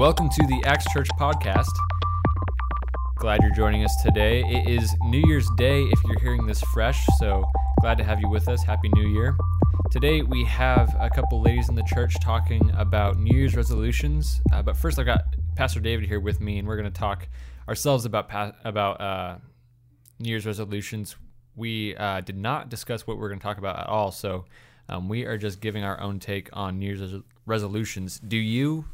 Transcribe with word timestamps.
Welcome 0.00 0.30
to 0.30 0.46
the 0.46 0.62
Acts 0.64 0.90
Church 0.94 1.10
podcast. 1.20 1.76
Glad 3.16 3.42
you're 3.42 3.52
joining 3.52 3.84
us 3.84 3.94
today. 4.02 4.42
It 4.46 4.66
is 4.66 4.96
New 5.02 5.22
Year's 5.26 5.46
Day 5.58 5.82
if 5.82 6.02
you're 6.04 6.18
hearing 6.20 6.46
this 6.46 6.62
fresh, 6.72 7.04
so 7.18 7.44
glad 7.82 7.98
to 7.98 8.04
have 8.04 8.18
you 8.18 8.26
with 8.30 8.48
us. 8.48 8.62
Happy 8.62 8.88
New 8.94 9.06
Year. 9.06 9.36
Today 9.90 10.22
we 10.22 10.42
have 10.44 10.96
a 10.98 11.10
couple 11.10 11.42
ladies 11.42 11.68
in 11.68 11.74
the 11.74 11.82
church 11.82 12.18
talking 12.22 12.70
about 12.78 13.18
New 13.18 13.36
Year's 13.36 13.54
resolutions. 13.54 14.40
Uh, 14.50 14.62
but 14.62 14.74
first, 14.74 14.98
I've 14.98 15.04
got 15.04 15.20
Pastor 15.54 15.80
David 15.80 16.08
here 16.08 16.18
with 16.18 16.40
me, 16.40 16.58
and 16.58 16.66
we're 16.66 16.78
going 16.78 16.90
to 16.90 16.98
talk 16.98 17.28
ourselves 17.68 18.06
about 18.06 18.30
pa- 18.30 18.54
about 18.64 19.02
uh, 19.02 19.36
New 20.18 20.30
Year's 20.30 20.46
resolutions. 20.46 21.14
We 21.56 21.94
uh, 21.96 22.22
did 22.22 22.38
not 22.38 22.70
discuss 22.70 23.06
what 23.06 23.18
we're 23.18 23.28
going 23.28 23.40
to 23.40 23.44
talk 23.44 23.58
about 23.58 23.78
at 23.78 23.86
all, 23.86 24.12
so 24.12 24.46
um, 24.88 25.10
we 25.10 25.26
are 25.26 25.36
just 25.36 25.60
giving 25.60 25.84
our 25.84 26.00
own 26.00 26.20
take 26.20 26.48
on 26.54 26.78
New 26.78 26.86
Year's 26.86 27.02
res- 27.02 27.22
resolutions. 27.44 28.18
Do 28.18 28.38
you 28.38 28.86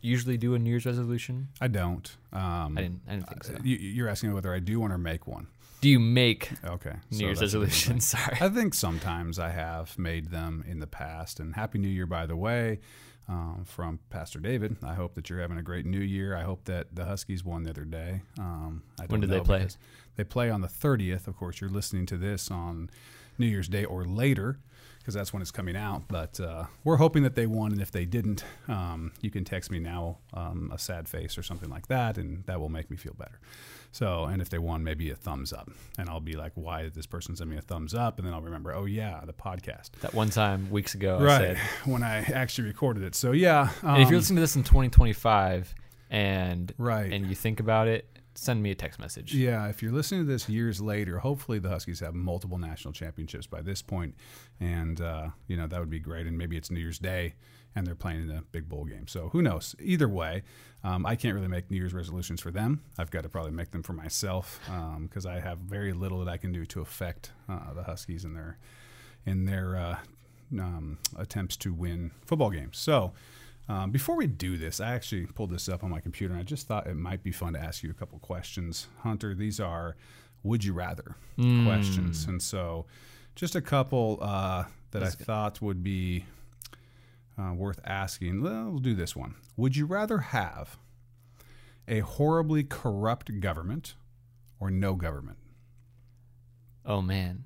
usually 0.00 0.36
do 0.36 0.54
a 0.54 0.58
New 0.58 0.70
Year's 0.70 0.86
resolution? 0.86 1.48
I 1.60 1.68
don't. 1.68 2.16
Um, 2.32 2.76
I 2.78 2.82
didn't. 2.82 3.00
I 3.08 3.10
didn't 3.12 3.28
think 3.28 3.44
so. 3.44 3.56
you, 3.62 3.76
you're 3.76 4.08
asking 4.08 4.32
whether 4.34 4.52
I 4.54 4.58
do 4.60 4.80
one 4.80 4.92
or 4.92 4.98
make 4.98 5.26
one. 5.26 5.46
Do 5.80 5.88
you 5.88 5.98
make 5.98 6.50
Okay. 6.62 6.92
New 7.10 7.18
so 7.18 7.24
Year's 7.24 7.40
resolutions? 7.40 8.06
Sorry. 8.08 8.36
I 8.40 8.48
think 8.50 8.74
sometimes 8.74 9.38
I 9.38 9.48
have 9.48 9.98
made 9.98 10.30
them 10.30 10.62
in 10.68 10.78
the 10.80 10.86
past. 10.86 11.40
And 11.40 11.54
Happy 11.54 11.78
New 11.78 11.88
Year, 11.88 12.04
by 12.06 12.26
the 12.26 12.36
way, 12.36 12.80
um, 13.28 13.62
from 13.64 13.98
Pastor 14.10 14.40
David. 14.40 14.76
I 14.82 14.92
hope 14.92 15.14
that 15.14 15.30
you're 15.30 15.40
having 15.40 15.56
a 15.56 15.62
great 15.62 15.86
New 15.86 16.00
Year. 16.00 16.36
I 16.36 16.42
hope 16.42 16.64
that 16.66 16.94
the 16.94 17.06
Huskies 17.06 17.44
won 17.44 17.62
the 17.62 17.70
other 17.70 17.86
day. 17.86 18.20
Um, 18.38 18.82
When 19.08 19.20
did 19.22 19.30
they 19.30 19.40
play? 19.40 19.68
They 20.16 20.24
play 20.24 20.50
on 20.50 20.60
the 20.60 20.68
30th. 20.68 21.26
Of 21.26 21.36
course, 21.36 21.62
you're 21.62 21.70
listening 21.70 22.04
to 22.06 22.18
this 22.18 22.50
on 22.50 22.90
New 23.38 23.46
Year's 23.46 23.68
Day 23.68 23.84
or 23.86 24.04
later 24.04 24.58
because 25.00 25.14
that's 25.14 25.32
when 25.32 25.42
it's 25.42 25.50
coming 25.50 25.76
out. 25.76 26.04
But 26.08 26.38
uh, 26.38 26.64
we're 26.84 26.96
hoping 26.96 27.22
that 27.24 27.34
they 27.34 27.46
won. 27.46 27.72
And 27.72 27.80
if 27.82 27.90
they 27.90 28.04
didn't, 28.04 28.44
um, 28.68 29.12
you 29.20 29.30
can 29.30 29.44
text 29.44 29.70
me 29.70 29.78
now 29.80 30.18
um, 30.32 30.70
a 30.72 30.78
sad 30.78 31.08
face 31.08 31.36
or 31.36 31.42
something 31.42 31.68
like 31.68 31.88
that, 31.88 32.16
and 32.18 32.44
that 32.46 32.60
will 32.60 32.68
make 32.68 32.90
me 32.90 32.96
feel 32.96 33.14
better. 33.14 33.40
So, 33.92 34.24
and 34.24 34.40
if 34.40 34.48
they 34.50 34.58
won, 34.58 34.84
maybe 34.84 35.10
a 35.10 35.16
thumbs 35.16 35.52
up. 35.52 35.68
And 35.98 36.08
I'll 36.08 36.20
be 36.20 36.34
like, 36.34 36.52
why 36.54 36.82
did 36.82 36.94
this 36.94 37.06
person 37.06 37.34
send 37.34 37.50
me 37.50 37.56
a 37.56 37.60
thumbs 37.60 37.92
up? 37.92 38.18
And 38.18 38.26
then 38.26 38.32
I'll 38.34 38.40
remember, 38.40 38.72
oh, 38.72 38.84
yeah, 38.84 39.20
the 39.26 39.32
podcast. 39.32 39.90
That 40.02 40.14
one 40.14 40.30
time 40.30 40.70
weeks 40.70 40.94
ago, 40.94 41.18
I 41.18 41.22
right. 41.22 41.40
said. 41.40 41.58
When 41.86 42.02
I 42.04 42.18
actually 42.18 42.68
recorded 42.68 43.02
it. 43.02 43.16
So, 43.16 43.32
yeah. 43.32 43.70
Um, 43.82 44.00
if 44.00 44.08
you're 44.10 44.18
listening 44.20 44.36
to 44.36 44.42
this 44.42 44.54
in 44.54 44.62
2025 44.62 45.74
and 46.10 46.72
Right. 46.78 47.12
and 47.12 47.26
you 47.26 47.34
think 47.34 47.58
about 47.58 47.88
it, 47.88 48.06
send 48.40 48.62
me 48.62 48.70
a 48.70 48.74
text 48.74 48.98
message. 48.98 49.34
Yeah, 49.34 49.68
if 49.68 49.82
you're 49.82 49.92
listening 49.92 50.22
to 50.22 50.26
this 50.26 50.48
years 50.48 50.80
later, 50.80 51.18
hopefully 51.18 51.58
the 51.58 51.68
Huskies 51.68 52.00
have 52.00 52.14
multiple 52.14 52.56
national 52.56 52.94
championships 52.94 53.46
by 53.46 53.60
this 53.60 53.82
point, 53.82 54.14
and 54.58 55.00
uh, 55.00 55.28
you 55.46 55.56
know 55.56 55.66
that 55.66 55.78
would 55.78 55.90
be 55.90 55.98
great. 55.98 56.26
And 56.26 56.38
maybe 56.38 56.56
it's 56.56 56.70
New 56.70 56.80
Year's 56.80 56.98
Day, 56.98 57.34
and 57.76 57.86
they're 57.86 57.94
playing 57.94 58.22
in 58.22 58.30
a 58.30 58.42
big 58.50 58.68
bowl 58.68 58.84
game. 58.84 59.06
So 59.06 59.28
who 59.28 59.42
knows? 59.42 59.76
Either 59.78 60.08
way, 60.08 60.42
um, 60.82 61.04
I 61.04 61.16
can't 61.16 61.34
really 61.34 61.48
make 61.48 61.70
New 61.70 61.76
Year's 61.76 61.92
resolutions 61.92 62.40
for 62.40 62.50
them. 62.50 62.80
I've 62.98 63.10
got 63.10 63.24
to 63.24 63.28
probably 63.28 63.52
make 63.52 63.72
them 63.72 63.82
for 63.82 63.92
myself 63.92 64.58
because 65.02 65.26
I 65.26 65.40
have 65.40 65.58
very 65.58 65.92
little 65.92 66.24
that 66.24 66.30
I 66.30 66.38
can 66.38 66.50
do 66.50 66.64
to 66.66 66.80
affect 66.80 67.32
uh, 67.48 67.74
the 67.74 67.82
Huskies 67.82 68.24
in 68.24 68.32
their 68.32 68.58
in 69.26 69.44
their 69.44 69.76
uh, 69.76 69.96
um, 70.58 70.98
attempts 71.18 71.56
to 71.58 71.74
win 71.74 72.12
football 72.24 72.50
games. 72.50 72.78
So. 72.78 73.12
Um, 73.70 73.92
before 73.92 74.16
we 74.16 74.26
do 74.26 74.56
this, 74.56 74.80
I 74.80 74.94
actually 74.94 75.26
pulled 75.26 75.50
this 75.50 75.68
up 75.68 75.84
on 75.84 75.90
my 75.90 76.00
computer 76.00 76.34
and 76.34 76.40
I 76.40 76.44
just 76.44 76.66
thought 76.66 76.88
it 76.88 76.96
might 76.96 77.22
be 77.22 77.30
fun 77.30 77.52
to 77.52 77.60
ask 77.60 77.84
you 77.84 77.90
a 77.90 77.94
couple 77.94 78.18
questions. 78.18 78.88
Hunter, 79.04 79.32
these 79.32 79.60
are 79.60 79.94
would 80.42 80.64
you 80.64 80.72
rather 80.72 81.14
questions. 81.64 82.24
And 82.24 82.42
so 82.42 82.86
just 83.36 83.54
a 83.54 83.60
couple 83.60 84.18
uh, 84.20 84.64
that 84.90 85.04
I 85.04 85.10
thought 85.10 85.62
would 85.62 85.84
be 85.84 86.24
uh, 87.38 87.52
worth 87.54 87.78
asking. 87.84 88.42
Well, 88.42 88.70
we'll 88.70 88.78
do 88.80 88.94
this 88.94 89.14
one. 89.14 89.36
Would 89.56 89.76
you 89.76 89.86
rather 89.86 90.18
have 90.18 90.76
a 91.86 92.00
horribly 92.00 92.64
corrupt 92.64 93.38
government 93.38 93.94
or 94.58 94.72
no 94.72 94.94
government? 94.94 95.38
Oh 96.84 97.02
man. 97.02 97.44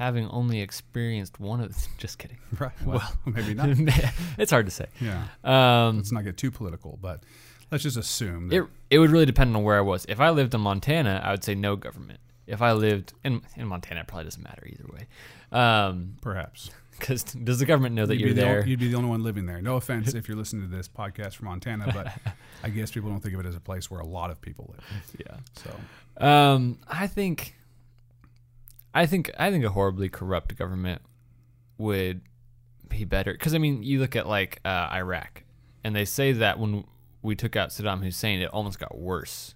Having 0.00 0.28
only 0.30 0.60
experienced 0.60 1.38
one 1.38 1.60
of 1.60 1.76
just 1.98 2.18
kidding. 2.18 2.38
Right. 2.58 2.72
Well, 2.84 3.02
maybe 3.26 3.54
not. 3.60 3.68
it's 4.38 4.50
hard 4.50 4.66
to 4.66 4.72
say. 4.72 4.86
Yeah. 5.00 5.24
Um, 5.44 5.98
Let's 5.98 6.10
not 6.12 6.24
get 6.24 6.36
too 6.36 6.50
political, 6.50 6.98
but 7.00 7.22
let's 7.70 7.84
just 7.84 7.96
assume 7.96 8.48
that 8.48 8.56
it 8.56 8.64
it 8.90 8.98
would 8.98 9.10
really 9.10 9.26
depend 9.26 9.54
on 9.54 9.62
where 9.62 9.76
I 9.78 9.82
was. 9.82 10.06
If 10.08 10.18
I 10.20 10.30
lived 10.30 10.54
in 10.54 10.60
Montana, 10.62 11.20
I 11.24 11.30
would 11.32 11.44
say 11.44 11.54
no 11.54 11.76
government. 11.76 12.18
If 12.46 12.62
I 12.62 12.72
lived 12.72 13.12
in 13.24 13.42
in 13.56 13.66
Montana, 13.68 14.00
it 14.00 14.06
probably 14.08 14.24
doesn't 14.24 14.42
matter 14.42 14.66
either 14.66 14.86
way. 14.92 15.06
Um, 15.52 16.16
perhaps 16.22 16.70
because 16.98 17.22
does 17.24 17.58
the 17.58 17.64
government 17.66 17.94
know 17.94 18.04
that 18.06 18.16
you'd 18.16 18.26
you're 18.26 18.34
the 18.34 18.40
there? 18.40 18.60
on- 18.62 18.68
you'd 18.68 18.80
be 18.80 18.88
the 18.88 18.96
only 18.96 19.08
one 19.10 19.22
living 19.22 19.46
there. 19.46 19.60
No 19.62 19.76
offense 19.76 20.14
if 20.14 20.28
you're 20.28 20.36
listening 20.36 20.68
to 20.68 20.76
this 20.76 20.88
podcast 20.88 21.34
from 21.36 21.46
Montana, 21.48 21.90
but 21.94 22.34
I 22.64 22.68
guess 22.70 22.90
people 22.90 23.08
don't 23.10 23.20
think 23.20 23.34
of 23.34 23.40
it 23.40 23.46
as 23.46 23.56
a 23.56 23.60
place 23.60 23.90
where 23.90 24.00
a 24.00 24.06
lot 24.06 24.30
of 24.30 24.40
people 24.40 24.74
live. 24.74 25.16
yeah. 25.26 25.36
So 25.62 26.24
Um, 26.26 26.78
I 26.88 27.06
think, 27.06 27.54
I 28.94 29.06
think, 29.06 29.30
I 29.38 29.50
think 29.50 29.64
a 29.64 29.70
horribly 29.70 30.08
corrupt 30.08 30.56
government 30.56 31.02
would 31.78 32.22
be 32.88 33.04
better. 33.04 33.32
Because 33.32 33.54
I 33.54 33.58
mean, 33.58 33.82
you 33.82 33.98
look 34.00 34.16
at 34.16 34.26
like 34.26 34.60
uh, 34.64 34.90
Iraq, 34.92 35.44
and 35.82 35.96
they 35.96 36.04
say 36.04 36.32
that 36.32 36.58
when 36.58 36.84
we 37.22 37.34
took 37.34 37.56
out 37.56 37.70
Saddam 37.70 38.02
Hussein, 38.02 38.40
it 38.40 38.50
almost 38.50 38.78
got 38.78 38.98
worse. 38.98 39.54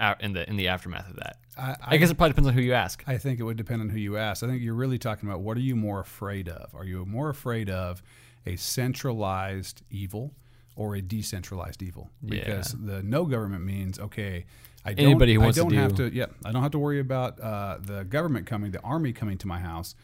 Out 0.00 0.22
in 0.22 0.32
the 0.32 0.48
in 0.48 0.56
the 0.56 0.68
aftermath 0.68 1.10
of 1.10 1.16
that, 1.16 1.38
I, 1.58 1.76
I, 1.82 1.96
guess 1.96 2.10
it 2.10 2.14
probably 2.14 2.30
depends 2.30 2.48
on 2.48 2.54
who 2.54 2.60
you 2.60 2.72
ask. 2.72 3.02
I 3.08 3.18
think 3.18 3.40
it 3.40 3.42
would 3.42 3.56
depend 3.56 3.82
on 3.82 3.88
who 3.88 3.98
you 3.98 4.16
ask. 4.16 4.44
I 4.44 4.46
think 4.46 4.62
you're 4.62 4.74
really 4.74 4.98
talking 4.98 5.28
about 5.28 5.40
what 5.40 5.56
are 5.56 5.60
you 5.60 5.74
more 5.74 5.98
afraid 5.98 6.48
of? 6.48 6.72
Are 6.74 6.84
you 6.84 7.04
more 7.04 7.30
afraid 7.30 7.68
of 7.68 8.00
a 8.46 8.54
centralized 8.54 9.82
evil 9.90 10.34
or 10.76 10.94
a 10.94 11.02
decentralized 11.02 11.82
evil? 11.82 12.10
Yeah. 12.22 12.44
Because 12.44 12.76
the 12.78 13.02
no 13.02 13.24
government 13.24 13.64
means 13.64 13.98
okay. 13.98 14.46
I 14.84 14.94
don't, 14.94 15.06
Anybody 15.06 15.34
who 15.34 15.40
wants 15.40 15.58
I 15.58 15.62
to 15.64 15.68
don't 15.68 15.78
have 15.78 15.94
do- 15.94 16.08
to. 16.10 16.16
Yeah, 16.16 16.26
I 16.44 16.52
don't 16.52 16.62
have 16.62 16.70
to 16.72 16.78
worry 16.78 17.00
about 17.00 17.40
uh, 17.40 17.78
the 17.80 18.04
government 18.04 18.46
coming, 18.46 18.70
the 18.70 18.80
army 18.82 19.12
coming 19.12 19.36
to 19.38 19.46
my 19.48 19.58
house, 19.58 19.94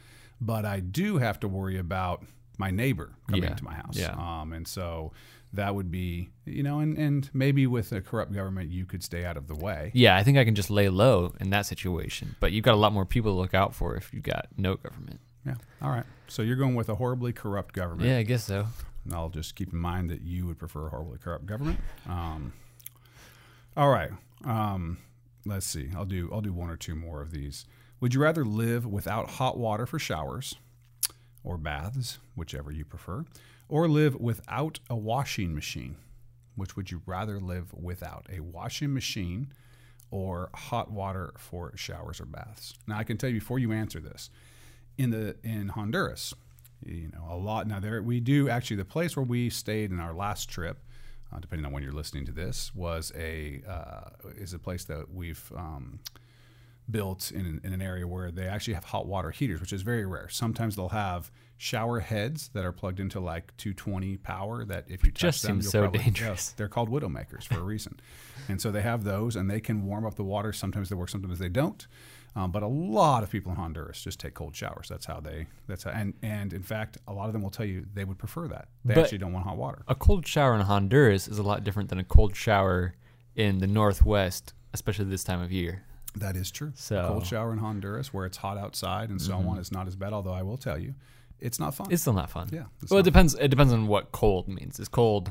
but 0.40 0.64
I 0.64 0.80
do 0.80 1.18
have 1.18 1.40
to 1.40 1.48
worry 1.48 1.78
about 1.78 2.24
my 2.58 2.70
neighbor 2.70 3.12
coming 3.28 3.44
Yeah. 3.44 3.54
to 3.54 3.64
my 3.64 3.74
house. 3.74 3.96
Yeah. 3.96 4.12
Um, 4.16 4.52
and 4.52 4.66
so 4.68 5.12
that 5.52 5.74
would 5.74 5.90
be, 5.90 6.30
you 6.44 6.62
know, 6.62 6.80
and, 6.80 6.98
and 6.98 7.30
maybe 7.32 7.66
with 7.66 7.92
a 7.92 8.00
corrupt 8.00 8.32
government, 8.32 8.70
you 8.70 8.84
could 8.84 9.02
stay 9.02 9.24
out 9.24 9.36
of 9.36 9.46
the 9.46 9.54
way. 9.54 9.90
Yeah, 9.94 10.16
I 10.16 10.22
think 10.24 10.36
I 10.38 10.44
can 10.44 10.54
just 10.54 10.70
lay 10.70 10.88
low 10.88 11.32
in 11.40 11.50
that 11.50 11.66
situation. 11.66 12.34
But 12.40 12.52
you've 12.52 12.64
got 12.64 12.74
a 12.74 12.76
lot 12.78 12.92
more 12.92 13.06
people 13.06 13.32
to 13.32 13.38
look 13.40 13.54
out 13.54 13.74
for 13.74 13.96
if 13.96 14.12
you've 14.12 14.22
got 14.24 14.48
no 14.56 14.74
government. 14.76 15.20
Yeah. 15.46 15.54
All 15.80 15.90
right. 15.90 16.04
So 16.26 16.42
you're 16.42 16.56
going 16.56 16.74
with 16.74 16.88
a 16.88 16.94
horribly 16.96 17.32
corrupt 17.32 17.74
government. 17.74 18.08
Yeah, 18.08 18.18
I 18.18 18.22
guess 18.24 18.44
so. 18.44 18.66
And 19.04 19.14
I'll 19.14 19.28
just 19.28 19.54
keep 19.54 19.72
in 19.72 19.78
mind 19.78 20.10
that 20.10 20.22
you 20.22 20.46
would 20.46 20.58
prefer 20.58 20.86
a 20.86 20.90
horribly 20.90 21.18
corrupt 21.18 21.46
government. 21.46 21.78
Um, 22.08 22.52
all 23.76 23.90
right. 23.90 24.10
Um, 24.44 24.98
let's 25.44 25.66
see. 25.66 25.90
I'll 25.96 26.04
do 26.04 26.30
I'll 26.32 26.40
do 26.40 26.52
one 26.52 26.70
or 26.70 26.76
two 26.76 26.94
more 26.94 27.20
of 27.20 27.30
these. 27.30 27.64
Would 28.00 28.14
you 28.14 28.20
rather 28.20 28.44
live 28.44 28.86
without 28.86 29.30
hot 29.30 29.56
water 29.56 29.86
for 29.86 29.98
showers 29.98 30.56
or 31.42 31.56
baths, 31.56 32.18
whichever 32.34 32.70
you 32.70 32.84
prefer, 32.84 33.24
or 33.68 33.88
live 33.88 34.14
without 34.16 34.80
a 34.90 34.96
washing 34.96 35.54
machine? 35.54 35.96
Which 36.56 36.76
would 36.76 36.90
you 36.90 37.02
rather 37.06 37.40
live 37.40 37.72
without? 37.72 38.26
A 38.32 38.40
washing 38.40 38.94
machine 38.94 39.52
or 40.10 40.50
hot 40.54 40.90
water 40.90 41.32
for 41.36 41.72
showers 41.76 42.20
or 42.20 42.26
baths? 42.26 42.74
Now 42.86 42.98
I 42.98 43.04
can 43.04 43.16
tell 43.16 43.30
you 43.30 43.40
before 43.40 43.58
you 43.58 43.72
answer 43.72 44.00
this. 44.00 44.30
In 44.96 45.10
the 45.10 45.36
in 45.42 45.68
Honduras, 45.68 46.32
you 46.84 47.10
know 47.12 47.26
a 47.28 47.36
lot 47.36 47.66
now 47.66 47.80
there 47.80 48.02
we 48.02 48.20
do 48.20 48.48
actually 48.48 48.76
the 48.76 48.84
place 48.84 49.16
where 49.16 49.24
we 49.24 49.50
stayed 49.50 49.90
in 49.90 49.98
our 49.98 50.14
last 50.14 50.48
trip 50.48 50.78
uh, 51.34 51.38
depending 51.40 51.64
on 51.66 51.72
when 51.72 51.82
you're 51.82 51.92
listening 51.92 52.24
to 52.26 52.32
this 52.32 52.74
was 52.74 53.12
a 53.16 53.62
uh, 53.68 54.10
is 54.36 54.52
a 54.54 54.58
place 54.58 54.84
that 54.84 55.12
we've 55.12 55.50
um, 55.56 56.00
built 56.90 57.30
in, 57.30 57.60
in 57.64 57.72
an 57.72 57.80
area 57.82 58.06
where 58.06 58.30
they 58.30 58.46
actually 58.46 58.74
have 58.74 58.84
hot 58.84 59.06
water 59.06 59.30
heaters 59.30 59.60
which 59.60 59.72
is 59.72 59.82
very 59.82 60.04
rare. 60.06 60.28
Sometimes 60.28 60.76
they'll 60.76 60.88
have 60.90 61.30
shower 61.56 62.00
heads 62.00 62.48
that 62.52 62.64
are 62.64 62.72
plugged 62.72 63.00
into 63.00 63.20
like 63.20 63.56
220 63.56 64.16
power 64.18 64.64
that 64.64 64.84
if 64.88 65.04
you 65.04 65.10
touch 65.10 65.20
Just 65.20 65.42
them 65.42 65.56
seems 65.62 65.64
you'll 65.66 65.70
so 65.70 65.80
probably, 65.82 66.00
dangerous. 66.00 66.50
yeah, 66.50 66.54
they're 66.58 66.68
called 66.68 66.90
widowmakers 66.90 67.44
for 67.44 67.54
a 67.58 67.62
reason. 67.62 68.00
And 68.48 68.60
so 68.60 68.70
they 68.70 68.82
have 68.82 69.04
those 69.04 69.36
and 69.36 69.50
they 69.50 69.60
can 69.60 69.86
warm 69.86 70.04
up 70.04 70.16
the 70.16 70.24
water. 70.24 70.52
Sometimes 70.52 70.88
they 70.90 70.96
work 70.96 71.08
sometimes 71.08 71.38
they 71.38 71.48
don't 71.48 71.86
um, 72.36 72.50
but 72.50 72.62
a 72.62 72.66
lot 72.66 73.22
of 73.22 73.30
people 73.30 73.52
in 73.52 73.56
Honduras 73.56 74.02
just 74.02 74.18
take 74.20 74.34
cold 74.34 74.56
showers. 74.56 74.88
That's 74.88 75.06
how 75.06 75.20
they. 75.20 75.46
That's 75.68 75.84
how, 75.84 75.90
and 75.90 76.14
and 76.22 76.52
in 76.52 76.62
fact, 76.62 76.98
a 77.06 77.12
lot 77.12 77.26
of 77.26 77.32
them 77.32 77.42
will 77.42 77.50
tell 77.50 77.66
you 77.66 77.86
they 77.94 78.04
would 78.04 78.18
prefer 78.18 78.48
that. 78.48 78.68
They 78.84 78.94
But- 78.94 79.04
actually 79.04 79.18
don't 79.18 79.32
want 79.32 79.46
hot 79.46 79.56
water. 79.56 79.82
a 79.88 79.94
cold 79.94 80.26
shower 80.26 80.54
in 80.54 80.62
Honduras 80.62 81.28
is 81.28 81.38
a 81.38 81.42
lot 81.42 81.62
different 81.64 81.88
than 81.90 81.98
a 81.98 82.04
cold 82.04 82.34
shower 82.36 82.94
in 83.36 83.58
the 83.58 83.66
Northwest, 83.66 84.52
especially 84.72 85.06
this 85.06 85.24
time 85.24 85.40
of 85.40 85.50
year. 85.52 85.82
That 86.16 86.36
is 86.36 86.50
true. 86.50 86.72
So- 86.74 86.96
Mm-hmm. 86.96 87.04
a 87.06 87.08
cold 87.08 87.26
shower 87.26 87.52
in 87.52 87.58
Honduras, 87.58 88.12
where 88.14 88.26
it's 88.26 88.36
hot 88.38 88.56
outside 88.58 89.10
and 89.10 89.20
so 89.20 89.34
on, 89.34 89.58
is 89.58 89.70
not 89.72 89.86
as 89.88 89.96
bad. 89.96 90.12
Although 90.12 90.32
I 90.34 90.42
will 90.42 90.56
tell 90.58 90.78
you, 90.78 90.94
it's 91.40 91.58
not 91.58 91.74
fun. 91.74 91.88
It's 91.90 92.02
still 92.02 92.12
not 92.12 92.30
fun. 92.30 92.48
Yeah, 92.52 92.64
Well, 92.90 93.00
it 93.00 93.04
depends. 93.04 93.34
It 93.34 93.48
depends 93.48 93.72
on 93.72 93.86
what 93.88 94.12
cold 94.12 94.48
means. 94.48 94.78
Is 94.80 94.88
cold? 94.88 95.30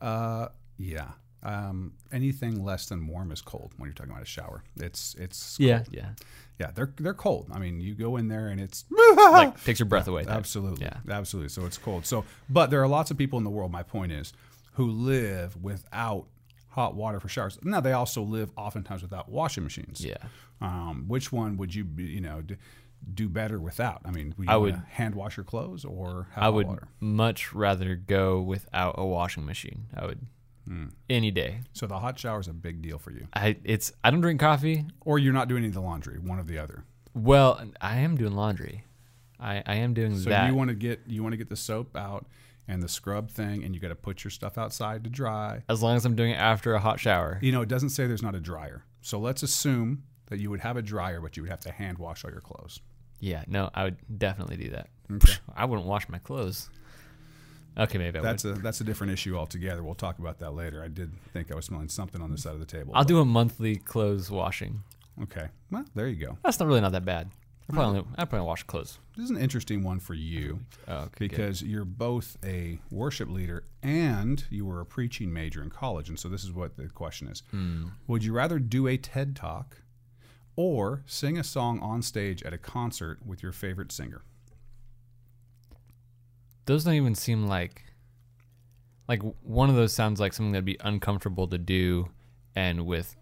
uh, 0.00 0.48
yeah. 0.78 1.08
Um, 1.42 1.92
anything 2.12 2.62
less 2.62 2.86
than 2.86 3.06
warm 3.06 3.32
is 3.32 3.40
cold 3.40 3.72
when 3.78 3.88
you're 3.88 3.94
talking 3.94 4.12
about 4.12 4.22
a 4.22 4.26
shower. 4.26 4.62
It's 4.76 5.14
it's 5.18 5.58
Yeah, 5.58 5.84
yeah. 5.90 6.10
yeah 6.58 6.70
they're 6.74 6.92
they're 6.98 7.14
cold. 7.14 7.48
I 7.52 7.58
mean, 7.58 7.80
you 7.80 7.94
go 7.94 8.16
in 8.18 8.28
there 8.28 8.48
and 8.48 8.60
it's 8.60 8.84
Like 9.16 9.62
takes 9.64 9.78
your 9.80 9.86
breath 9.86 10.06
away. 10.08 10.24
type. 10.24 10.34
Absolutely. 10.36 10.84
Yeah. 10.84 10.98
Absolutely. 11.08 11.48
So 11.48 11.64
it's 11.64 11.78
cold. 11.78 12.04
So, 12.04 12.24
but 12.50 12.70
there 12.70 12.82
are 12.82 12.88
lots 12.88 13.10
of 13.10 13.16
people 13.16 13.38
in 13.38 13.44
the 13.44 13.50
world, 13.50 13.72
my 13.72 13.82
point 13.82 14.12
is, 14.12 14.32
who 14.74 14.90
live 14.90 15.56
without 15.62 16.26
hot 16.68 16.94
water 16.94 17.18
for 17.20 17.28
showers. 17.28 17.58
Now, 17.62 17.80
they 17.80 17.92
also 17.92 18.22
live 18.22 18.50
oftentimes 18.56 19.00
without 19.02 19.28
washing 19.30 19.64
machines. 19.64 20.04
Yeah. 20.04 20.16
Um, 20.60 21.06
which 21.08 21.32
one 21.32 21.56
would 21.56 21.74
you, 21.74 21.84
be, 21.84 22.04
you 22.04 22.20
know, 22.20 22.42
do, 22.42 22.56
do 23.14 23.28
better 23.30 23.58
without? 23.58 24.02
I 24.04 24.10
mean, 24.10 24.34
would 24.36 24.46
you 24.46 24.52
I 24.52 24.56
would- 24.58 24.74
hand 24.90 25.14
wash 25.14 25.36
your 25.38 25.44
clothes 25.44 25.84
or 25.86 26.28
have 26.34 26.44
I 26.44 26.48
would 26.50 26.66
water? 26.66 26.88
much 27.00 27.52
rather 27.54 27.96
go 27.96 28.40
without 28.42 28.94
a 28.98 29.06
washing 29.06 29.46
machine. 29.46 29.86
I 29.96 30.04
would 30.06 30.20
Hmm. 30.70 30.86
any 31.08 31.32
day. 31.32 31.62
So 31.72 31.88
the 31.88 31.98
hot 31.98 32.16
shower 32.16 32.38
is 32.38 32.46
a 32.46 32.52
big 32.52 32.80
deal 32.80 32.96
for 32.98 33.10
you. 33.10 33.26
I 33.34 33.56
it's 33.64 33.92
I 34.04 34.10
don't 34.12 34.20
drink 34.20 34.38
coffee. 34.38 34.84
Or 35.00 35.18
you're 35.18 35.32
not 35.32 35.48
doing 35.48 35.62
any 35.64 35.68
of 35.68 35.74
the 35.74 35.80
laundry, 35.80 36.20
one 36.20 36.38
or 36.38 36.44
the 36.44 36.58
other. 36.58 36.84
Well, 37.12 37.60
I 37.80 37.96
am 37.98 38.16
doing 38.16 38.34
laundry. 38.36 38.84
I, 39.40 39.64
I 39.66 39.74
am 39.76 39.94
doing 39.94 40.16
So 40.16 40.30
that. 40.30 40.44
So 40.44 40.48
you 40.48 40.54
want 40.54 40.68
to 40.68 40.76
get 40.76 41.00
you 41.08 41.24
want 41.24 41.32
to 41.32 41.36
get 41.36 41.48
the 41.48 41.56
soap 41.56 41.96
out 41.96 42.26
and 42.68 42.80
the 42.80 42.88
scrub 42.88 43.30
thing, 43.32 43.64
and 43.64 43.74
you 43.74 43.80
got 43.80 43.88
to 43.88 43.96
put 43.96 44.22
your 44.22 44.30
stuff 44.30 44.58
outside 44.58 45.02
to 45.02 45.10
dry. 45.10 45.64
as 45.68 45.82
long 45.82 45.96
as 45.96 46.04
I'm 46.04 46.14
doing 46.14 46.30
it 46.30 46.38
after 46.38 46.72
a 46.74 46.78
hot 46.78 47.00
shower. 47.00 47.40
You 47.42 47.50
know, 47.50 47.62
it 47.62 47.68
doesn't 47.68 47.88
say 47.88 48.06
there's 48.06 48.22
not 48.22 48.36
a 48.36 48.40
dryer. 48.40 48.84
So 49.00 49.18
let's 49.18 49.42
assume 49.42 50.04
that 50.26 50.38
you 50.38 50.50
would 50.50 50.60
have 50.60 50.76
a 50.76 50.82
dryer, 50.82 51.20
but 51.20 51.36
you 51.36 51.42
would 51.42 51.50
have 51.50 51.60
to 51.60 51.72
hand 51.72 51.98
wash 51.98 52.24
all 52.24 52.30
your 52.30 52.42
clothes. 52.42 52.78
Yeah, 53.18 53.42
no, 53.48 53.70
I 53.74 53.84
would 53.84 53.96
definitely 54.18 54.56
do 54.56 54.70
that. 54.70 54.88
Okay. 55.12 55.32
I 55.56 55.64
wouldn't 55.64 55.88
wash 55.88 56.08
my 56.08 56.18
clothes. 56.18 56.70
Okay, 57.78 57.98
maybe 57.98 58.18
I 58.18 58.22
That's 58.22 58.44
would. 58.44 58.58
a 58.58 58.60
that's 58.60 58.80
a 58.80 58.84
different 58.84 59.12
issue 59.12 59.36
altogether. 59.36 59.82
We'll 59.82 59.94
talk 59.94 60.18
about 60.18 60.38
that 60.40 60.50
later. 60.54 60.82
I 60.82 60.88
did 60.88 61.12
think 61.32 61.50
I 61.52 61.54
was 61.54 61.66
smelling 61.66 61.88
something 61.88 62.20
on 62.20 62.30
the 62.30 62.38
side 62.38 62.52
of 62.54 62.60
the 62.60 62.66
table. 62.66 62.92
I'll 62.94 63.04
do 63.04 63.20
a 63.20 63.24
monthly 63.24 63.76
clothes 63.76 64.30
washing. 64.30 64.82
Okay. 65.22 65.48
Well, 65.70 65.84
there 65.94 66.08
you 66.08 66.16
go. 66.16 66.38
That's 66.42 66.58
not 66.58 66.66
really 66.68 66.80
not 66.80 66.92
that 66.92 67.04
bad. 67.04 67.30
I 67.68 67.72
probably 67.72 67.98
only, 68.00 68.10
I 68.18 68.24
probably 68.24 68.46
wash 68.48 68.64
clothes. 68.64 68.98
This 69.16 69.26
is 69.26 69.30
an 69.30 69.36
interesting 69.36 69.84
one 69.84 70.00
for 70.00 70.14
you 70.14 70.58
Oh, 70.88 70.94
okay, 71.02 71.28
good. 71.28 71.30
because 71.30 71.62
you're 71.62 71.84
both 71.84 72.36
a 72.44 72.80
worship 72.90 73.28
leader 73.28 73.62
and 73.82 74.42
you 74.50 74.64
were 74.66 74.80
a 74.80 74.86
preaching 74.86 75.32
major 75.32 75.62
in 75.62 75.70
college. 75.70 76.08
And 76.08 76.18
so 76.18 76.28
this 76.28 76.42
is 76.42 76.50
what 76.50 76.76
the 76.76 76.88
question 76.88 77.28
is. 77.28 77.44
Hmm. 77.52 77.88
Would 78.08 78.24
you 78.24 78.32
rather 78.32 78.58
do 78.58 78.88
a 78.88 78.96
TED 78.96 79.36
talk 79.36 79.76
or 80.56 81.02
sing 81.06 81.38
a 81.38 81.44
song 81.44 81.78
on 81.80 82.02
stage 82.02 82.42
at 82.42 82.52
a 82.52 82.58
concert 82.58 83.24
with 83.24 83.40
your 83.42 83.52
favorite 83.52 83.92
singer? 83.92 84.22
Those 86.70 86.84
don't 86.84 86.94
even 86.94 87.14
seem 87.16 87.46
like 87.48 87.82
like 89.08 89.20
one 89.42 89.68
of 89.68 89.74
those 89.74 89.92
sounds 89.92 90.20
like 90.20 90.32
something 90.32 90.52
that'd 90.52 90.64
be 90.64 90.76
uncomfortable 90.80 91.48
to 91.48 91.58
do 91.58 92.08
and 92.54 92.86
with 92.86 93.16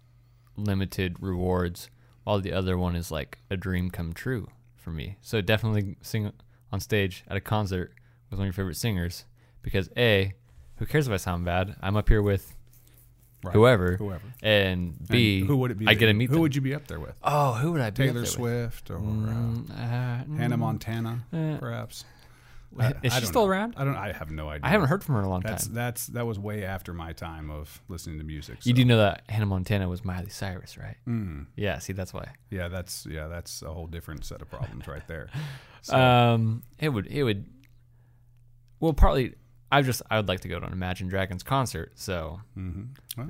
limited 0.55 1.15
rewards 1.19 1.89
while 2.25 2.39
the 2.39 2.53
other 2.53 2.77
one 2.77 2.95
is 2.95 3.09
like 3.11 3.39
a 3.49 3.57
dream 3.57 3.89
come 3.89 4.13
true 4.13 4.47
for 4.75 4.91
me 4.91 5.17
so 5.21 5.41
definitely 5.41 5.97
sing 6.01 6.31
on 6.71 6.79
stage 6.79 7.23
at 7.27 7.35
a 7.37 7.41
concert 7.41 7.91
with 8.29 8.37
one 8.37 8.47
of 8.47 8.53
your 8.53 8.53
favorite 8.53 8.75
singers 8.77 9.25
because 9.63 9.89
a 9.97 10.33
who 10.75 10.85
cares 10.85 11.07
if 11.07 11.13
i 11.13 11.17
sound 11.17 11.43
bad 11.43 11.75
i'm 11.81 11.97
up 11.97 12.07
here 12.07 12.21
with 12.21 12.55
Right. 13.41 13.53
whoever 13.55 13.95
Whoever. 13.95 14.33
and 14.43 14.95
b 15.07 15.39
And 15.39 15.47
who 15.47 15.55
would 15.57 15.71
it 15.71 15.77
be? 15.79 15.87
i 15.87 15.93
that 15.93 15.99
get 16.01 16.07
to 16.07 16.13
meet 16.13 16.27
Who 16.27 16.33
them. 16.33 16.41
would 16.41 16.55
you 16.55 16.61
be 16.61 16.75
up 16.75 16.87
there 16.87 16.99
with? 16.99 17.15
oh 17.23 17.53
who 17.53 17.71
would 17.71 17.79
i 17.81 17.85
be 17.89 17.89
up 17.89 17.95
Taylor 17.95 18.13
there 18.13 18.21
with? 18.21 18.29
Swift 18.29 18.91
or 18.91 18.97
uh, 18.97 18.99
Mm, 18.99 19.69
uh, 19.71 19.73
Hannah 20.37 20.57
mm, 20.57 20.59
Montana, 20.59 21.23
uh, 21.31 21.57
perhaps. 21.57 22.03
Is 23.03 23.13
I 23.13 23.19
she 23.19 23.25
still 23.25 23.43
know. 23.45 23.47
around 23.51 23.73
I 23.77 23.83
don't. 23.83 23.95
I 23.95 24.11
have 24.11 24.29
no 24.29 24.47
idea. 24.49 24.67
i 24.67 24.69
haven't 24.69 24.87
heard 24.89 25.03
from 25.03 25.15
her 25.15 25.21
in 25.21 25.25
a 25.25 25.29
long 25.29 25.41
That's 25.41 25.65
time 25.65 25.73
that's 25.73 26.07
that 26.07 26.25
was 26.27 26.37
way 26.37 26.63
after 26.63 26.93
my 26.93 27.13
time 27.13 27.49
of 27.49 27.81
listening 27.87 28.19
to 28.19 28.23
music. 28.23 28.65
You 28.65 28.73
do 28.73 28.85
know 28.85 28.97
that 28.97 29.23
Hannah 29.27 29.45
Montana 29.47 29.89
was 29.89 30.05
Miley 30.05 30.29
Cyrus, 30.29 30.77
right? 30.77 30.97
Mm, 31.07 31.47
Yeah, 31.55 31.79
see, 31.79 31.93
that's 31.93 32.13
why. 32.13 32.29
yeah, 32.51 32.67
that's 32.67 33.05
yeah, 33.09 33.27
that's 33.27 33.61
a 33.63 33.73
whole 33.73 33.87
different 33.87 34.23
set 34.25 34.41
of 34.41 34.49
problems 34.49 34.87
right 34.87 35.07
there. 35.07 35.29
So, 35.81 35.95
Um, 35.97 36.63
it 36.77 36.89
would, 36.89 37.07
it 37.07 37.23
would. 37.23 37.45
Well, 38.81 38.93
partly, 38.93 39.35
I 39.71 39.81
just, 39.81 40.01
I 40.09 40.17
would 40.17 40.27
like 40.27 40.41
to 40.41 40.47
go 40.49 40.59
to 40.59 40.65
an 40.65 40.73
Imagine 40.73 41.07
Dragons 41.07 41.41
concert. 41.43 41.93
So, 41.95 42.41
mhm. 42.57 42.89
Well, 43.17 43.29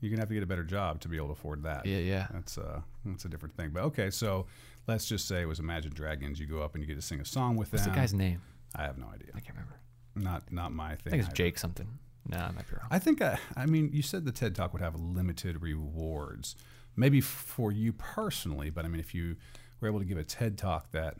you're 0.00 0.10
gonna 0.10 0.22
have 0.22 0.28
to 0.28 0.34
get 0.34 0.42
a 0.42 0.46
better 0.46 0.64
job 0.64 1.00
to 1.00 1.08
be 1.08 1.16
able 1.18 1.26
to 1.28 1.32
afford 1.32 1.62
that. 1.64 1.84
yeah, 1.86 1.98
yeah. 1.98 2.26
That's 2.32 2.58
uh 2.58 2.80
that's 3.04 3.24
a 3.24 3.28
different 3.28 3.56
thing. 3.56 3.70
But 3.70 3.82
okay, 3.84 4.10
so 4.10 4.46
let's 4.86 5.06
just 5.06 5.26
say 5.28 5.42
it 5.42 5.46
was 5.48 5.58
Imagine 5.58 5.92
Dragons. 5.92 6.40
You 6.40 6.46
go 6.46 6.60
up 6.62 6.74
and 6.74 6.82
you 6.82 6.86
get 6.88 6.96
to 6.96 7.02
sing 7.02 7.20
a 7.20 7.24
song 7.24 7.56
with 7.56 7.72
What's 7.72 7.84
them. 7.84 7.92
What's 7.94 8.10
the 8.12 8.16
guy's 8.18 8.28
name? 8.30 8.42
I 8.76 8.82
have 8.84 8.98
no 8.98 9.06
idea. 9.06 9.28
I 9.34 9.40
can't 9.40 9.54
remember. 9.56 9.80
Not 10.14 10.52
not 10.52 10.72
my 10.72 10.90
thing. 10.96 10.98
I 11.06 11.10
think 11.10 11.20
it's 11.20 11.28
either. 11.28 11.36
Jake 11.36 11.58
something. 11.58 11.88
No, 12.28 12.38
I 12.38 12.50
might 12.52 12.68
be 12.68 12.74
wrong. 12.76 12.88
I 12.90 12.98
think 12.98 13.22
I, 13.22 13.38
I 13.56 13.66
mean 13.66 13.90
you 13.92 14.02
said 14.02 14.24
the 14.24 14.32
TED 14.32 14.54
Talk 14.54 14.72
would 14.72 14.82
have 14.82 14.94
limited 14.96 15.62
rewards, 15.62 16.56
maybe 16.96 17.20
for 17.20 17.70
you 17.72 17.92
personally, 17.92 18.70
but 18.70 18.84
I 18.84 18.88
mean 18.88 19.00
if 19.00 19.14
you 19.14 19.36
were 19.80 19.88
able 19.88 19.98
to 20.00 20.04
give 20.04 20.18
a 20.18 20.24
TED 20.24 20.58
Talk 20.58 20.90
that 20.92 21.16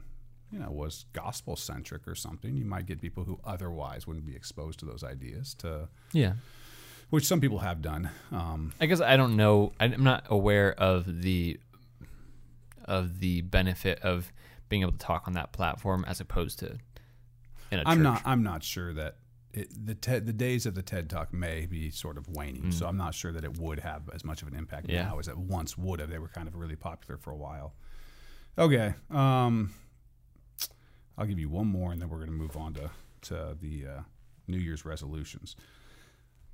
you 0.50 0.58
know 0.58 0.70
was 0.70 1.04
gospel 1.12 1.56
centric 1.56 2.06
or 2.08 2.14
something, 2.14 2.56
you 2.56 2.64
might 2.64 2.86
get 2.86 3.00
people 3.00 3.24
who 3.24 3.38
otherwise 3.44 4.06
wouldn't 4.06 4.26
be 4.26 4.34
exposed 4.36 4.78
to 4.80 4.84
those 4.86 5.04
ideas, 5.04 5.54
to 5.54 5.88
Yeah. 6.12 6.34
which 7.10 7.26
some 7.26 7.40
people 7.40 7.58
have 7.58 7.82
done. 7.82 8.10
Um, 8.32 8.72
I 8.80 8.86
guess 8.86 9.00
I 9.00 9.16
don't 9.16 9.36
know. 9.36 9.72
I'm 9.78 10.02
not 10.02 10.24
aware 10.28 10.72
of 10.74 11.22
the 11.22 11.58
of 12.84 13.20
the 13.20 13.40
benefit 13.42 14.00
of 14.00 14.32
being 14.68 14.82
able 14.82 14.92
to 14.92 14.98
talk 14.98 15.26
on 15.26 15.34
that 15.34 15.52
platform 15.52 16.04
as 16.08 16.20
opposed 16.20 16.58
to 16.60 16.78
in 17.70 17.78
a 17.80 17.82
I'm 17.86 17.98
church. 17.98 18.04
not 18.04 18.22
I'm 18.24 18.42
not 18.42 18.62
sure 18.62 18.92
that. 18.94 19.16
It, 19.52 19.68
the 19.86 19.94
TED, 19.94 20.26
the 20.26 20.34
days 20.34 20.66
of 20.66 20.74
the 20.74 20.82
TED 20.82 21.08
Talk 21.08 21.32
may 21.32 21.64
be 21.64 21.88
sort 21.90 22.18
of 22.18 22.28
waning, 22.28 22.70
so 22.72 22.86
I'm 22.86 22.98
not 22.98 23.14
sure 23.14 23.32
that 23.32 23.42
it 23.42 23.56
would 23.58 23.80
have 23.80 24.02
as 24.14 24.22
much 24.22 24.42
of 24.42 24.48
an 24.48 24.54
impact 24.54 24.86
Mm. 24.88 24.92
Yeah. 24.92 25.04
now 25.04 25.18
as 25.18 25.28
it 25.28 25.38
once 25.38 25.78
would 25.78 25.98
have. 25.98 26.10
They 26.10 26.18
were 26.18 26.28
kind 26.28 26.46
of 26.46 26.54
really 26.56 26.76
popular 26.76 27.16
for 27.16 27.30
a 27.30 27.36
while. 27.36 27.72
Okay, 28.58 28.92
um, 29.10 29.72
I'll 31.16 31.24
give 31.24 31.38
you 31.38 31.48
one 31.48 31.68
more, 31.68 31.90
and 31.92 32.02
then 32.02 32.10
we're 32.10 32.18
going 32.18 32.28
to 32.28 32.34
move 32.36 32.54
on 32.56 32.74
to 32.74 32.90
to 33.22 33.56
the 33.58 33.86
uh, 33.86 34.00
New 34.46 34.58
Year's 34.58 34.84
resolutions. 34.84 35.56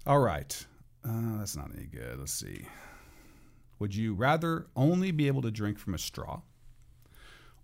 All 0.07 0.21
right, 0.21 0.65
uh, 1.05 1.39
that's 1.39 1.57
not 1.57 1.73
any 1.77 1.87
good. 1.87 2.21
Let's 2.21 2.33
see. 2.33 2.67
Would 3.81 3.97
you 3.97 4.15
rather 4.15 4.67
only 4.77 5.11
be 5.11 5.27
able 5.27 5.43
to 5.43 5.51
drink 5.51 5.77
from 5.77 5.95
a 5.95 5.99
straw, 5.99 6.43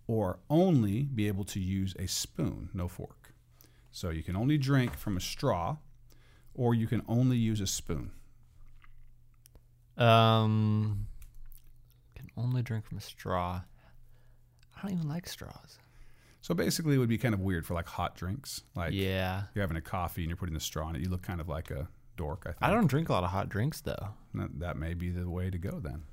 or 0.09 0.41
only 0.51 1.03
be 1.05 1.29
able 1.29 1.45
to 1.45 1.61
use 1.61 1.95
a 1.97 2.09
spoon, 2.09 2.71
no 2.75 2.89
fork? 2.89 3.18
So 3.99 4.11
you 4.11 4.23
can 4.23 4.37
only 4.37 4.59
drink 4.59 4.97
from 4.97 5.17
a 5.17 5.21
straw, 5.21 5.79
or 6.55 6.73
you 6.73 6.87
can 6.87 7.03
only 7.09 7.37
use 7.37 7.61
a 7.61 7.67
spoon. 7.67 8.13
Um, 9.97 11.09
can 12.15 12.31
only 12.37 12.63
drink 12.63 12.85
from 12.85 12.99
a 12.99 13.01
straw. 13.01 13.63
I 14.77 14.83
don't 14.83 14.93
even 14.93 15.09
like 15.09 15.27
straws. 15.27 15.81
So 16.43 16.55
basically, 16.55 16.95
it 16.95 16.99
would 16.99 17.09
be 17.09 17.19
kind 17.19 17.35
of 17.35 17.41
weird 17.41 17.67
for 17.67 17.75
like 17.75 17.89
hot 17.89 18.15
drinks. 18.15 18.63
Like 18.77 18.93
yeah, 18.93 19.43
you're 19.53 19.65
having 19.65 19.77
a 19.77 19.81
coffee 19.81 20.23
and 20.23 20.31
you're 20.31 20.37
putting 20.37 20.55
the 20.55 20.61
straw 20.61 20.89
in 20.91 20.95
it. 20.95 21.03
You 21.03 21.09
look 21.09 21.23
kind 21.23 21.41
of 21.41 21.49
like 21.49 21.73
a 21.73 21.89
dork. 22.17 22.43
I 22.47 22.51
think 22.51 22.63
I 22.63 22.71
don't 22.71 22.87
drink 22.87 23.09
a 23.09 23.13
lot 23.13 23.25
of 23.25 23.31
hot 23.31 23.49
drinks 23.49 23.81
though. 23.81 24.11
That, 24.35 24.61
that 24.61 24.77
may 24.77 24.95
be 24.95 25.11
the 25.11 25.29
way 25.29 25.51
to 25.51 25.59
go 25.59 25.81
then. 25.81 26.05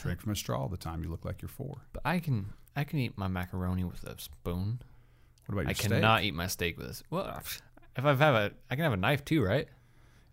Drink 0.00 0.20
from 0.20 0.30
a 0.30 0.36
straw 0.36 0.60
all 0.60 0.68
the 0.68 0.76
time. 0.76 1.02
You 1.02 1.10
look 1.10 1.24
like 1.24 1.42
you're 1.42 1.48
four. 1.48 1.78
But 1.92 2.02
I 2.04 2.20
can 2.20 2.52
I 2.76 2.84
can 2.84 3.00
eat 3.00 3.18
my 3.18 3.26
macaroni 3.26 3.82
with 3.82 4.04
a 4.04 4.16
spoon. 4.16 4.78
What 5.46 5.54
about 5.54 5.62
your 5.62 5.70
I 5.70 5.72
steak? 5.74 5.90
cannot 5.90 6.24
eat 6.24 6.34
my 6.34 6.46
steak 6.46 6.76
with 6.78 6.88
this. 6.88 7.02
Well, 7.10 7.24
ah. 7.28 7.40
if 7.96 8.04
I 8.04 8.14
have 8.14 8.34
a, 8.34 8.52
I 8.70 8.74
can 8.74 8.84
have 8.84 8.92
a 8.92 8.96
knife 8.96 9.24
too, 9.24 9.42
right? 9.42 9.68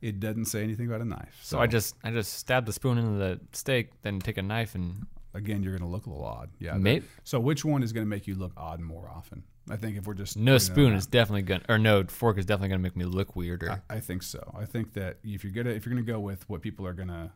It 0.02 0.20
doesn't 0.20 0.46
say 0.46 0.64
anything 0.64 0.88
about 0.88 1.02
a 1.02 1.06
knife. 1.06 1.40
So 1.42 1.60
I 1.60 1.68
just 1.68 1.96
I 2.04 2.12
just 2.12 2.34
stab 2.34 2.66
the 2.66 2.74
spoon 2.74 2.98
into 2.98 3.18
the 3.18 3.40
steak, 3.54 3.92
then 4.02 4.20
take 4.20 4.38
a 4.38 4.42
knife 4.42 4.76
and 4.76 5.06
again, 5.34 5.64
you're 5.64 5.72
going 5.72 5.88
to 5.88 5.92
look 5.92 6.06
a 6.06 6.10
little 6.10 6.26
odd. 6.26 6.50
Yeah. 6.60 6.74
Maybe- 6.76 7.06
So 7.24 7.40
which 7.40 7.64
one 7.66 7.84
is 7.84 7.94
going 7.94 8.06
to 8.06 8.10
make 8.10 8.28
you 8.28 8.36
look 8.36 8.52
odd 8.58 8.80
more 8.80 9.10
often? 9.10 9.44
I 9.70 9.78
think 9.78 9.96
if 9.98 10.06
we're 10.06 10.14
just 10.14 10.36
no 10.36 10.54
know, 10.54 10.58
spoon 10.58 10.94
is 10.94 11.06
definitely 11.08 11.44
gonna 11.44 11.64
or 11.70 11.78
no 11.78 12.04
fork 12.04 12.38
is 12.38 12.46
definitely 12.46 12.68
gonna 12.68 12.82
make 12.82 12.98
me 12.98 13.06
look 13.06 13.34
weirder. 13.34 13.82
I, 13.90 13.96
I 13.96 14.00
think 14.02 14.22
so. 14.22 14.54
I 14.58 14.66
think 14.66 14.92
that 14.96 15.20
if 15.24 15.46
you're 15.46 15.54
gonna 15.54 15.70
if 15.70 15.86
you're 15.86 15.96
gonna 15.96 16.06
go 16.06 16.20
with 16.20 16.48
what 16.50 16.62
people 16.62 16.86
are 16.86 16.92
gonna 16.94 17.32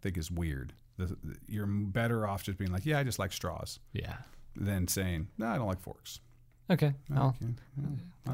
think 0.00 0.16
is 0.16 0.30
weird, 0.30 0.72
the, 0.98 1.06
the- 1.06 1.36
you're 1.48 1.66
better 1.66 2.28
off 2.28 2.44
just 2.44 2.58
being 2.58 2.70
like, 2.70 2.86
yeah, 2.86 3.00
I 3.00 3.02
just 3.02 3.18
like 3.18 3.32
straws, 3.32 3.80
yeah. 3.92 4.18
than 4.54 4.86
saying, 4.86 5.26
no, 5.36 5.46
I 5.46 5.56
don't 5.56 5.66
like 5.66 5.80
forks. 5.80 6.20
Okay. 6.70 6.92
I'll 7.14 7.28
Okay. 7.40 7.52
Yeah. 7.76 7.86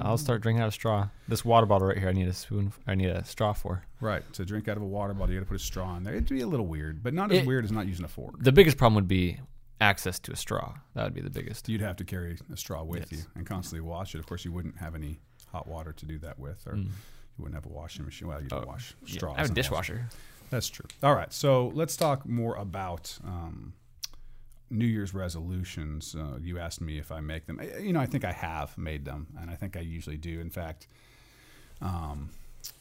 I'll 0.03 0.19
start 0.19 0.43
drinking 0.43 0.61
out 0.63 0.67
of 0.69 0.75
straw. 0.75 1.09
This 1.29 1.45
water 1.45 1.67
bottle 1.67 1.87
right 1.87 1.97
here, 1.99 2.09
I 2.09 2.13
need 2.13 2.27
a 2.27 2.33
spoon. 2.33 2.73
I 2.87 2.97
need 2.97 3.11
a 3.11 3.25
straw 3.25 3.53
for. 3.53 3.85
Right. 4.01 4.25
To 4.35 4.45
drink 4.45 4.67
out 4.67 4.77
of 4.77 4.83
a 4.83 4.87
water 4.87 5.15
bottle, 5.15 5.33
you 5.33 5.39
got 5.41 5.45
to 5.45 5.49
put 5.49 5.57
a 5.61 5.65
straw 5.65 5.97
in 5.97 6.03
there. 6.03 6.15
It'd 6.15 6.29
be 6.29 6.41
a 6.41 6.47
little 6.47 6.67
weird, 6.67 7.03
but 7.03 7.15
not 7.15 7.31
as 7.31 7.39
It- 7.39 7.47
weird 7.47 7.65
as 7.65 7.71
not 7.71 7.87
using 7.87 8.05
a 8.05 8.09
fork. 8.09 8.35
The 8.43 8.51
biggest 8.51 8.77
problem 8.77 8.97
would 8.97 9.07
be 9.07 9.39
access 9.81 10.19
to 10.21 10.33
a 10.33 10.37
straw. 10.37 10.75
That 10.95 11.05
would 11.05 11.15
be 11.15 11.21
the 11.21 11.31
biggest. 11.31 11.69
You'd 11.69 11.81
have 11.81 11.95
to 11.97 12.05
carry 12.05 12.39
a 12.53 12.57
straw 12.57 12.83
with 12.83 13.13
Yes. 13.13 13.21
you 13.21 13.31
and 13.37 13.47
constantly 13.47 13.87
wash 13.89 14.15
it. 14.17 14.19
Of 14.19 14.27
course, 14.27 14.45
you 14.45 14.51
wouldn't 14.53 14.79
have 14.79 14.97
any 14.97 15.21
hot 15.53 15.69
water 15.69 15.93
to 15.93 16.07
do 16.07 16.19
that 16.19 16.39
with, 16.41 16.67
or 16.67 16.73
Mm. 16.75 16.85
you 16.87 16.91
wouldn't 17.39 17.55
have 17.55 17.67
a 17.67 17.73
washing 17.75 18.05
machine. 18.05 18.27
Well, 18.27 18.43
you 18.43 18.49
don't 18.49 18.65
Oh, 18.65 18.69
wash 18.69 18.95
Yeah, 19.07 19.15
straws. 19.15 19.35
I 19.37 19.43
have 19.43 19.51
a 19.51 19.55
dishwasher. 19.55 20.09
That's 20.51 20.69
true. 20.69 20.87
All 21.05 21.15
right, 21.15 21.33
so 21.33 21.69
let's 21.69 21.97
talk 21.97 22.27
more 22.27 22.57
about 22.57 23.17
um, 23.25 23.75
New 24.75 24.87
Year's 24.87 25.15
resolutions. 25.15 26.15
Uh, 26.15 26.39
you 26.41 26.59
asked 26.59 26.81
me 26.81 26.99
if 26.99 27.11
I 27.13 27.21
make 27.21 27.47
them. 27.47 27.59
I- 27.61 27.79
You 27.79 27.93
know, 27.93 28.01
I 28.01 28.07
think 28.07 28.25
I 28.25 28.33
have 28.33 28.77
made 28.77 29.05
them, 29.05 29.29
and 29.39 29.51
I 29.51 29.57
think 29.57 29.77
I 29.77 29.81
usually 29.81 30.17
do. 30.17 30.41
In 30.41 30.51
fact, 30.51 30.87
um, 31.81 32.31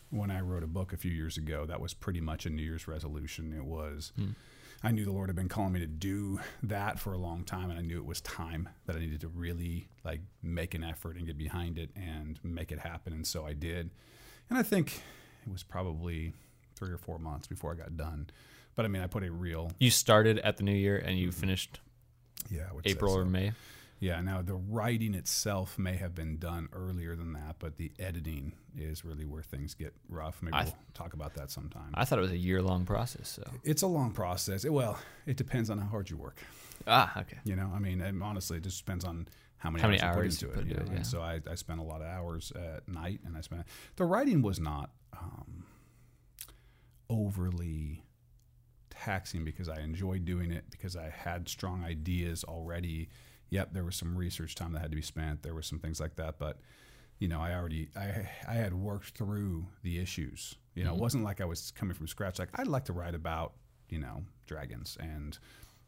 when 0.09 0.29
I 0.31 0.41
wrote 0.41 0.63
a 0.63 0.67
book 0.67 0.93
a 0.93 0.97
few 0.97 1.11
years 1.11 1.37
ago, 1.37 1.65
that 1.65 1.79
was 1.81 1.93
pretty 1.93 2.21
much 2.21 2.45
a 2.45 2.49
New 2.49 2.61
Year's 2.63 2.87
resolution. 2.87 3.53
It 3.53 3.65
was, 3.65 4.11
I 4.83 4.91
knew 4.91 5.05
the 5.05 5.11
Lord 5.11 5.29
had 5.29 5.35
been 5.35 5.49
calling 5.49 5.73
me 5.73 5.79
to 5.79 5.87
do 5.87 6.39
that 6.61 6.99
for 6.99 7.13
a 7.13 7.17
long 7.17 7.43
time, 7.43 7.69
and 7.69 7.79
I 7.79 7.81
knew 7.81 7.97
it 7.97 8.05
was 8.05 8.21
time 8.21 8.69
that 8.85 8.95
I 8.95 8.99
needed 8.99 9.21
to 9.21 9.27
really 9.27 9.87
like 10.03 10.21
make 10.41 10.73
an 10.75 10.83
effort 10.83 11.15
and 11.17 11.25
get 11.25 11.37
behind 11.37 11.77
it 11.79 11.89
and 11.95 12.39
make 12.43 12.71
it 12.71 12.79
happen. 12.79 13.13
And 13.13 13.25
so 13.25 13.45
I 13.45 13.53
did. 13.53 13.89
And 14.49 14.59
I 14.59 14.63
think 14.63 15.01
it 15.45 15.51
was 15.51 15.63
probably 15.63 16.33
three 16.75 16.91
or 16.91 16.97
four 16.97 17.17
months 17.17 17.47
before 17.47 17.71
I 17.71 17.75
got 17.75 17.95
done. 17.97 18.29
But 18.75 18.85
I 18.85 18.87
mean, 18.87 19.01
I 19.01 19.07
put 19.07 19.23
a 19.23 19.31
real 19.31 19.71
You 19.79 19.89
started 19.91 20.39
at 20.39 20.57
the 20.57 20.63
new 20.63 20.73
year 20.75 20.97
and 20.97 21.17
you 21.17 21.31
finished 21.31 21.79
yeah, 22.49 22.63
I 22.69 22.73
would 22.73 22.85
say 22.85 22.91
April 22.91 23.13
so. 23.13 23.19
or 23.19 23.25
May. 23.25 23.51
Yeah, 23.99 24.19
now 24.19 24.41
the 24.41 24.55
writing 24.55 25.13
itself 25.15 25.79
may 25.79 25.95
have 25.95 26.13
been 26.13 26.37
done 26.37 26.67
earlier 26.73 27.15
than 27.15 27.31
that, 27.33 27.55
but 27.59 27.77
the 27.77 27.89
editing 27.99 28.51
is 28.77 29.05
really 29.05 29.23
where 29.23 29.41
things 29.43 29.75
get 29.75 29.93
rough. 30.09 30.41
Maybe 30.41 30.57
we'll 30.61 30.73
talk 30.93 31.13
about 31.13 31.35
that 31.35 31.49
sometime. 31.51 31.91
I 31.93 32.03
thought 32.03 32.19
it 32.19 32.23
was 32.23 32.31
a 32.31 32.37
year 32.37 32.61
long 32.61 32.83
process. 32.83 33.29
So 33.29 33.43
it's 33.63 33.81
a 33.81 33.87
long 33.87 34.11
process. 34.11 34.65
It, 34.65 34.73
well, 34.73 34.99
it 35.25 35.37
depends 35.37 35.69
on 35.69 35.77
how 35.77 35.87
hard 35.87 36.09
you 36.09 36.17
work. 36.17 36.35
ah, 36.85 37.17
okay. 37.21 37.37
You 37.45 37.55
know, 37.55 37.71
I 37.73 37.79
mean, 37.79 38.01
honestly, 38.21 38.57
it 38.57 38.63
just 38.63 38.83
depends 38.85 39.05
on 39.05 39.25
how 39.57 39.69
many 39.69 39.81
How 39.81 39.87
many 39.87 40.01
hours, 40.01 40.17
hours 40.17 40.41
you 40.41 40.47
you 40.49 40.53
put 40.53 40.59
put 40.63 40.67
into 40.71 40.75
it. 40.75 40.79
into 40.81 40.83
you 40.83 40.87
it, 40.87 40.91
know? 40.91 40.97
And 40.97 41.07
so 41.07 41.21
I, 41.21 41.39
I 41.49 41.55
spent 41.55 41.79
a 41.79 41.83
lot 41.83 42.01
of 42.01 42.07
hours 42.07 42.51
at 42.57 42.85
night, 42.89 43.21
and 43.25 43.37
I 43.37 43.41
spent 43.41 43.63
the 43.95 44.03
writing 44.03 44.41
was 44.41 44.59
not 44.59 44.89
um, 45.17 45.63
overly 47.09 48.03
taxing 49.03 49.43
because 49.43 49.69
I 49.69 49.79
enjoyed 49.81 50.25
doing 50.25 50.51
it 50.51 50.65
because 50.69 50.95
I 50.95 51.09
had 51.09 51.49
strong 51.49 51.83
ideas 51.83 52.43
already. 52.43 53.09
Yep, 53.49 53.73
there 53.73 53.83
was 53.83 53.95
some 53.95 54.17
research 54.17 54.55
time 54.55 54.73
that 54.73 54.79
had 54.79 54.91
to 54.91 54.95
be 54.95 55.01
spent. 55.01 55.43
There 55.43 55.53
were 55.53 55.61
some 55.61 55.79
things 55.79 55.99
like 55.99 56.15
that, 56.15 56.39
but 56.39 56.59
you 57.19 57.27
know, 57.27 57.39
I 57.39 57.53
already 57.53 57.89
I 57.95 58.27
I 58.47 58.53
had 58.53 58.73
worked 58.73 59.17
through 59.17 59.67
the 59.83 59.99
issues. 59.99 60.55
You 60.75 60.83
know, 60.83 60.91
it 60.91 60.93
mm-hmm. 60.93 61.01
wasn't 61.01 61.23
like 61.23 61.41
I 61.41 61.45
was 61.45 61.71
coming 61.71 61.93
from 61.93 62.07
scratch. 62.07 62.39
Like 62.39 62.49
I'd 62.55 62.67
like 62.67 62.85
to 62.85 62.93
write 62.93 63.15
about 63.15 63.53
you 63.89 63.99
know 63.99 64.23
dragons, 64.47 64.97
and 64.99 65.37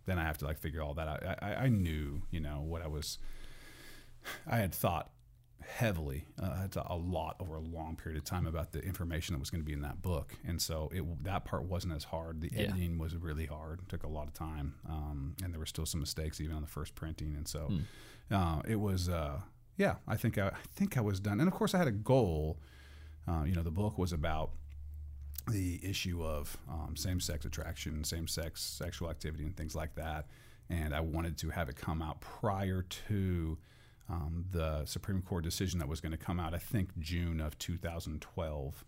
then 0.06 0.20
I 0.20 0.24
have 0.24 0.38
to 0.40 0.46
like 0.46 0.60
figure 0.60 0.82
all 0.82 0.94
that 0.96 1.08
out. 1.08 1.26
I, 1.26 1.38
I, 1.42 1.56
I 1.64 1.70
knew 1.70 2.22
you 2.32 2.40
know 2.40 2.62
what 2.62 2.82
I 2.82 2.88
was. 2.88 3.18
I 4.48 4.58
had 4.58 4.74
thought 4.74 5.12
heavily, 5.62 6.26
uh, 6.42 6.68
a 6.86 6.96
lot 6.96 7.36
over 7.40 7.56
a 7.56 7.62
long 7.62 7.96
period 7.96 8.18
of 8.18 8.24
time 8.26 8.46
about 8.46 8.72
the 8.72 8.80
information 8.82 9.34
that 9.34 9.40
was 9.40 9.50
going 9.50 9.62
to 9.62 9.66
be 9.66 9.74
in 9.74 9.82
that 9.82 10.02
book, 10.02 10.36
and 10.46 10.62
so 10.62 10.90
it 10.94 11.24
that 11.24 11.46
part 11.46 11.64
wasn't 11.64 11.94
as 11.94 12.06
hard. 12.06 12.42
The 12.42 12.50
Yeah. 12.54 12.62
editing 12.64 12.98
was 12.98 13.16
really 13.16 13.46
hard; 13.46 13.80
it 13.80 13.90
took 13.90 14.04
a 14.04 14.08
lot 14.08 14.28
of 14.28 14.34
time, 14.34 14.76
um, 14.88 15.36
and 15.44 15.52
there 15.54 15.60
were 15.60 15.66
still 15.66 15.86
some 15.86 16.00
mistakes 16.00 16.40
even 16.40 16.56
on 16.56 16.62
the 16.62 16.68
first 16.68 16.96
printing, 16.96 17.36
and 17.36 17.48
so 17.48 17.72
uh, 18.32 18.62
it 18.68 18.80
was. 18.80 19.10
Uh, 19.10 19.42
yeah, 19.78 19.96
I 20.08 20.16
think 20.16 20.38
I, 20.38 20.48
I 20.50 20.54
think 20.74 20.98
I 20.98 21.02
was 21.02 21.20
done, 21.20 21.40
and 21.42 21.48
of 21.50 21.54
course 21.54 21.74
I 21.74 21.78
had 21.80 21.88
a 21.88 21.92
goal. 21.92 22.60
Uh, 23.28 23.44
you 23.44 23.54
know, 23.56 23.64
the 23.64 23.72
book 23.72 23.98
was 23.98 24.14
about 24.14 24.52
the 25.52 25.80
issue 25.84 26.24
of 26.24 26.58
um, 26.70 26.96
same-sex 26.96 27.46
attraction, 27.46 28.04
same-sex 28.04 28.62
sexual 28.62 29.10
activity, 29.10 29.44
and 29.46 29.56
things 29.58 29.76
like 29.76 29.96
that. 29.96 30.28
And 30.70 30.96
I 30.96 31.02
wanted 31.02 31.38
to 31.40 31.50
have 31.50 31.70
it 31.70 31.76
come 31.76 32.02
out 32.02 32.22
prior 32.22 32.84
to 33.08 33.58
um, 34.10 34.46
the 34.52 34.86
Supreme 34.86 35.22
Court 35.22 35.44
decision 35.44 35.80
that 35.80 35.88
was 35.88 36.00
going 36.02 36.12
to 36.12 36.18
come 36.18 36.40
out. 36.40 36.54
I 36.54 36.60
think 36.60 36.98
June 37.00 37.40
of 37.42 37.58
2012. 37.58 38.86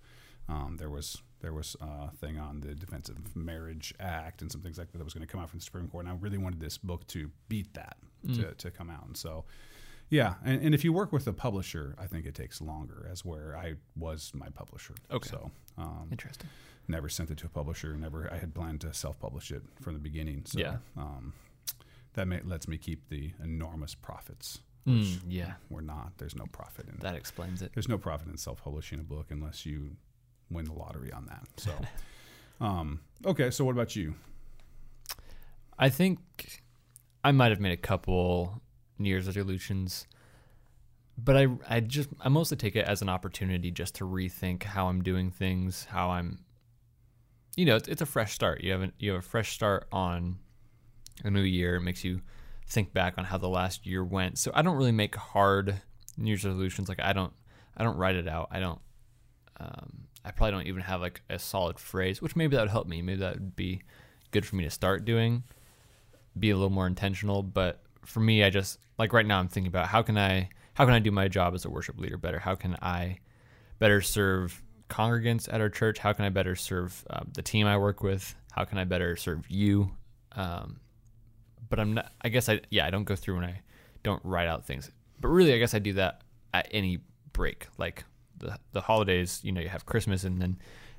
Um, 0.49 0.77
there 0.77 0.89
was 0.89 1.21
there 1.41 1.51
was 1.53 1.75
a 1.81 2.09
thing 2.11 2.37
on 2.39 2.61
the 2.61 2.73
Defense 2.73 3.09
of 3.09 3.35
Marriage 3.35 3.93
Act 3.99 4.41
and 4.41 4.51
some 4.51 4.61
things 4.61 4.77
like 4.77 4.91
that 4.91 4.97
that 4.97 5.03
was 5.03 5.13
going 5.13 5.25
to 5.27 5.31
come 5.31 5.41
out 5.41 5.49
from 5.49 5.59
the 5.59 5.65
Supreme 5.65 5.87
Court. 5.87 6.05
And 6.05 6.13
I 6.13 6.17
really 6.17 6.37
wanted 6.37 6.59
this 6.61 6.77
book 6.77 7.05
to 7.07 7.29
beat 7.49 7.73
that 7.73 7.97
to, 8.33 8.53
to 8.53 8.71
come 8.71 8.89
out. 8.89 9.05
And 9.05 9.15
so, 9.17 9.43
yeah. 10.09 10.35
And, 10.45 10.61
and 10.63 10.73
if 10.73 10.83
you 10.85 10.93
work 10.93 11.11
with 11.11 11.27
a 11.27 11.33
publisher, 11.33 11.95
I 11.99 12.07
think 12.07 12.25
it 12.25 12.33
takes 12.33 12.61
longer, 12.61 13.07
as 13.11 13.23
where 13.25 13.55
I 13.57 13.73
was 13.97 14.31
my 14.33 14.47
publisher. 14.49 14.95
Okay. 15.11 15.29
So 15.29 15.51
um, 15.77 16.07
Interesting. 16.11 16.49
never 16.87 17.09
sent 17.09 17.29
it 17.29 17.37
to 17.39 17.45
a 17.45 17.49
publisher. 17.49 17.95
Never. 17.97 18.31
I 18.33 18.37
had 18.37 18.55
planned 18.55 18.81
to 18.81 18.93
self-publish 18.93 19.51
it 19.51 19.61
from 19.81 19.93
the 19.93 19.99
beginning. 19.99 20.43
So 20.45 20.59
Yeah. 20.59 20.77
um, 20.95 21.33
that 22.13 22.25
may, 22.27 22.39
lets 22.41 22.67
me 22.67 22.77
keep 22.77 23.09
the 23.09 23.33
enormous 23.43 23.93
profits. 23.95 24.59
Mm, 24.87 25.19
yeah, 25.27 25.53
We're 25.69 25.81
not. 25.81 26.13
There's 26.17 26.35
no 26.35 26.45
profit 26.51 26.87
in 26.87 26.97
that 26.99 27.15
explains 27.15 27.61
it. 27.61 27.71
There's 27.73 27.89
no 27.89 27.97
profit 27.97 28.29
in 28.29 28.37
self-publishing 28.37 28.99
a 28.99 29.03
book 29.03 29.27
unless 29.31 29.65
you 29.65 29.97
win 30.49 30.63
the 30.65 30.73
lottery 30.73 31.11
on 31.11 31.25
that. 31.25 31.45
So, 31.57 31.71
um, 32.65 33.01
okay. 33.25 33.51
So 33.51 33.65
what 33.65 33.73
about 33.73 33.97
you? 33.97 34.15
I 35.77 35.89
think 35.89 36.63
I 37.23 37.31
might 37.33 37.51
have 37.51 37.59
made 37.59 37.73
a 37.73 37.77
couple 37.77 38.61
New 38.97 39.09
Year's 39.09 39.27
resolutions, 39.27 40.07
but 41.17 41.35
I 41.35 41.47
I 41.67 41.81
just 41.81 42.07
I 42.21 42.29
mostly 42.29 42.55
take 42.55 42.77
it 42.77 42.85
as 42.85 43.01
an 43.01 43.09
opportunity 43.09 43.71
just 43.71 43.95
to 43.95 44.05
rethink 44.05 44.63
how 44.63 44.87
I'm 44.87 45.03
doing 45.03 45.31
things, 45.31 45.85
how 45.89 46.11
I'm, 46.11 46.39
you 47.57 47.65
know, 47.65 47.75
it's, 47.75 47.89
it's 47.89 48.01
a 48.01 48.05
fresh 48.05 48.33
start. 48.33 48.63
You 48.63 48.71
have 48.71 48.83
a, 48.83 48.91
you 48.99 49.11
have 49.11 49.19
a 49.19 49.27
fresh 49.27 49.53
start 49.53 49.85
on 49.91 50.37
a 51.25 51.29
new 51.29 51.41
year. 51.41 51.75
It 51.75 51.81
makes 51.81 52.05
you 52.05 52.21
think 52.67 52.93
back 52.93 53.15
on 53.17 53.25
how 53.25 53.37
the 53.37 53.49
last 53.49 53.85
year 53.85 54.03
went. 54.03 54.37
So 54.37 54.51
I 54.53 54.61
don't 54.61 54.77
really 54.77 54.91
make 54.91 55.15
hard 55.15 55.81
New 56.17 56.29
Year's 56.29 56.45
resolutions. 56.45 56.89
Like 56.89 57.01
I 57.01 57.13
don't 57.13 57.33
I 57.75 57.83
don't 57.83 57.97
write 57.97 58.15
it 58.15 58.27
out. 58.27 58.49
I 58.51 58.59
don't. 58.59 58.79
Um, 59.59 60.03
I 60.23 60.31
probably 60.31 60.51
don't 60.51 60.67
even 60.67 60.81
have 60.81 61.01
like 61.01 61.21
a 61.29 61.39
solid 61.39 61.79
phrase, 61.79 62.21
which 62.21 62.35
maybe 62.35 62.55
that 62.55 62.61
would 62.61 62.71
help 62.71 62.87
me. 62.87 63.01
Maybe 63.01 63.19
that 63.19 63.35
would 63.35 63.55
be 63.55 63.81
good 64.31 64.45
for 64.45 64.55
me 64.55 64.63
to 64.65 64.69
start 64.69 65.05
doing 65.05 65.43
be 66.39 66.51
a 66.51 66.55
little 66.55 66.69
more 66.69 66.87
intentional 66.87 67.43
but 67.43 67.81
for 68.05 68.19
me 68.19 68.43
i 68.43 68.49
just 68.49 68.79
like 68.97 69.13
right 69.13 69.25
now 69.25 69.39
i'm 69.39 69.47
thinking 69.47 69.67
about 69.67 69.87
how 69.87 70.01
can 70.01 70.17
i 70.17 70.49
how 70.73 70.85
can 70.85 70.93
i 70.93 70.99
do 70.99 71.11
my 71.11 71.27
job 71.27 71.53
as 71.53 71.65
a 71.65 71.69
worship 71.69 71.97
leader 71.99 72.17
better 72.17 72.39
how 72.39 72.55
can 72.55 72.75
i 72.81 73.17
better 73.79 74.01
serve 74.01 74.61
congregants 74.89 75.51
at 75.51 75.61
our 75.61 75.69
church 75.69 75.99
how 75.99 76.13
can 76.13 76.25
i 76.25 76.29
better 76.29 76.55
serve 76.55 77.03
um, 77.09 77.29
the 77.33 77.41
team 77.41 77.67
i 77.67 77.77
work 77.77 78.01
with 78.01 78.35
how 78.51 78.63
can 78.63 78.77
i 78.77 78.83
better 78.83 79.15
serve 79.15 79.45
you 79.49 79.91
um, 80.33 80.79
but 81.69 81.79
i'm 81.79 81.93
not 81.93 82.11
i 82.21 82.29
guess 82.29 82.49
i 82.49 82.59
yeah 82.69 82.85
i 82.85 82.89
don't 82.89 83.03
go 83.03 83.15
through 83.15 83.37
and 83.37 83.45
i 83.45 83.61
don't 84.03 84.23
write 84.23 84.47
out 84.47 84.65
things. 84.65 84.91
But 85.19 85.29
really 85.29 85.53
i 85.53 85.57
guess 85.57 85.73
i 85.73 85.79
do 85.79 85.93
that 85.93 86.21
at 86.53 86.67
any 86.71 86.99
break 87.33 87.67
like 87.77 88.03
the 88.37 88.57
the 88.71 88.81
holidays 88.81 89.41
you 89.43 89.51
know 89.51 89.61
you 89.61 89.69
have 89.69 89.85
christmas 89.85 90.23
and 90.23 90.41
then 90.41 90.57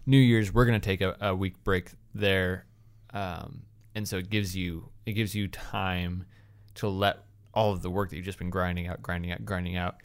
new 0.08 0.18
year's 0.18 0.52
we're 0.52 0.64
to 0.64 0.80
take 0.80 1.02
a, 1.02 1.16
a 1.20 1.34
week 1.34 1.62
break 1.62 1.92
there. 2.14 2.64
Um, 3.12 3.62
and 3.94 4.08
so 4.08 4.16
it 4.16 4.30
gives 4.30 4.56
you 4.56 4.88
it 5.06 5.12
gives 5.12 5.34
you 5.34 5.48
time 5.48 6.24
to 6.74 6.88
let 6.88 7.18
all 7.54 7.72
of 7.72 7.82
the 7.82 7.90
work 7.90 8.10
that 8.10 8.16
you've 8.16 8.24
just 8.24 8.38
been 8.38 8.50
grinding 8.50 8.88
out 8.88 9.02
grinding 9.02 9.32
out 9.32 9.44
grinding 9.44 9.76
out 9.76 9.96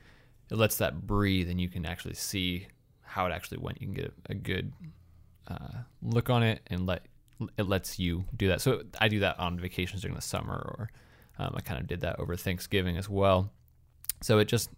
it 0.52 0.58
lets 0.58 0.78
that 0.78 1.08
breathe 1.08 1.50
and 1.50 1.60
you 1.60 1.70
can 1.70 1.86
actually 1.86 2.14
see 2.14 2.68
how 3.02 3.26
it 3.26 3.32
actually 3.32 3.60
went. 3.60 3.82
You 3.82 3.88
can 3.88 3.94
get 3.94 4.06
a, 4.06 4.32
a 4.32 4.36
good 4.36 4.74
uh, 5.48 5.84
look 6.02 6.30
on 6.30 6.44
it 6.44 6.62
and 6.68 6.86
let 6.86 7.06
it 7.58 7.68
lets 7.68 8.00
you 8.00 8.26
do 8.36 8.48
that. 8.48 8.62
So 8.62 8.82
i 9.00 9.08
do 9.08 9.20
that 9.20 9.40
on 9.40 9.60
vacations 9.60 10.02
during 10.02 10.16
the 10.16 10.22
summer 10.22 10.54
or 10.56 10.90
um, 11.40 11.54
i 11.56 11.62
kind 11.62 11.80
of 11.80 11.88
did 11.88 12.02
that 12.02 12.20
over 12.20 12.36
thanksgiving 12.36 12.98
as 12.98 13.10
well. 13.10 13.52
So 14.22 14.40
it 14.40 14.46
just 14.46 14.70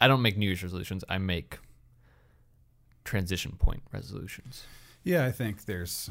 i 0.00 0.08
don't 0.08 0.22
make 0.22 0.36
new 0.36 0.46
year's 0.46 0.62
resolutions. 0.62 1.04
I 1.08 1.18
make 1.18 1.58
transition 3.04 3.56
point 3.58 3.82
resolutions. 3.92 4.64
Yeah, 5.04 5.24
I 5.24 5.32
think 5.32 5.64
there's 5.64 6.10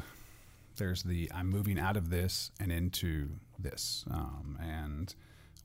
there's 0.76 1.02
the 1.02 1.30
I'm 1.34 1.48
moving 1.48 1.78
out 1.78 1.96
of 1.96 2.10
this 2.10 2.50
and 2.58 2.72
into 2.72 3.28
this, 3.58 4.04
um, 4.10 4.58
and 4.60 5.14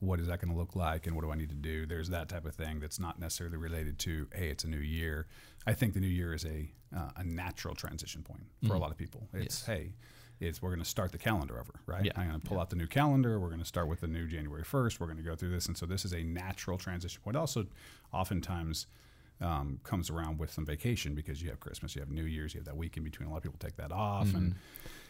what 0.01 0.19
is 0.19 0.27
that 0.27 0.41
going 0.41 0.51
to 0.51 0.59
look 0.59 0.75
like, 0.75 1.05
and 1.05 1.15
what 1.15 1.23
do 1.23 1.31
I 1.31 1.35
need 1.35 1.49
to 1.49 1.55
do? 1.55 1.85
There's 1.85 2.09
that 2.09 2.27
type 2.27 2.45
of 2.45 2.55
thing 2.55 2.79
that's 2.79 2.99
not 2.99 3.19
necessarily 3.19 3.57
related 3.57 3.99
to 3.99 4.27
hey, 4.33 4.49
it's 4.49 4.63
a 4.63 4.67
new 4.67 4.77
year. 4.77 5.27
I 5.65 5.73
think 5.73 5.93
the 5.93 5.99
new 5.99 6.07
year 6.07 6.33
is 6.33 6.43
a 6.43 6.71
uh, 6.95 7.11
a 7.17 7.23
natural 7.23 7.75
transition 7.75 8.23
point 8.23 8.43
for 8.67 8.73
a 8.73 8.79
lot 8.79 8.91
of 8.91 8.97
people. 8.97 9.29
It's 9.33 9.59
Yes. 9.59 9.65
hey, 9.65 9.93
it's 10.39 10.59
we're 10.61 10.69
going 10.69 10.81
to 10.81 10.89
start 10.89 11.11
the 11.11 11.19
calendar 11.19 11.59
over, 11.59 11.79
right? 11.85 12.03
Yeah. 12.03 12.13
I'm 12.17 12.27
going 12.29 12.41
to 12.41 12.45
pull 12.45 12.59
out 12.59 12.71
the 12.71 12.75
new 12.75 12.87
calendar. 12.87 13.39
We're 13.39 13.49
going 13.49 13.59
to 13.59 13.65
start 13.65 13.87
with 13.87 14.01
the 14.01 14.07
new 14.07 14.27
January 14.27 14.63
1st. 14.63 14.99
We're 14.99 15.05
going 15.05 15.17
to 15.17 15.23
go 15.23 15.35
through 15.35 15.51
this, 15.51 15.67
and 15.67 15.77
so 15.77 15.85
this 15.85 16.03
is 16.03 16.13
a 16.13 16.23
natural 16.23 16.77
transition 16.79 17.21
point. 17.23 17.37
Also, 17.37 17.67
oftentimes 18.11 18.87
um, 19.39 19.79
comes 19.83 20.09
around 20.09 20.39
with 20.39 20.51
some 20.51 20.65
vacation 20.65 21.13
because 21.13 21.41
you 21.41 21.49
have 21.49 21.59
Christmas, 21.59 21.95
you 21.95 22.01
have 22.01 22.09
New 22.09 22.25
Year's, 22.25 22.53
you 22.53 22.59
have 22.59 22.65
that 22.65 22.75
week 22.77 22.97
in 22.97 23.03
between. 23.03 23.27
A 23.27 23.31
lot 23.31 23.37
of 23.37 23.43
people 23.43 23.59
take 23.59 23.75
that 23.77 23.91
off, 23.91 24.33
and 24.33 24.55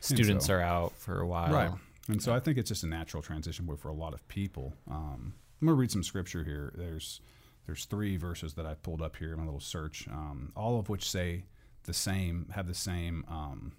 students 0.02 0.48
so- 0.48 0.56
are 0.56 0.62
out 0.62 0.94
for 0.98 1.22
a 1.22 1.28
while 1.28 1.54
right. 1.54 1.72
And 2.08 2.22
so 2.22 2.34
I 2.34 2.40
think 2.40 2.58
it's 2.58 2.70
just 2.70 2.84
a 2.84 2.88
natural 2.88 3.22
transition 3.22 3.66
point 3.66 3.80
for 3.80 3.90
a 3.90 3.94
lot 3.94 4.14
of 4.14 4.28
people. 4.28 4.74
Um, 4.90 5.34
I'm 5.62 5.68
gonna 5.68 5.78
read 5.78 5.92
some 5.92 6.04
scripture 6.04 6.44
here. 6.44 6.74
There's 6.76 7.22
there's 7.68 7.86
three 7.86 8.18
verses 8.18 8.56
that 8.56 8.66
I 8.66 8.74
pulled 8.74 9.02
up 9.02 9.16
here 9.18 9.34
in 9.34 9.40
my 9.40 9.46
little 9.46 9.60
search, 9.60 10.08
um, 10.10 10.52
all 10.56 10.80
of 10.80 10.90
which 10.90 11.10
say 11.10 11.46
the 11.84 11.94
same, 11.94 12.48
have 12.54 12.68
the 12.68 12.74
same 12.74 13.24
um, 13.28 13.74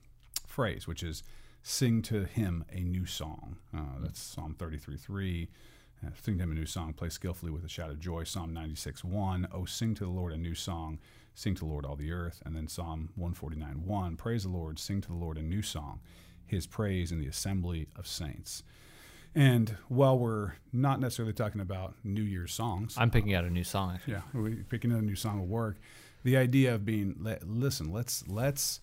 phrase, 0.47 0.87
which 0.87 1.02
is 1.02 1.23
"sing 1.62 2.00
to 2.02 2.25
him 2.25 2.64
a 2.71 2.81
new 2.81 3.07
song." 3.07 3.57
Uh, 3.76 3.99
that's 4.00 4.21
Psalm 4.21 4.55
33:3. 4.57 5.49
Uh, 6.05 6.11
sing 6.21 6.37
to 6.37 6.45
him 6.45 6.50
a 6.50 6.55
new 6.55 6.67
song, 6.67 6.93
play 6.93 7.09
skillfully 7.09 7.52
with 7.52 7.64
a 7.64 7.69
shout 7.69 7.91
of 7.91 8.00
joy. 8.00 8.25
Psalm 8.25 8.52
96 8.52 9.05
1. 9.05 9.49
Oh, 9.52 9.64
sing 9.64 9.95
to 9.95 10.05
the 10.05 10.11
Lord 10.11 10.33
a 10.33 10.37
new 10.37 10.55
song, 10.55 10.99
sing 11.35 11.55
to 11.55 11.61
the 11.61 11.71
Lord 11.71 11.85
all 11.85 11.97
the 11.97 12.12
earth. 12.12 12.43
And 12.45 12.57
then 12.57 12.69
Psalm 12.69 13.11
149 13.14 13.85
1. 13.85 14.17
Praise 14.17 14.43
the 14.45 14.49
Lord, 14.49 14.79
sing 14.79 15.00
to 15.00 15.09
the 15.09 15.14
Lord 15.14 15.38
a 15.38 15.43
new 15.43 15.62
song, 15.62 16.00
his 16.46 16.66
praise 16.66 17.12
in 17.12 17.20
the 17.20 17.26
assembly 17.26 17.88
of 17.96 18.06
saints. 18.06 18.62
And 19.34 19.76
while 19.88 20.18
we're 20.18 20.52
not 20.72 21.00
necessarily 21.00 21.32
talking 21.32 21.61
about 21.61 21.94
New 22.04 22.22
Year's 22.22 22.52
songs, 22.52 22.94
i'm 22.99 23.11
picking 23.11 23.34
out 23.34 23.44
a 23.44 23.50
new 23.50 23.64
song 23.64 23.99
yeah, 24.06 24.20
we, 24.34 24.56
picking 24.56 24.92
out 24.92 24.99
a 24.99 25.04
new 25.04 25.16
song 25.16 25.38
will 25.38 25.46
work. 25.46 25.78
the 26.22 26.37
idea 26.37 26.75
of 26.75 26.84
being 26.84 27.14
listen 27.44 27.90
let's 27.90 28.26
let's 28.28 28.80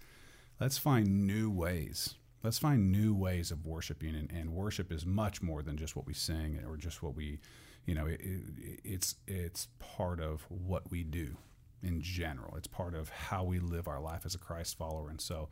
let's 0.59 0.77
find 0.77 1.27
new 1.27 1.51
ways 1.51 2.15
let's 2.43 2.57
find 2.57 2.91
new 2.91 3.13
ways 3.13 3.51
of 3.51 3.65
worshiping 3.65 4.15
and, 4.15 4.31
and 4.31 4.51
worship 4.51 4.91
is 4.91 5.05
much 5.05 5.41
more 5.41 5.61
than 5.61 5.77
just 5.77 5.95
what 5.95 6.05
we 6.07 6.13
sing 6.13 6.59
or 6.67 6.77
just 6.77 7.03
what 7.03 7.15
we 7.15 7.39
you 7.85 7.93
know 7.93 8.05
it, 8.05 8.19
it, 8.21 8.79
it's 8.83 9.15
it's 9.27 9.67
part 9.79 10.19
of 10.19 10.45
what 10.49 10.89
we 10.89 11.03
do 11.03 11.37
in 11.83 12.01
general 12.01 12.55
it's 12.55 12.67
part 12.67 12.93
of 12.95 13.09
how 13.09 13.43
we 13.43 13.59
live 13.59 13.87
our 13.87 14.01
life 14.01 14.25
as 14.25 14.35
a 14.35 14.39
christ 14.39 14.77
follower 14.77 15.09
and 15.09 15.21
so 15.21 15.47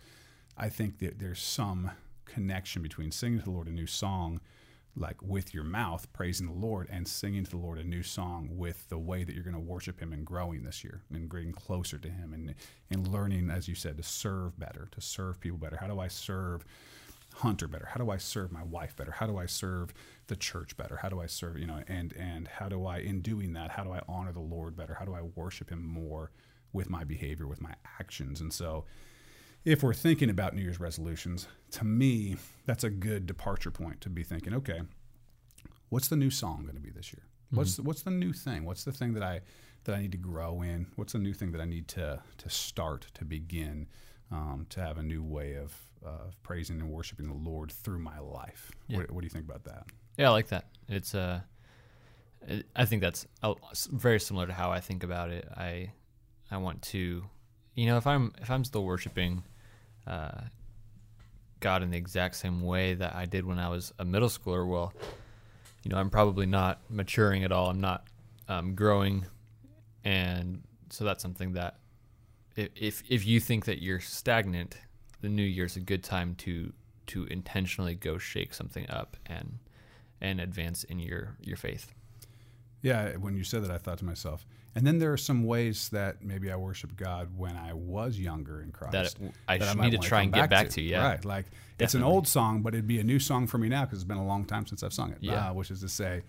i 0.58 0.70
think 0.70 1.00
that 1.00 1.20
there's 1.20 1.42
some 1.42 1.92
connection 2.26 2.82
between 2.82 3.12
singing 3.12 3.40
to 3.40 3.46
the 3.46 3.52
lord 3.52 3.68
a 3.68 3.72
new 3.72 3.88
song 3.88 4.40
like 5.00 5.22
with 5.22 5.54
your 5.54 5.64
mouth 5.64 6.12
praising 6.12 6.48
the 6.48 6.54
lord 6.54 6.88
and 6.90 7.08
singing 7.08 7.44
to 7.44 7.52
the 7.52 7.58
lord 7.58 7.78
a 7.78 7.84
new 7.84 8.04
song 8.04 8.50
with 8.52 8.88
the 8.90 8.98
way 8.98 9.24
that 9.24 9.34
you're 9.34 9.44
going 9.44 9.54
to 9.54 9.60
worship 9.60 10.00
him 10.00 10.12
and 10.12 10.26
growing 10.26 10.64
this 10.64 10.84
year 10.84 11.02
and 11.14 11.30
getting 11.30 11.52
closer 11.52 11.98
to 11.98 12.10
him 12.10 12.34
and 12.34 12.56
and 12.90 13.08
learning 13.08 13.50
as 13.50 13.68
you 13.68 13.76
said 13.76 13.98
to 13.98 14.04
serve 14.04 14.58
better 14.60 14.88
to 14.92 15.02
serve 15.02 15.40
people 15.40 15.58
better. 15.58 15.78
How 15.78 15.88
do 15.88 16.00
i 16.00 16.08
serve 16.08 16.66
hunter 17.36 17.68
better? 17.68 17.86
How 17.86 18.04
do 18.04 18.10
i 18.10 18.18
serve 18.18 18.52
my 18.52 18.64
wife 18.64 18.96
better? 18.96 19.12
How 19.12 19.28
do 19.28 19.38
i 19.38 19.46
serve 19.46 19.94
the 20.28 20.36
church 20.36 20.76
better? 20.78 20.98
How 20.98 21.10
do 21.10 21.22
i 21.22 21.28
serve 21.28 21.58
you 21.58 21.68
know 21.68 21.84
and 21.88 22.14
and 22.14 22.48
how 22.48 22.68
do 22.70 22.86
i 22.86 22.98
in 22.98 23.22
doing 23.22 23.54
that 23.54 23.72
how 23.72 23.84
do 23.84 23.92
i 23.92 24.02
honor 24.08 24.32
the 24.32 24.40
lord 24.40 24.76
better? 24.76 24.96
How 24.96 25.06
do 25.06 25.14
i 25.14 25.22
worship 25.22 25.70
him 25.70 25.86
more 25.86 26.32
with 26.74 26.90
my 26.90 27.04
behavior 27.04 27.48
with 27.48 27.62
my 27.62 27.76
actions? 28.00 28.42
And 28.42 28.52
so 28.52 28.86
if 29.66 29.84
we're 29.84 29.94
thinking 29.94 30.30
about 30.30 30.56
New 30.56 30.62
Year's 30.62 30.80
resolutions, 30.80 31.48
to 31.72 31.86
me, 31.86 32.38
that's 32.66 32.84
a 32.84 32.90
good 32.90 33.26
departure 33.26 33.72
point 33.72 34.02
to 34.02 34.10
be 34.10 34.24
thinking, 34.24 34.54
okay, 34.54 34.82
what's 35.90 36.08
the 36.08 36.16
new 36.16 36.30
song 36.30 36.64
going 36.64 36.76
to 36.76 36.82
be 36.82 36.90
this 36.90 37.14
year? 37.14 37.24
Mm-hmm. 37.48 37.58
What's 37.58 37.76
the, 37.76 37.84
what's 37.84 38.02
the 38.02 38.12
new 38.12 38.34
thing? 38.34 38.66
What's 38.66 38.84
the 38.84 38.92
thing 38.92 39.14
that 39.14 39.24
I 39.24 39.42
that 39.86 39.96
I 39.96 40.02
need 40.02 40.12
to 40.12 40.18
grow 40.18 40.62
in? 40.62 40.88
What's 40.96 41.14
the 41.14 41.20
new 41.20 41.34
thing 41.34 41.52
that 41.54 41.62
I 41.62 41.66
need 41.66 41.88
to 41.90 42.22
to 42.38 42.50
start 42.50 43.08
to 43.14 43.26
begin 43.26 43.88
um, 44.32 44.66
to 44.70 44.82
have 44.82 44.98
a 44.98 45.04
new 45.04 45.24
way 45.24 45.56
of 45.56 45.74
uh, 46.06 46.32
praising 46.44 46.80
and 46.80 46.90
worshiping 46.90 47.28
the 47.28 47.50
Lord 47.50 47.72
through 47.72 48.00
my 48.00 48.20
life? 48.20 48.72
Yeah. 48.88 48.98
What, 48.98 49.12
what, 49.12 49.22
do 49.22 49.26
you 49.26 49.30
think 49.30 49.46
about 49.46 49.64
that? 49.64 49.86
Yeah, 50.18 50.28
I 50.28 50.32
like 50.32 50.50
that. 50.50 50.66
It's 50.90 51.16
uh, 51.16 51.42
I 52.76 52.86
think 52.86 53.02
that's 53.02 53.26
very 53.92 54.20
similar 54.20 54.48
to 54.48 54.54
how 54.54 54.72
I 54.72 54.80
think 54.80 55.04
about 55.04 55.32
it. 55.32 55.48
I 55.56 55.92
I 56.50 56.58
want 56.58 56.82
to, 56.84 57.24
you 57.78 57.86
know, 57.86 57.96
if 57.98 58.08
I'm 58.08 58.34
if 58.42 58.50
I'm 58.50 58.66
still 58.66 58.84
worshiping 58.84 59.44
uh, 60.08 60.42
God 61.60 61.84
in 61.84 61.92
the 61.92 61.98
exact 61.98 62.36
same 62.36 62.62
way 62.64 62.96
that 62.96 63.16
I 63.16 63.26
did 63.26 63.46
when 63.46 63.60
I 63.60 63.70
was 63.70 63.94
a 64.00 64.04
middle 64.04 64.30
schooler, 64.30 64.68
well, 64.68 64.92
you 65.84 65.92
know, 65.92 65.98
I'm 65.98 66.10
probably 66.10 66.48
not 66.48 66.82
maturing 66.90 67.44
at 67.44 67.52
all. 67.52 67.70
I'm 67.70 67.80
not 67.80 68.08
um, 68.50 68.74
growing, 68.74 69.26
and 70.04 70.64
so 70.90 71.06
that's 71.06 71.22
something 71.22 71.54
that 71.54 71.78
if 72.56 73.04
if 73.08 73.28
you 73.28 73.40
think 73.40 73.66
that 73.66 73.80
you're 73.82 74.00
stagnant, 74.00 74.78
the 75.22 75.30
new 75.30 75.44
year's 75.44 75.76
a 75.76 75.80
good 75.80 76.04
time 76.04 76.34
to 76.40 76.74
to 77.08 77.26
intentionally 77.26 77.94
go 77.94 78.18
shake 78.18 78.56
something 78.56 78.90
up 78.90 79.18
and 79.28 79.60
and 80.20 80.42
advance 80.42 80.84
in 80.84 80.98
your 80.98 81.38
your 81.42 81.58
faith. 81.58 81.94
Yeah, 82.82 83.18
when 83.18 83.38
you 83.38 83.44
said 83.44 83.64
that, 83.64 83.72
I 83.72 83.78
thought 83.78 84.00
to 84.00 84.06
myself, 84.06 84.48
and 84.78 84.86
then 84.86 85.00
there 85.00 85.12
are 85.12 85.18
some 85.18 85.44
ways 85.44 85.90
that 85.90 86.24
maybe 86.24 86.52
I 86.52 86.56
worship 86.56 86.96
God 86.96 87.36
when 87.36 87.58
I 87.58 87.74
was 87.74 88.20
younger 88.20 88.62
in 88.62 88.72
Christ. 88.72 88.92
That 88.92 89.16
I, 89.48 89.58
that 89.58 89.76
I 89.76 89.82
need 89.82 89.94
to 89.94 89.98
try 89.98 90.22
and 90.22 90.32
get 90.32 90.52
back 90.52 90.68
to. 90.68 90.74
to. 90.74 90.82
Yeah, 90.84 91.04
right. 91.04 91.26
Like 91.26 91.46
Definitely. 91.46 91.84
it's 91.84 91.94
an 91.96 92.04
old 92.04 92.28
song, 92.28 92.62
but 92.62 92.76
it'd 92.76 92.86
be 92.86 93.00
a 93.00 93.04
new 93.04 93.18
song 93.18 93.48
for 93.48 93.58
me 93.58 93.70
now 93.70 93.86
because 93.86 93.98
it's 93.98 94.08
been 94.08 94.18
a 94.18 94.26
long 94.26 94.46
time 94.46 94.68
since 94.68 94.84
I've 94.84 94.94
sung 94.94 95.12
it. 95.12 95.18
Yeah, 95.20 95.50
uh, 95.50 95.54
which 95.54 95.72
is 95.72 95.82
to 95.82 95.90
say, 95.90 96.22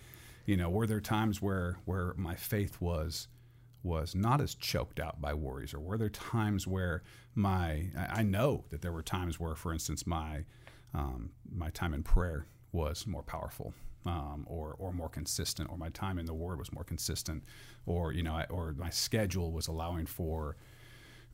you 0.47 0.57
know, 0.57 0.71
were 0.71 0.87
there 0.87 1.03
times 1.03 1.43
where 1.43 1.77
where 1.85 2.15
my 2.17 2.37
faith 2.37 2.81
was 2.81 3.29
was 3.83 4.15
not 4.15 4.41
as 4.41 4.55
choked 4.55 4.99
out 4.99 5.21
by 5.21 5.35
worries, 5.35 5.75
or 5.75 5.81
were 5.81 5.99
there 5.99 6.09
times 6.09 6.67
where 6.67 7.03
my 7.35 7.91
I 8.09 8.23
know 8.23 8.65
that 8.71 8.81
there 8.81 8.93
were 8.93 9.03
times 9.03 9.39
where, 9.39 9.57
for 9.57 9.75
instance, 9.75 10.07
my 10.07 10.47
um, 10.95 11.33
my 11.55 11.69
time 11.69 11.93
in 11.93 12.03
prayer 12.03 12.47
was 12.73 13.07
more 13.07 13.23
powerful 13.23 13.75
um, 14.07 14.45
or 14.47 14.75
or 14.79 14.93
more 14.93 15.09
consistent, 15.09 15.71
or 15.71 15.77
my 15.77 15.91
time 15.91 16.19
in 16.19 16.27
the 16.27 16.35
Word 16.35 16.59
was 16.59 16.73
more 16.73 16.85
consistent, 16.85 17.45
or 17.87 18.13
you 18.13 18.23
know, 18.23 18.35
I, 18.35 18.45
or 18.45 18.75
my 18.77 18.91
schedule 18.91 19.53
was 19.53 19.69
allowing 19.69 20.07
for 20.07 20.57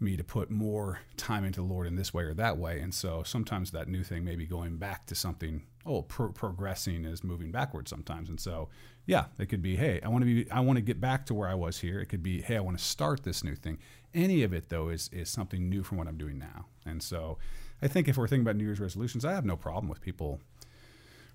me 0.01 0.17
to 0.17 0.25
put 0.25 0.51
more 0.51 1.01
time 1.17 1.45
into 1.45 1.61
the 1.61 1.67
Lord 1.67 1.87
in 1.87 1.97
this 1.97 2.13
way 2.13 2.25
or 2.25 2.35
that 2.35 2.59
way. 2.59 2.81
And 2.81 2.93
so 2.93 3.23
sometimes 3.23 3.71
that 3.71 3.89
new 3.89 4.03
thing 4.03 4.25
may 4.25 4.37
be 4.37 4.47
going 4.47 4.77
back 4.77 5.07
to 5.07 5.15
something. 5.15 5.63
Oh, 5.87 6.03
pro- 6.03 6.33
progressing 6.33 7.05
is 7.05 7.23
moving 7.23 7.53
backwards 7.53 7.91
sometimes. 7.91 8.29
And 8.29 8.41
so, 8.41 8.69
yeah, 9.07 9.27
it 9.39 9.47
could 9.47 9.63
be, 9.63 9.77
hey, 9.77 10.01
I 10.03 10.09
want 10.09 10.23
to 10.23 10.27
be, 10.27 10.51
I 10.51 10.61
want 10.61 10.79
to 10.79 10.83
get 10.83 11.01
back 11.01 11.27
to 11.27 11.35
where 11.35 11.49
I 11.49 11.55
was 11.55 11.79
here. 11.79 12.01
It 12.01 12.07
could 12.07 12.23
be, 12.23 12.43
hey, 12.43 12.57
I 12.57 12.61
want 12.61 12.77
to 12.79 12.85
start 12.85 13.23
this 13.23 13.45
new 13.45 13.55
thing. 13.55 13.79
Any 14.13 14.43
of 14.43 14.53
it 14.53 14.69
though 14.69 14.89
is 14.89 15.09
is 15.13 15.29
something 15.29 15.69
new 15.69 15.83
from 15.83 15.99
what 15.99 16.09
I'm 16.09 16.19
doing 16.19 16.39
now. 16.39 16.67
And 16.85 17.03
so, 17.03 17.39
I 17.83 17.89
think 17.89 18.09
if 18.09 18.17
we're 18.17 18.29
thinking 18.29 18.47
about 18.47 18.57
New 18.57 18.65
Year's 18.65 18.81
resolutions, 18.81 19.25
I 19.25 19.33
have 19.33 19.45
no 19.45 19.57
problem 19.57 19.89
with 19.89 20.01
people 20.01 20.41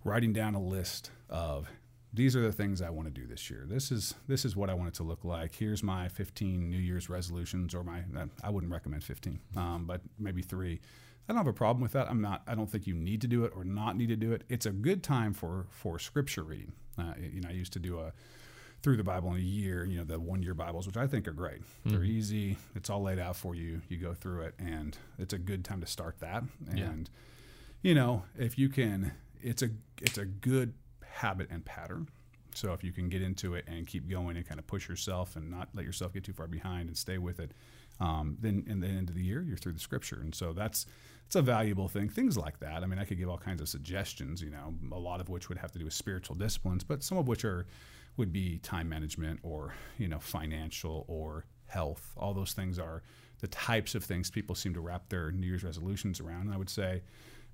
writing 0.04 0.34
down 0.34 0.56
a 0.56 0.62
list 0.62 1.12
of 1.30 1.68
these 2.12 2.36
are 2.36 2.42
the 2.42 2.52
things 2.52 2.82
I 2.82 2.90
want 2.90 3.08
to 3.08 3.22
do 3.22 3.28
this 3.28 3.50
year. 3.50 3.66
This 3.68 3.92
is 3.92 4.16
this 4.28 4.46
is 4.46 4.56
what 4.56 4.70
I 4.70 4.74
want 4.74 4.90
it 4.90 4.94
to 4.96 5.04
look 5.04 5.24
like. 5.24 5.56
Here's 5.56 5.84
my 5.84 6.08
15 6.08 6.70
New 6.70 6.78
Year's 6.78 7.10
resolutions, 7.10 7.76
or 7.76 7.84
my 7.84 8.00
uh, 8.18 8.26
I 8.44 8.50
wouldn't 8.50 8.72
recommend 8.72 9.04
15, 9.04 9.40
um, 9.56 9.86
but 9.86 10.02
maybe 10.18 10.42
three. 10.42 10.80
I 11.28 11.34
don't 11.34 11.38
have 11.38 11.48
a 11.48 11.54
problem 11.54 11.82
with 11.82 11.92
that. 11.92 12.10
I'm 12.10 12.22
not. 12.22 12.42
I 12.48 12.56
don't 12.56 12.70
think 12.70 12.88
you 12.88 12.96
need 12.96 13.22
to 13.22 13.28
do 13.28 13.46
it 13.46 13.54
or 13.56 13.64
not 13.64 13.96
need 13.96 14.10
to 14.10 14.16
do 14.16 14.32
it. 14.32 14.44
It's 14.50 14.66
a 14.66 14.72
good 14.72 15.04
time 15.04 15.34
for 15.34 15.68
for 15.70 16.00
scripture 16.00 16.44
reading. 16.44 16.74
Uh, 16.98 17.14
you 17.20 17.42
know, 17.42 17.50
I 17.50 17.54
used 17.54 17.74
to 17.74 17.80
do 17.80 18.00
a 18.00 18.12
through 18.82 18.98
the 18.98 19.04
Bible 19.04 19.30
in 19.32 19.38
a 19.38 19.42
year. 19.42 19.86
You 19.86 20.00
know, 20.00 20.04
the 20.04 20.20
one 20.20 20.42
year 20.42 20.56
Bibles, 20.56 20.88
which 20.88 20.98
I 20.98 21.06
think 21.06 21.28
are 21.28 21.34
great. 21.34 21.62
Mm-hmm. 21.62 21.92
They're 21.92 22.04
easy. 22.04 22.58
It's 22.76 22.90
all 22.90 23.04
laid 23.04 23.20
out 23.20 23.36
for 23.36 23.54
you. 23.54 23.82
You 23.88 23.98
go 23.98 24.16
through 24.16 24.42
it, 24.42 24.56
and 24.58 24.98
it's 25.20 25.34
a 25.34 25.38
good 25.38 25.64
time 25.64 25.82
to 25.82 25.88
start 25.88 26.20
that. 26.22 26.44
And 26.72 27.10
yeah. 27.84 27.90
you 27.90 27.94
know, 27.94 28.24
if 28.36 28.58
you 28.58 28.68
can 28.68 29.12
it's 29.42 29.62
a 29.62 29.70
it's 30.02 30.18
a 30.18 30.26
good 30.26 30.74
habit 31.06 31.48
and 31.52 31.64
pattern. 31.66 32.08
So 32.56 32.74
if 32.74 32.84
you 32.84 32.92
can 32.92 33.10
get 33.10 33.22
into 33.22 33.54
it 33.56 33.66
and 33.68 33.86
keep 33.86 34.10
going 34.10 34.36
and 34.36 34.48
kind 34.48 34.60
of 34.60 34.66
push 34.68 34.90
yourself 34.90 35.36
and 35.36 35.50
not 35.52 35.70
let 35.74 35.86
yourself 35.86 36.14
get 36.14 36.24
too 36.24 36.34
far 36.34 36.48
behind 36.48 36.88
and 36.88 36.98
stay 36.98 37.18
with 37.18 37.40
it, 37.40 37.52
um, 38.00 38.38
then 38.42 38.66
in 38.68 38.80
the 38.80 38.88
end 38.88 39.10
of 39.10 39.16
the 39.16 39.24
year 39.24 39.44
you're 39.44 39.58
through 39.58 39.74
the 39.74 39.80
scripture, 39.80 40.20
and 40.22 40.34
so 40.34 40.54
that's 40.54 40.86
it's 41.26 41.36
a 41.36 41.42
valuable 41.44 41.88
thing. 41.88 42.10
Things 42.10 42.38
like 42.38 42.60
that. 42.60 42.82
I 42.82 42.88
mean, 42.88 42.98
I 42.98 43.06
could 43.06 43.20
give 43.20 43.30
all 43.30 43.38
kinds 43.38 43.62
of 43.62 43.70
suggestions. 43.70 44.42
You 44.42 44.50
know, 44.50 44.74
a 44.92 44.98
lot 44.98 45.22
of 45.22 45.30
which 45.30 45.48
would 45.48 45.60
have 45.60 45.72
to 45.74 45.80
do 45.80 45.86
with 45.86 45.94
spiritual 45.94 46.36
disciplines, 46.36 46.84
but 46.84 47.04
some 47.04 47.18
of 47.18 47.28
which 47.28 47.46
are 47.46 47.68
would 48.18 48.34
be 48.34 48.58
time 48.60 48.90
management 48.90 49.40
or 49.44 49.74
you 49.98 50.08
know 50.08 50.20
financial 50.20 51.06
or 51.08 51.46
health. 51.68 52.14
All 52.18 52.34
those 52.34 52.54
things 52.54 52.80
are 52.80 53.04
the 53.40 53.48
types 53.48 53.96
of 53.96 54.04
things 54.04 54.30
people 54.30 54.56
seem 54.56 54.74
to 54.74 54.82
wrap 54.82 55.10
their 55.10 55.32
New 55.32 55.48
Year's 55.48 55.64
resolutions 55.64 56.20
around. 56.20 56.42
And 56.42 56.54
I 56.54 56.58
would 56.58 56.70
say 56.70 57.04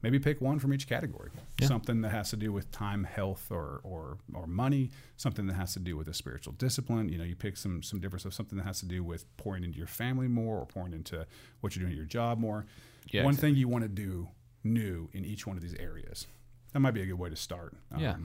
maybe 0.05 0.19
pick 0.19 0.39
one 0.39 0.59
from 0.59 0.71
each 0.71 0.87
category. 0.87 1.31
Yeah. 1.59 1.67
Something 1.67 2.01
that 2.01 2.09
has 2.11 2.29
to 2.29 2.37
do 2.37 2.53
with 2.53 2.69
time, 2.71 3.03
health, 3.03 3.47
or, 3.49 3.81
or 3.83 4.19
or 4.35 4.45
money. 4.45 4.91
Something 5.17 5.47
that 5.47 5.55
has 5.55 5.73
to 5.73 5.79
do 5.79 5.97
with 5.97 6.07
a 6.07 6.13
spiritual 6.13 6.53
discipline. 6.53 7.09
You 7.09 7.17
know, 7.17 7.23
you 7.23 7.35
pick 7.35 7.57
some 7.57 7.81
some 7.81 7.99
different 7.99 8.21
stuff. 8.21 8.33
Something 8.33 8.59
that 8.59 8.65
has 8.65 8.79
to 8.81 8.85
do 8.85 9.03
with 9.03 9.25
pouring 9.37 9.63
into 9.63 9.79
your 9.79 9.87
family 9.87 10.27
more, 10.27 10.59
or 10.59 10.65
pouring 10.67 10.93
into 10.93 11.25
what 11.61 11.75
you're 11.75 11.81
doing 11.81 11.93
at 11.93 11.97
your 11.97 12.05
job 12.05 12.37
more. 12.37 12.67
Yeah, 13.11 13.23
one 13.23 13.33
exactly. 13.33 13.49
thing 13.49 13.59
you 13.59 13.67
want 13.67 13.83
to 13.83 13.89
do 13.89 14.29
new 14.63 15.09
in 15.13 15.25
each 15.25 15.47
one 15.47 15.57
of 15.57 15.63
these 15.63 15.75
areas. 15.75 16.27
That 16.73 16.81
might 16.81 16.93
be 16.93 17.01
a 17.01 17.05
good 17.07 17.19
way 17.19 17.29
to 17.29 17.35
start. 17.35 17.75
Um, 17.91 17.99
yeah. 17.99 18.15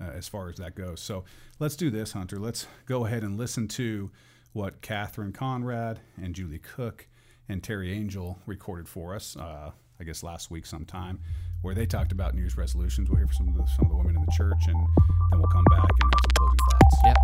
Uh, 0.00 0.10
as 0.10 0.26
far 0.26 0.48
as 0.48 0.56
that 0.56 0.74
goes. 0.74 1.00
So 1.00 1.24
let's 1.60 1.76
do 1.76 1.88
this, 1.88 2.12
Hunter. 2.12 2.40
Let's 2.40 2.66
go 2.86 3.06
ahead 3.06 3.22
and 3.22 3.38
listen 3.38 3.68
to 3.68 4.10
what 4.52 4.80
Catherine 4.80 5.32
Conrad 5.32 6.00
and 6.20 6.34
Julie 6.34 6.58
Cook 6.58 7.06
and 7.48 7.62
Terry 7.62 7.92
Angel 7.92 8.38
recorded 8.46 8.88
for 8.88 9.14
us. 9.14 9.36
Uh, 9.36 9.70
I 10.02 10.04
guess 10.04 10.24
last 10.24 10.50
week 10.50 10.66
sometime, 10.66 11.20
where 11.60 11.76
they 11.76 11.86
talked 11.86 12.10
about 12.10 12.34
New 12.34 12.40
Year's 12.40 12.56
resolutions. 12.56 13.08
We'll 13.08 13.18
hear 13.18 13.28
from 13.28 13.36
some 13.36 13.48
of 13.50 13.54
the, 13.54 13.64
some 13.70 13.84
of 13.84 13.92
the 13.92 13.96
women 13.96 14.16
in 14.16 14.24
the 14.24 14.32
church, 14.32 14.66
and 14.66 14.74
then 14.74 15.38
we'll 15.38 15.46
come 15.46 15.64
back 15.70 15.88
and 15.88 16.12
have 16.12 16.20
some 16.24 16.32
closing 16.34 16.58
thoughts. 16.68 16.96
Yep. 17.04 17.16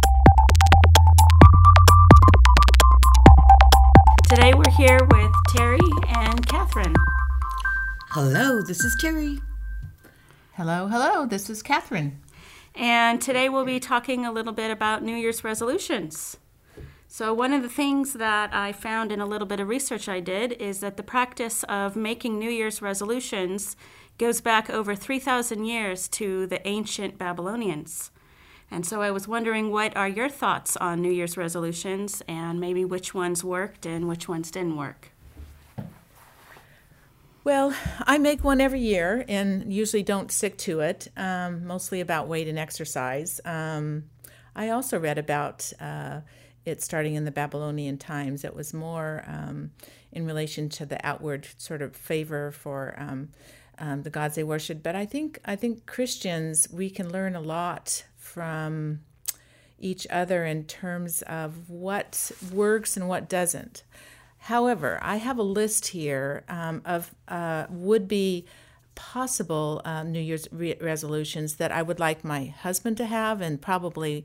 Today 4.28 4.54
we're 4.54 4.70
here 4.76 5.00
with 5.10 5.32
Terry 5.48 5.80
and 6.06 6.46
Catherine. 6.46 6.94
Hello, 8.10 8.62
this 8.62 8.84
is 8.84 8.96
Terry. 9.00 9.40
Hello, 10.52 10.86
hello, 10.86 11.26
this 11.26 11.50
is 11.50 11.64
Catherine. 11.64 12.20
And 12.76 13.20
today 13.20 13.48
we'll 13.48 13.64
be 13.64 13.80
talking 13.80 14.24
a 14.24 14.30
little 14.30 14.52
bit 14.52 14.70
about 14.70 15.02
New 15.02 15.16
Year's 15.16 15.42
resolutions. 15.42 16.36
So, 17.10 17.32
one 17.32 17.54
of 17.54 17.62
the 17.62 17.70
things 17.70 18.12
that 18.12 18.54
I 18.54 18.70
found 18.70 19.10
in 19.10 19.18
a 19.18 19.26
little 19.26 19.46
bit 19.46 19.60
of 19.60 19.68
research 19.68 20.10
I 20.10 20.20
did 20.20 20.52
is 20.52 20.80
that 20.80 20.98
the 20.98 21.02
practice 21.02 21.64
of 21.64 21.96
making 21.96 22.38
New 22.38 22.50
Year's 22.50 22.82
resolutions 22.82 23.76
goes 24.18 24.42
back 24.42 24.68
over 24.68 24.94
3,000 24.94 25.64
years 25.64 26.06
to 26.08 26.46
the 26.46 26.66
ancient 26.68 27.16
Babylonians. 27.16 28.10
And 28.70 28.84
so 28.84 29.00
I 29.00 29.10
was 29.10 29.26
wondering 29.26 29.70
what 29.70 29.96
are 29.96 30.06
your 30.06 30.28
thoughts 30.28 30.76
on 30.76 31.00
New 31.00 31.10
Year's 31.10 31.38
resolutions 31.38 32.22
and 32.28 32.60
maybe 32.60 32.84
which 32.84 33.14
ones 33.14 33.42
worked 33.42 33.86
and 33.86 34.06
which 34.06 34.28
ones 34.28 34.50
didn't 34.50 34.76
work? 34.76 35.12
Well, 37.42 37.74
I 38.00 38.18
make 38.18 38.44
one 38.44 38.60
every 38.60 38.80
year 38.80 39.24
and 39.26 39.72
usually 39.72 40.02
don't 40.02 40.30
stick 40.30 40.58
to 40.58 40.80
it, 40.80 41.08
um, 41.16 41.66
mostly 41.66 42.02
about 42.02 42.28
weight 42.28 42.48
and 42.48 42.58
exercise. 42.58 43.40
Um, 43.46 44.04
I 44.54 44.68
also 44.68 44.98
read 44.98 45.16
about 45.16 45.72
uh, 45.80 46.20
it 46.68 46.82
starting 46.82 47.14
in 47.14 47.24
the 47.24 47.30
Babylonian 47.30 47.98
times. 47.98 48.44
It 48.44 48.54
was 48.54 48.72
more 48.72 49.24
um, 49.26 49.70
in 50.12 50.26
relation 50.26 50.68
to 50.70 50.86
the 50.86 51.04
outward 51.06 51.46
sort 51.58 51.82
of 51.82 51.96
favor 51.96 52.50
for 52.50 52.94
um, 52.98 53.30
um, 53.78 54.02
the 54.02 54.10
gods 54.10 54.34
they 54.34 54.44
worshiped. 54.44 54.82
But 54.82 54.96
I 54.96 55.06
think 55.06 55.38
I 55.44 55.56
think 55.56 55.86
Christians 55.86 56.68
we 56.70 56.90
can 56.90 57.10
learn 57.10 57.34
a 57.34 57.40
lot 57.40 58.04
from 58.16 59.00
each 59.78 60.06
other 60.10 60.44
in 60.44 60.64
terms 60.64 61.22
of 61.22 61.68
what 61.68 62.32
works 62.52 62.96
and 62.96 63.08
what 63.08 63.28
doesn't. 63.28 63.84
However, 64.38 64.98
I 65.02 65.16
have 65.16 65.38
a 65.38 65.42
list 65.42 65.88
here 65.88 66.44
um, 66.48 66.82
of 66.84 67.14
uh, 67.28 67.66
would 67.70 68.08
be 68.08 68.46
possible 68.94 69.80
uh, 69.84 70.02
New 70.02 70.20
Year's 70.20 70.48
re- 70.50 70.76
resolutions 70.80 71.56
that 71.56 71.70
I 71.70 71.82
would 71.82 72.00
like 72.00 72.24
my 72.24 72.46
husband 72.46 72.96
to 72.96 73.06
have, 73.06 73.40
and 73.40 73.60
probably 73.60 74.24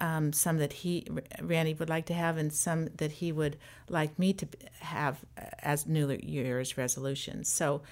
um, 0.00 0.32
some 0.32 0.58
that 0.58 0.72
he, 0.72 1.06
Randy, 1.40 1.74
would 1.74 1.88
like 1.88 2.06
to 2.06 2.14
have, 2.14 2.36
and 2.36 2.52
some 2.52 2.88
that 2.96 3.12
he 3.12 3.32
would 3.32 3.56
like 3.88 4.18
me 4.18 4.32
to 4.32 4.48
have 4.80 5.18
as 5.60 5.86
New 5.86 6.18
Year's 6.22 6.76
resolutions. 6.76 7.48
So, 7.48 7.82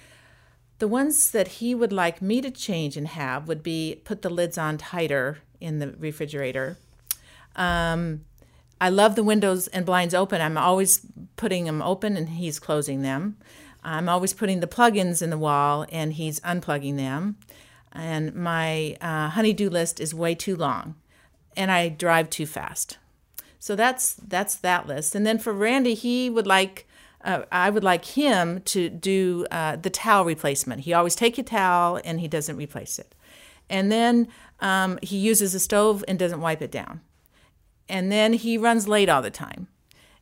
the 0.79 0.87
ones 0.87 1.31
that 1.31 1.47
he 1.47 1.75
would 1.75 1.91
like 1.91 2.21
me 2.21 2.41
to 2.41 2.49
change 2.49 2.95
and 2.97 3.07
have 3.09 3.47
would 3.47 3.61
be 3.61 4.01
put 4.05 4.21
the 4.21 4.29
lids 4.29 4.57
on 4.57 4.77
tighter 4.77 5.39
in 5.59 5.79
the 5.79 5.93
refrigerator. 5.99 6.77
Um, 7.55 8.21
I 8.79 8.89
love 8.89 9.15
the 9.15 9.23
windows 9.23 9.67
and 9.67 9.85
blinds 9.85 10.13
open. 10.13 10.39
I'm 10.41 10.57
always 10.57 11.05
putting 11.35 11.65
them 11.65 11.81
open 11.81 12.15
and 12.15 12.29
he's 12.29 12.59
closing 12.59 13.01
them. 13.01 13.35
I'm 13.83 14.07
always 14.07 14.33
putting 14.33 14.61
the 14.61 14.67
plugins 14.67 15.21
in 15.21 15.29
the 15.29 15.37
wall 15.37 15.85
and 15.91 16.13
he's 16.13 16.39
unplugging 16.41 16.95
them. 16.95 17.35
And 17.91 18.33
my 18.33 18.95
uh, 19.01 19.29
honeydew 19.29 19.69
list 19.69 19.99
is 19.99 20.13
way 20.13 20.33
too 20.33 20.55
long 20.55 20.95
and 21.55 21.71
I 21.71 21.89
drive 21.89 22.29
too 22.29 22.45
fast. 22.45 22.97
So 23.59 23.75
that's 23.75 24.13
that's 24.13 24.55
that 24.55 24.87
list. 24.87 25.15
And 25.15 25.25
then 25.25 25.37
for 25.37 25.53
Randy, 25.53 25.93
he 25.93 26.29
would 26.29 26.47
like 26.47 26.87
uh, 27.23 27.43
I 27.51 27.69
would 27.69 27.83
like 27.83 28.05
him 28.05 28.61
to 28.61 28.89
do 28.89 29.45
uh, 29.51 29.75
the 29.75 29.89
towel 29.89 30.25
replacement. 30.25 30.81
He 30.81 30.93
always 30.93 31.15
take 31.15 31.37
a 31.37 31.43
towel 31.43 31.99
and 32.03 32.19
he 32.19 32.27
doesn't 32.27 32.55
replace 32.55 32.97
it. 32.97 33.13
And 33.69 33.91
then 33.91 34.29
um, 34.61 34.99
he 35.01 35.17
uses 35.17 35.53
a 35.53 35.59
stove 35.59 36.03
and 36.07 36.17
doesn't 36.17 36.41
wipe 36.41 36.61
it 36.61 36.71
down. 36.71 37.01
And 37.87 38.11
then 38.11 38.33
he 38.33 38.57
runs 38.57 38.87
late 38.87 39.09
all 39.09 39.21
the 39.21 39.31
time. 39.31 39.67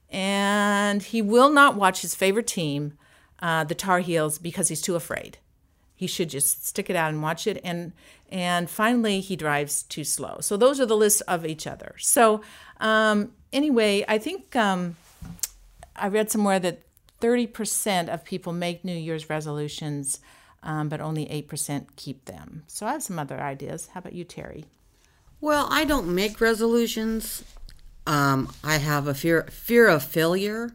And 0.10 1.04
he 1.04 1.22
will 1.22 1.50
not 1.50 1.76
watch 1.76 2.02
his 2.02 2.16
favorite 2.16 2.48
team, 2.48 2.94
uh, 3.42 3.66
the 3.66 3.76
Tar 3.76 4.00
Heels, 4.00 4.40
because 4.40 4.70
he's 4.70 4.82
too 4.82 4.96
afraid. 4.96 5.38
He 5.98 6.06
should 6.06 6.30
just 6.30 6.66
stick 6.66 6.90
it 6.92 6.96
out 6.96 7.10
and 7.10 7.22
watch 7.22 7.48
it. 7.48 7.60
And 7.64 7.92
and 8.30 8.70
finally, 8.70 9.20
he 9.20 9.36
drives 9.36 9.84
too 9.84 10.04
slow. 10.04 10.38
So 10.42 10.58
those 10.58 10.80
are 10.80 10.86
the 10.86 10.96
lists 10.96 11.22
of 11.22 11.46
each 11.46 11.66
other. 11.66 11.96
So 11.98 12.42
um, 12.80 13.32
anyway, 13.52 14.06
I 14.08 14.20
think 14.20 14.56
um, 14.56 14.96
I 15.96 16.08
read 16.08 16.30
somewhere 16.30 16.60
that 16.60 16.84
30% 17.20 18.10
of 18.14 18.24
people 18.24 18.54
make 18.54 18.86
New 18.86 18.96
Year's 18.96 19.30
resolutions, 19.30 20.20
um, 20.62 20.88
but 20.88 21.02
only 21.02 21.26
8% 21.26 21.88
keep 21.96 22.26
them. 22.26 22.64
So 22.68 22.86
I 22.86 22.92
have 22.92 23.02
some 23.02 23.18
other 23.18 23.40
ideas. 23.40 23.90
How 23.94 24.00
about 24.00 24.14
you, 24.14 24.24
Terry? 24.24 24.66
Well, 25.42 25.68
I 25.72 25.84
don't 25.84 26.14
make 26.14 26.40
resolutions. 26.40 27.44
Um, 28.06 28.54
I 28.64 28.78
have 28.78 29.08
a 29.08 29.14
fear 29.14 29.44
fear 29.52 29.88
of 29.88 30.02
failure, 30.04 30.72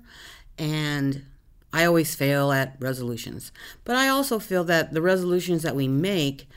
and 0.58 1.24
I 1.72 1.84
always 1.84 2.14
fail 2.14 2.52
at 2.52 2.76
resolutions. 2.78 3.52
But 3.84 3.96
I 3.96 4.08
also 4.08 4.38
feel 4.38 4.64
that 4.64 4.92
the 4.92 5.02
resolutions 5.02 5.62
that 5.62 5.74
we 5.74 5.88
make 5.88 6.48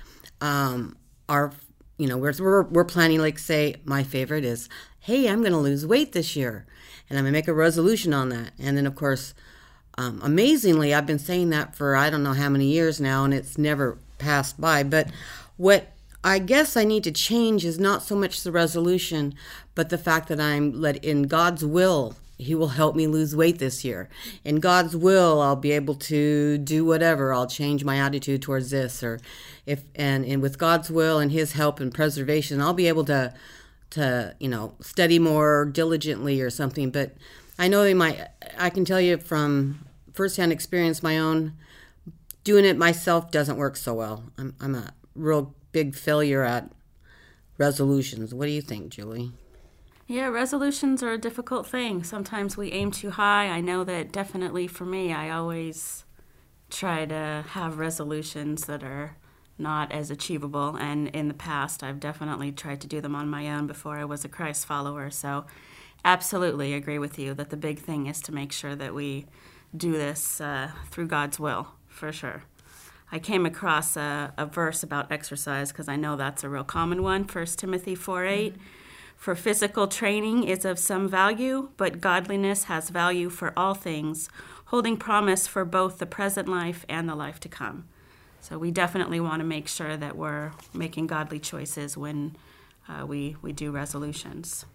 um, 0.41 0.97
are, 1.29 1.53
you 1.97 2.07
know, 2.07 2.17
we're, 2.17 2.63
we're, 2.63 2.83
planning, 2.83 3.19
like, 3.19 3.39
say, 3.39 3.77
my 3.85 4.03
favorite 4.03 4.43
is, 4.43 4.67
hey, 4.99 5.29
I'm 5.29 5.41
going 5.41 5.53
to 5.53 5.57
lose 5.57 5.85
weight 5.85 6.11
this 6.11 6.35
year. 6.35 6.65
And 7.09 7.17
I'm 7.17 7.23
going 7.23 7.33
to 7.33 7.37
make 7.37 7.47
a 7.47 7.53
resolution 7.53 8.13
on 8.13 8.29
that. 8.29 8.51
And 8.59 8.75
then, 8.75 8.85
of 8.85 8.95
course, 8.95 9.33
um, 9.97 10.19
amazingly, 10.23 10.93
I've 10.93 11.05
been 11.05 11.19
saying 11.19 11.49
that 11.51 11.75
for 11.75 11.95
I 11.95 12.09
don't 12.09 12.23
know 12.23 12.33
how 12.33 12.49
many 12.49 12.65
years 12.65 12.99
now, 12.99 13.23
and 13.23 13.33
it's 13.33 13.57
never 13.57 13.97
passed 14.17 14.59
by. 14.59 14.83
But 14.83 15.09
what 15.57 15.93
I 16.23 16.39
guess 16.39 16.75
I 16.75 16.83
need 16.83 17.03
to 17.05 17.11
change 17.11 17.63
is 17.63 17.79
not 17.79 18.03
so 18.03 18.15
much 18.15 18.41
the 18.41 18.51
resolution, 18.51 19.35
but 19.73 19.89
the 19.89 19.97
fact 19.97 20.27
that 20.27 20.41
I'm 20.41 20.81
let 20.81 21.03
in 21.03 21.23
God's 21.23 21.63
will. 21.63 22.15
He 22.37 22.53
will 22.53 22.69
help 22.69 22.95
me 22.95 23.07
lose 23.07 23.35
weight 23.35 23.59
this 23.59 23.85
year. 23.85 24.09
In 24.43 24.59
God's 24.59 24.95
will, 24.95 25.41
I'll 25.41 25.55
be 25.55 25.71
able 25.71 25.95
to 25.95 26.57
do 26.57 26.83
whatever. 26.83 27.33
I'll 27.33 27.47
change 27.47 27.85
my 27.85 27.97
attitude 27.97 28.41
towards 28.41 28.71
this, 28.71 29.01
or 29.03 29.19
if 29.65 29.83
and 29.95 30.25
and 30.25 30.41
with 30.41 30.57
God's 30.57 30.91
will 30.91 31.19
and 31.19 31.31
His 31.31 31.53
help 31.53 31.79
and 31.79 31.93
preservation, 31.93 32.61
I'll 32.61 32.73
be 32.73 32.87
able 32.87 33.05
to 33.05 33.33
to 33.91 34.35
you 34.39 34.49
know 34.49 34.73
study 34.81 35.17
more 35.17 35.65
diligently 35.65 36.41
or 36.41 36.49
something. 36.49 36.89
But 36.89 37.15
I 37.57 37.67
know 37.69 37.83
they 37.83 37.93
might. 37.93 38.19
I 38.57 38.69
can 38.69 38.83
tell 38.83 38.99
you 38.99 39.17
from 39.17 39.85
firsthand 40.13 40.51
experience, 40.51 41.01
my 41.01 41.17
own 41.17 41.53
doing 42.43 42.65
it 42.65 42.77
myself 42.77 43.31
doesn't 43.31 43.57
work 43.57 43.77
so 43.77 43.93
well. 43.93 44.25
I'm 44.37 44.55
I'm 44.59 44.75
a 44.75 44.93
real 45.15 45.53
big 45.71 45.95
failure 45.95 46.43
at 46.43 46.69
resolutions. 47.57 48.33
What 48.33 48.45
do 48.45 48.51
you 48.51 48.61
think, 48.61 48.89
Julie? 48.89 49.31
Yeah, 50.07 50.27
resolutions 50.27 51.01
are 51.01 51.13
a 51.13 51.17
difficult 51.17 51.65
thing. 51.65 52.03
Sometimes 52.03 52.55
we 52.55 52.71
aim 52.71 52.91
too 52.91 53.09
high. 53.09 53.47
I 53.47 53.59
know 53.59 53.83
that 53.83 54.11
definitely 54.11 54.67
for 54.67 54.85
me, 54.85 55.11
I 55.11 55.31
always 55.31 56.05
try 56.69 57.05
to 57.05 57.43
have 57.49 57.79
resolutions 57.79 58.65
that 58.65 58.83
are 58.83 59.17
not 59.57 59.91
as 59.91 60.11
achievable. 60.11 60.75
And 60.75 61.07
in 61.07 61.27
the 61.27 61.33
past, 61.33 61.81
I've 61.81 61.99
definitely 61.99 62.51
tried 62.51 62.81
to 62.81 62.87
do 62.87 63.01
them 63.01 63.15
on 63.15 63.29
my 63.29 63.49
own 63.49 63.65
before 63.65 63.97
I 63.97 64.05
was 64.05 64.23
a 64.23 64.29
Christ 64.29 64.67
follower. 64.67 65.09
So, 65.09 65.45
absolutely 66.03 66.75
agree 66.75 66.99
with 66.99 67.17
you 67.17 67.33
that 67.33 67.49
the 67.49 67.57
big 67.57 67.79
thing 67.79 68.05
is 68.05 68.21
to 68.21 68.31
make 68.31 68.51
sure 68.51 68.75
that 68.75 68.93
we 68.93 69.25
do 69.75 69.93
this 69.93 70.39
uh, 70.39 70.69
through 70.91 71.07
God's 71.07 71.39
will, 71.39 71.69
for 71.87 72.11
sure. 72.11 72.43
I 73.11 73.17
came 73.17 73.43
across 73.43 73.97
a, 73.97 74.31
a 74.37 74.45
verse 74.45 74.83
about 74.83 75.11
exercise 75.11 75.71
because 75.71 75.87
I 75.87 75.95
know 75.95 76.15
that's 76.15 76.43
a 76.43 76.49
real 76.49 76.63
common 76.63 77.01
one. 77.01 77.23
1 77.23 77.45
Timothy 77.57 77.95
4 77.95 78.25
8. 78.25 78.53
Mm-hmm. 78.53 78.61
For 79.15 79.35
physical 79.35 79.87
training 79.87 80.43
is 80.43 80.65
of 80.65 80.77
some 80.77 81.07
value, 81.07 81.69
but 81.77 82.01
godliness 82.01 82.65
has 82.65 82.89
value 82.89 83.29
for 83.29 83.53
all 83.57 83.73
things, 83.73 84.29
holding 84.65 84.97
promise 84.97 85.47
for 85.47 85.65
both 85.65 85.97
the 85.97 86.05
present 86.05 86.47
life 86.47 86.85
and 86.87 87.09
the 87.09 87.15
life 87.15 87.39
to 87.41 87.49
come. 87.49 87.85
So 88.41 88.59
we 88.59 88.69
definitely 88.69 89.19
want 89.19 89.39
to 89.39 89.45
make 89.45 89.67
sure 89.67 89.97
that 89.97 90.15
we're 90.15 90.51
making 90.73 91.07
godly 91.07 91.39
choices 91.39 91.97
when 91.97 92.35
uh, 92.87 93.05
we, 93.05 93.35
we 93.41 93.51
do 93.53 93.71
resolutions. 93.71 94.65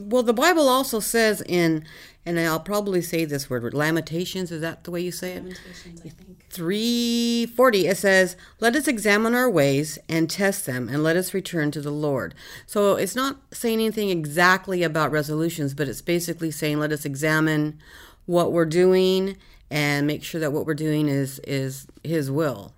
Well, 0.00 0.22
the 0.22 0.32
Bible 0.32 0.68
also 0.68 1.00
says 1.00 1.42
in, 1.42 1.84
and 2.26 2.38
I'll 2.38 2.60
probably 2.60 3.02
say 3.02 3.24
this 3.24 3.48
word, 3.48 3.72
Lamentations, 3.74 4.50
is 4.50 4.60
that 4.60 4.84
the 4.84 4.90
way 4.90 5.00
you 5.00 5.12
say 5.12 5.32
it? 5.32 5.42
Lamentations, 5.42 6.00
I 6.00 6.08
think. 6.08 6.46
340, 6.50 7.86
it 7.86 7.96
says, 7.96 8.36
Let 8.58 8.74
us 8.74 8.88
examine 8.88 9.34
our 9.34 9.48
ways 9.48 9.98
and 10.08 10.28
test 10.28 10.66
them, 10.66 10.88
and 10.88 11.02
let 11.02 11.16
us 11.16 11.32
return 11.32 11.70
to 11.70 11.80
the 11.80 11.92
Lord. 11.92 12.34
So 12.66 12.96
it's 12.96 13.14
not 13.14 13.38
saying 13.52 13.80
anything 13.80 14.10
exactly 14.10 14.82
about 14.82 15.12
resolutions, 15.12 15.74
but 15.74 15.88
it's 15.88 16.02
basically 16.02 16.50
saying, 16.50 16.78
Let 16.78 16.92
us 16.92 17.04
examine 17.04 17.78
what 18.26 18.52
we're 18.52 18.66
doing 18.66 19.36
and 19.70 20.06
make 20.06 20.24
sure 20.24 20.40
that 20.40 20.52
what 20.52 20.66
we're 20.66 20.74
doing 20.74 21.08
is, 21.08 21.38
is 21.40 21.86
His 22.02 22.30
will, 22.30 22.74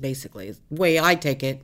basically. 0.00 0.52
The 0.52 0.80
way 0.80 0.98
I 0.98 1.14
take 1.14 1.42
it 1.42 1.62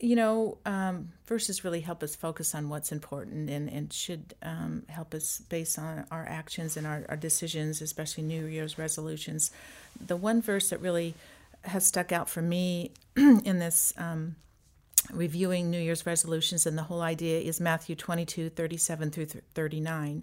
you 0.00 0.14
know, 0.14 0.58
um, 0.64 1.08
verses 1.26 1.64
really 1.64 1.80
help 1.80 2.02
us 2.02 2.14
focus 2.14 2.54
on 2.54 2.68
what's 2.68 2.92
important 2.92 3.50
and, 3.50 3.68
and 3.68 3.92
should 3.92 4.34
um, 4.42 4.84
help 4.88 5.12
us 5.12 5.42
based 5.48 5.78
on 5.78 6.06
our 6.10 6.24
actions 6.28 6.76
and 6.76 6.86
our, 6.86 7.04
our 7.08 7.16
decisions, 7.16 7.82
especially 7.82 8.22
New 8.22 8.46
Year's 8.46 8.78
resolutions. 8.78 9.50
The 10.04 10.16
one 10.16 10.40
verse 10.40 10.70
that 10.70 10.80
really 10.80 11.14
has 11.64 11.84
stuck 11.84 12.12
out 12.12 12.28
for 12.28 12.42
me 12.42 12.92
in 13.16 13.58
this 13.58 13.92
um, 13.96 14.36
reviewing 15.12 15.70
New 15.70 15.80
Year's 15.80 16.06
resolutions 16.06 16.64
and 16.64 16.78
the 16.78 16.84
whole 16.84 17.02
idea 17.02 17.40
is 17.40 17.60
Matthew 17.60 17.96
22 17.96 18.50
37 18.50 19.10
through 19.10 19.26
39. 19.26 20.22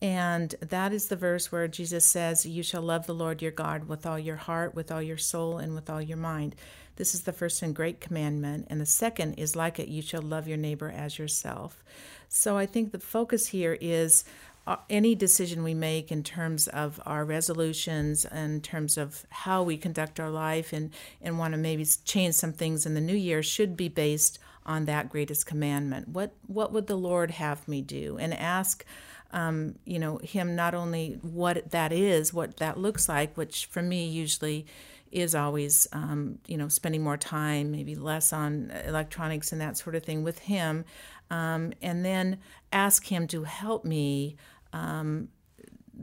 And 0.00 0.54
that 0.60 0.92
is 0.92 1.06
the 1.06 1.16
verse 1.16 1.52
where 1.52 1.68
Jesus 1.68 2.04
says, 2.04 2.44
You 2.44 2.64
shall 2.64 2.82
love 2.82 3.06
the 3.06 3.14
Lord 3.14 3.40
your 3.40 3.52
God 3.52 3.88
with 3.88 4.04
all 4.04 4.18
your 4.18 4.36
heart, 4.36 4.74
with 4.74 4.90
all 4.90 5.00
your 5.00 5.16
soul, 5.16 5.58
and 5.58 5.76
with 5.76 5.88
all 5.88 6.02
your 6.02 6.16
mind. 6.16 6.56
This 6.96 7.14
is 7.14 7.22
the 7.22 7.32
first 7.32 7.62
and 7.62 7.74
great 7.74 8.00
commandment. 8.00 8.66
And 8.70 8.80
the 8.80 8.86
second 8.86 9.34
is 9.34 9.56
like 9.56 9.78
it, 9.78 9.88
you 9.88 10.02
shall 10.02 10.22
love 10.22 10.46
your 10.46 10.58
neighbor 10.58 10.90
as 10.90 11.18
yourself. 11.18 11.82
So 12.28 12.56
I 12.56 12.66
think 12.66 12.92
the 12.92 12.98
focus 12.98 13.48
here 13.48 13.76
is 13.80 14.24
uh, 14.66 14.76
any 14.88 15.14
decision 15.14 15.62
we 15.64 15.74
make 15.74 16.12
in 16.12 16.22
terms 16.22 16.68
of 16.68 17.00
our 17.04 17.24
resolutions, 17.24 18.24
in 18.24 18.60
terms 18.60 18.96
of 18.96 19.26
how 19.30 19.62
we 19.62 19.76
conduct 19.76 20.20
our 20.20 20.30
life, 20.30 20.72
and, 20.72 20.90
and 21.20 21.38
want 21.38 21.52
to 21.52 21.58
maybe 21.58 21.84
change 22.04 22.34
some 22.34 22.52
things 22.52 22.86
in 22.86 22.94
the 22.94 23.00
new 23.00 23.16
year, 23.16 23.42
should 23.42 23.76
be 23.76 23.88
based 23.88 24.38
on 24.64 24.84
that 24.84 25.08
greatest 25.10 25.46
commandment. 25.46 26.08
What 26.08 26.32
what 26.46 26.72
would 26.72 26.86
the 26.86 26.96
Lord 26.96 27.32
have 27.32 27.66
me 27.66 27.82
do? 27.82 28.16
And 28.18 28.32
ask, 28.32 28.84
um, 29.32 29.74
you 29.84 29.98
know, 29.98 30.18
Him 30.18 30.54
not 30.54 30.74
only 30.74 31.18
what 31.22 31.72
that 31.72 31.92
is, 31.92 32.32
what 32.32 32.58
that 32.58 32.78
looks 32.78 33.08
like, 33.08 33.36
which 33.36 33.66
for 33.66 33.82
me 33.82 34.06
usually 34.06 34.64
is 35.12 35.34
always, 35.34 35.86
um, 35.92 36.38
you 36.46 36.56
know, 36.56 36.68
spending 36.68 37.02
more 37.02 37.16
time, 37.16 37.70
maybe 37.70 37.94
less 37.94 38.32
on 38.32 38.72
electronics 38.86 39.52
and 39.52 39.60
that 39.60 39.76
sort 39.76 39.94
of 39.94 40.02
thing 40.02 40.24
with 40.24 40.38
Him, 40.40 40.84
um, 41.30 41.72
and 41.82 42.04
then 42.04 42.38
ask 42.72 43.06
Him 43.06 43.26
to 43.28 43.44
help 43.44 43.84
me 43.84 44.36
um, 44.72 45.28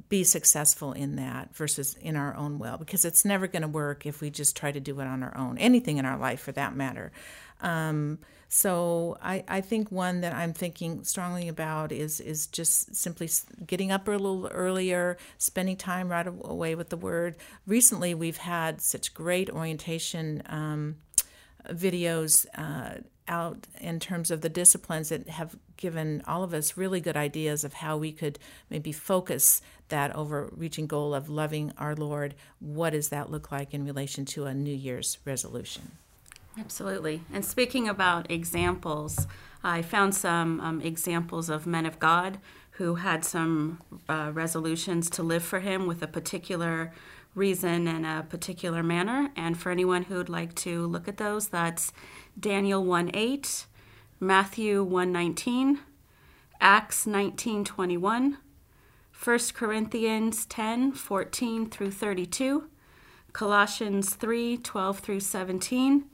be 0.07 0.23
successful 0.23 0.93
in 0.93 1.15
that 1.15 1.55
versus 1.55 1.95
in 1.99 2.15
our 2.15 2.35
own 2.35 2.59
will, 2.59 2.77
because 2.77 3.03
it's 3.03 3.25
never 3.25 3.47
going 3.47 3.63
to 3.63 3.67
work 3.67 4.05
if 4.05 4.21
we 4.21 4.29
just 4.29 4.55
try 4.55 4.71
to 4.71 4.79
do 4.79 4.99
it 4.99 5.07
on 5.07 5.23
our 5.23 5.35
own. 5.35 5.57
Anything 5.57 5.97
in 5.97 6.05
our 6.05 6.17
life, 6.17 6.39
for 6.39 6.51
that 6.53 6.75
matter. 6.75 7.11
So 8.51 9.15
I, 9.21 9.43
I 9.47 9.61
think 9.61 9.91
one 9.91 10.21
that 10.21 10.33
I'm 10.33 10.53
thinking 10.53 11.03
strongly 11.03 11.47
about 11.47 11.91
is 11.91 12.19
is 12.19 12.47
just 12.47 12.95
simply 12.95 13.29
getting 13.65 13.91
up 13.91 14.07
a 14.07 14.11
little 14.11 14.47
earlier, 14.47 15.17
spending 15.37 15.77
time 15.77 16.09
right 16.09 16.25
away 16.25 16.73
with 16.73 16.89
the 16.89 16.97
Word. 16.97 17.37
Recently, 17.67 18.15
we've 18.15 18.37
had 18.37 18.81
such 18.81 19.13
great 19.13 19.51
orientation 19.51 20.41
um, 20.47 20.97
videos. 21.69 22.47
Uh, 22.57 23.01
out 23.29 23.67
in 23.79 23.99
terms 23.99 24.31
of 24.31 24.41
the 24.41 24.49
disciplines 24.49 25.09
that 25.09 25.29
have 25.29 25.55
given 25.77 26.23
all 26.25 26.43
of 26.43 26.51
us 26.51 26.75
really 26.75 26.99
good 26.99 27.15
ideas 27.15 27.63
of 27.63 27.73
how 27.73 27.95
we 27.95 28.11
could 28.11 28.39
maybe 28.71 28.91
focus 28.91 29.61
that 29.89 30.15
overreaching 30.15 30.87
goal 30.87 31.13
of 31.13 31.29
loving 31.29 31.71
our 31.77 31.95
Lord. 31.95 32.33
What 32.59 32.89
does 32.89 33.09
that 33.09 33.29
look 33.29 33.51
like 33.51 33.71
in 33.71 33.85
relation 33.85 34.25
to 34.25 34.45
a 34.45 34.53
New 34.55 34.73
Year's 34.73 35.19
resolution? 35.25 35.91
Absolutely. 36.59 37.21
And 37.31 37.45
speaking 37.45 37.87
about 37.87 38.29
examples, 38.29 39.27
I 39.63 39.81
found 39.81 40.13
some 40.13 40.59
um, 40.59 40.81
examples 40.81 41.49
of 41.49 41.65
men 41.65 41.85
of 41.85 41.99
God 41.99 42.39
who 42.71 42.95
had 42.95 43.23
some 43.23 43.79
uh, 44.09 44.31
resolutions 44.33 45.09
to 45.11 45.23
live 45.23 45.43
for 45.43 45.61
Him 45.61 45.87
with 45.87 46.03
a 46.03 46.07
particular 46.07 46.91
reason 47.33 47.87
and 47.87 48.05
a 48.05 48.25
particular 48.27 48.83
manner. 48.83 49.29
And 49.37 49.57
for 49.57 49.71
anyone 49.71 50.03
who 50.03 50.15
would 50.15 50.29
like 50.29 50.53
to 50.55 50.85
look 50.85 51.07
at 51.07 51.17
those, 51.17 51.47
that's 51.47 51.93
Daniel 52.37 52.83
1 52.83 53.11
8, 53.13 53.65
Matthew 54.19 54.83
1 54.83 55.11
19, 55.11 55.79
Acts 56.59 57.07
19 57.07 57.63
21, 57.63 58.37
1 59.23 59.39
Corinthians 59.53 60.45
10 60.45 60.91
14 60.91 61.69
through 61.69 61.91
32, 61.91 62.69
Colossians 63.31 64.15
3 64.15 64.57
12 64.57 64.99
through 64.99 65.19
17 65.21 66.05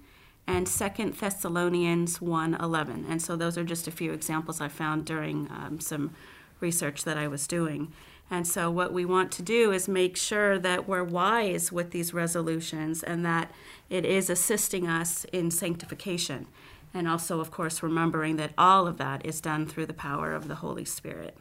and 0.48 0.68
Second 0.68 1.14
Thessalonians 1.16 2.20
1:11. 2.20 3.06
And 3.10 3.22
so 3.22 3.36
those 3.36 3.58
are 3.58 3.64
just 3.64 3.88
a 3.88 3.92
few 3.92 4.12
examples 4.12 4.62
I 4.62 4.68
found 4.68 5.06
during 5.06 5.50
um, 5.50 5.80
some 5.80 6.12
research 6.60 7.04
that 7.04 7.18
I 7.18 7.28
was 7.28 7.48
doing. 7.48 7.92
And 8.30 8.48
so 8.48 8.72
what 8.72 8.92
we 8.92 9.06
want 9.06 9.32
to 9.34 9.44
do 9.44 9.72
is 9.72 9.88
make 9.88 10.18
sure 10.18 10.58
that 10.58 10.88
we're 10.88 11.04
wise 11.04 11.72
with 11.72 11.92
these 11.92 12.14
resolutions 12.14 13.04
and 13.04 13.24
that 13.26 13.52
it 13.90 14.04
is 14.04 14.30
assisting 14.30 14.88
us 14.88 15.26
in 15.26 15.52
sanctification. 15.52 16.48
And 16.94 17.08
also, 17.08 17.40
of 17.40 17.52
course, 17.52 17.84
remembering 17.84 18.38
that 18.38 18.54
all 18.58 18.88
of 18.88 18.98
that 18.98 19.26
is 19.26 19.42
done 19.42 19.68
through 19.68 19.86
the 19.86 19.94
power 19.94 20.34
of 20.34 20.48
the 20.48 20.56
Holy 20.56 20.86
Spirit. 20.86 21.38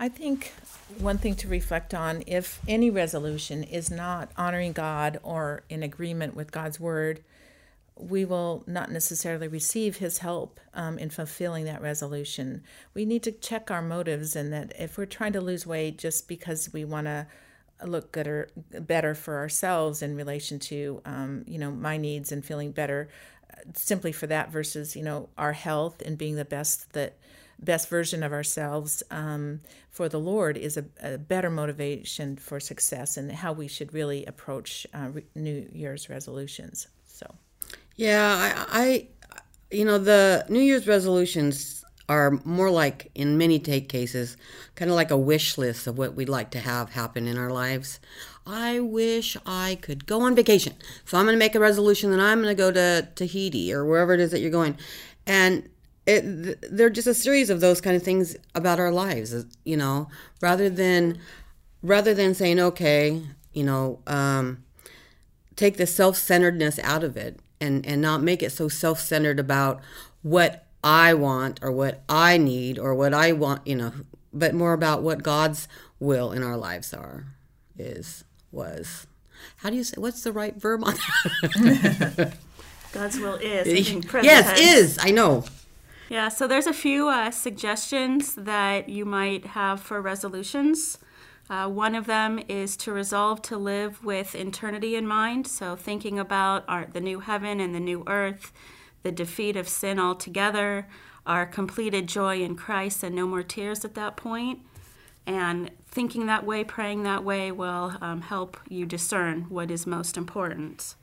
I 0.00 0.08
think 0.08 0.52
one 0.98 1.18
thing 1.18 1.34
to 1.36 1.48
reflect 1.48 1.92
on 1.92 2.22
if 2.26 2.60
any 2.68 2.88
resolution 2.88 3.64
is 3.64 3.90
not 3.90 4.30
honoring 4.36 4.72
God 4.72 5.18
or 5.24 5.64
in 5.68 5.82
agreement 5.82 6.36
with 6.36 6.52
God's 6.52 6.78
word, 6.78 7.20
we 7.98 8.24
will 8.24 8.64
not 8.66 8.90
necessarily 8.90 9.48
receive 9.48 9.96
his 9.96 10.18
help 10.18 10.60
um, 10.74 10.98
in 10.98 11.10
fulfilling 11.10 11.64
that 11.64 11.82
resolution. 11.82 12.62
We 12.94 13.04
need 13.04 13.22
to 13.24 13.32
check 13.32 13.70
our 13.70 13.82
motives, 13.82 14.36
and 14.36 14.52
that 14.52 14.72
if 14.78 14.96
we're 14.96 15.06
trying 15.06 15.32
to 15.34 15.40
lose 15.40 15.66
weight 15.66 15.98
just 15.98 16.28
because 16.28 16.72
we 16.72 16.84
want 16.84 17.06
to 17.06 17.26
look 17.84 18.12
gooder, 18.12 18.48
better 18.80 19.14
for 19.14 19.38
ourselves 19.38 20.02
in 20.02 20.16
relation 20.16 20.58
to, 20.58 21.00
um, 21.04 21.44
you 21.46 21.58
know, 21.58 21.70
my 21.70 21.96
needs 21.96 22.32
and 22.32 22.44
feeling 22.44 22.72
better, 22.72 23.08
simply 23.74 24.12
for 24.12 24.26
that 24.26 24.50
versus, 24.50 24.96
you 24.96 25.02
know, 25.02 25.28
our 25.36 25.52
health 25.52 26.02
and 26.02 26.18
being 26.18 26.36
the 26.36 26.44
best 26.44 26.92
that 26.92 27.16
best 27.60 27.88
version 27.88 28.22
of 28.22 28.32
ourselves 28.32 29.02
um, 29.10 29.60
for 29.90 30.08
the 30.08 30.20
Lord 30.20 30.56
is 30.56 30.76
a, 30.76 30.84
a, 31.00 31.18
better 31.18 31.50
motivation 31.50 32.36
for 32.36 32.60
success 32.60 33.16
and 33.16 33.32
how 33.32 33.52
we 33.52 33.66
should 33.66 33.92
really 33.92 34.24
approach 34.26 34.86
uh, 34.94 35.08
New 35.34 35.68
Year's 35.72 36.08
resolutions. 36.08 36.86
Yeah, 37.98 38.64
I, 38.70 38.80
I, 38.80 39.08
you 39.72 39.84
know, 39.84 39.98
the 39.98 40.46
New 40.48 40.60
Year's 40.60 40.86
resolutions 40.86 41.84
are 42.08 42.40
more 42.44 42.70
like, 42.70 43.10
in 43.16 43.36
many 43.36 43.58
take 43.58 43.88
cases, 43.88 44.36
kind 44.76 44.88
of 44.88 44.94
like 44.94 45.10
a 45.10 45.16
wish 45.16 45.58
list 45.58 45.88
of 45.88 45.98
what 45.98 46.14
we'd 46.14 46.28
like 46.28 46.52
to 46.52 46.60
have 46.60 46.90
happen 46.90 47.26
in 47.26 47.36
our 47.36 47.50
lives. 47.50 47.98
I 48.46 48.78
wish 48.78 49.36
I 49.44 49.78
could 49.82 50.06
go 50.06 50.20
on 50.20 50.36
vacation. 50.36 50.74
So 51.06 51.18
I'm 51.18 51.24
going 51.24 51.34
to 51.34 51.40
make 51.40 51.56
a 51.56 51.60
resolution 51.60 52.12
that 52.12 52.20
I'm 52.20 52.40
going 52.40 52.54
to 52.56 52.62
go 52.62 52.70
to 52.70 53.08
Tahiti 53.16 53.74
or 53.74 53.84
wherever 53.84 54.14
it 54.14 54.20
is 54.20 54.30
that 54.30 54.40
you're 54.40 54.52
going. 54.52 54.78
And 55.26 55.68
it, 56.06 56.60
they're 56.70 56.90
just 56.90 57.08
a 57.08 57.14
series 57.14 57.50
of 57.50 57.60
those 57.60 57.80
kind 57.80 57.96
of 57.96 58.04
things 58.04 58.36
about 58.54 58.78
our 58.78 58.92
lives, 58.92 59.44
you 59.64 59.76
know, 59.76 60.08
rather 60.40 60.70
than 60.70 61.18
rather 61.82 62.14
than 62.14 62.32
saying, 62.32 62.60
okay, 62.60 63.22
you 63.52 63.64
know, 63.64 63.98
um, 64.06 64.62
take 65.56 65.76
the 65.76 65.86
self-centeredness 65.86 66.78
out 66.78 67.02
of 67.02 67.16
it 67.16 67.40
and 67.60 67.84
and 67.86 68.00
not 68.00 68.22
make 68.22 68.42
it 68.42 68.50
so 68.50 68.68
self-centered 68.68 69.38
about 69.38 69.80
what 70.22 70.66
I 70.82 71.14
want 71.14 71.60
or 71.62 71.72
what 71.72 72.02
I 72.08 72.38
need 72.38 72.78
or 72.78 72.94
what 72.94 73.12
I 73.12 73.32
want, 73.32 73.66
you 73.66 73.74
know, 73.74 73.92
but 74.32 74.54
more 74.54 74.72
about 74.72 75.02
what 75.02 75.22
God's 75.22 75.68
will 75.98 76.32
in 76.32 76.42
our 76.42 76.56
lives 76.56 76.94
are, 76.94 77.26
is, 77.76 78.24
was. 78.52 79.06
How 79.58 79.70
do 79.70 79.76
you 79.76 79.84
say, 79.84 79.94
what's 79.98 80.22
the 80.22 80.32
right 80.32 80.54
verb 80.56 80.84
on 80.84 80.94
that? 80.94 82.34
God's 82.92 83.18
will 83.18 83.34
is. 83.34 83.66
yes, 84.22 84.60
is. 84.60 84.98
I 85.00 85.10
know. 85.10 85.44
Yeah, 86.08 86.28
so 86.28 86.46
there's 86.46 86.66
a 86.66 86.72
few 86.72 87.08
uh, 87.08 87.30
suggestions 87.30 88.34
that 88.34 88.88
you 88.88 89.04
might 89.04 89.46
have 89.46 89.80
for 89.80 90.00
resolutions. 90.00 90.98
Uh, 91.50 91.66
one 91.66 91.94
of 91.94 92.06
them 92.06 92.38
is 92.46 92.76
to 92.76 92.92
resolve 92.92 93.40
to 93.40 93.56
live 93.56 94.04
with 94.04 94.34
eternity 94.34 94.96
in 94.96 95.06
mind, 95.06 95.46
so 95.46 95.74
thinking 95.74 96.18
about 96.18 96.62
our, 96.68 96.86
the 96.92 97.00
new 97.00 97.20
heaven 97.20 97.58
and 97.58 97.74
the 97.74 97.80
new 97.80 98.04
earth, 98.06 98.52
the 99.02 99.10
defeat 99.10 99.56
of 99.56 99.66
sin 99.66 99.98
altogether, 99.98 100.86
our 101.26 101.46
completed 101.46 102.06
joy 102.06 102.42
in 102.42 102.54
Christ, 102.54 103.02
and 103.02 103.14
no 103.14 103.26
more 103.26 103.42
tears 103.42 103.82
at 103.84 103.94
that 103.94 104.16
point. 104.16 104.60
And 105.26 105.70
thinking 105.86 106.26
that 106.26 106.44
way, 106.44 106.64
praying 106.64 107.02
that 107.04 107.24
way 107.24 107.50
will 107.50 107.94
um, 108.00 108.22
help 108.22 108.58
you 108.68 108.84
discern 108.84 109.42
what 109.48 109.70
is 109.70 109.86
most 109.86 110.16
important. 110.18 110.96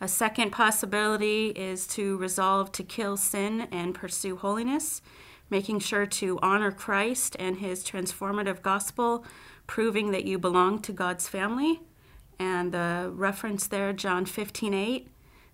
A 0.00 0.08
second 0.08 0.52
possibility 0.52 1.48
is 1.48 1.86
to 1.88 2.16
resolve 2.16 2.72
to 2.72 2.82
kill 2.82 3.18
sin 3.18 3.68
and 3.70 3.94
pursue 3.94 4.36
holiness, 4.36 5.02
making 5.50 5.80
sure 5.80 6.06
to 6.06 6.38
honor 6.42 6.70
Christ 6.70 7.36
and 7.38 7.58
his 7.58 7.84
transformative 7.84 8.62
gospel 8.62 9.24
proving 9.70 10.10
that 10.10 10.24
you 10.24 10.36
belong 10.36 10.82
to 10.82 10.92
God's 10.92 11.28
family. 11.28 11.80
And 12.40 12.72
the 12.72 13.08
reference 13.14 13.68
there, 13.68 13.92
John 13.92 14.26
15 14.26 14.74
8. 14.74 15.08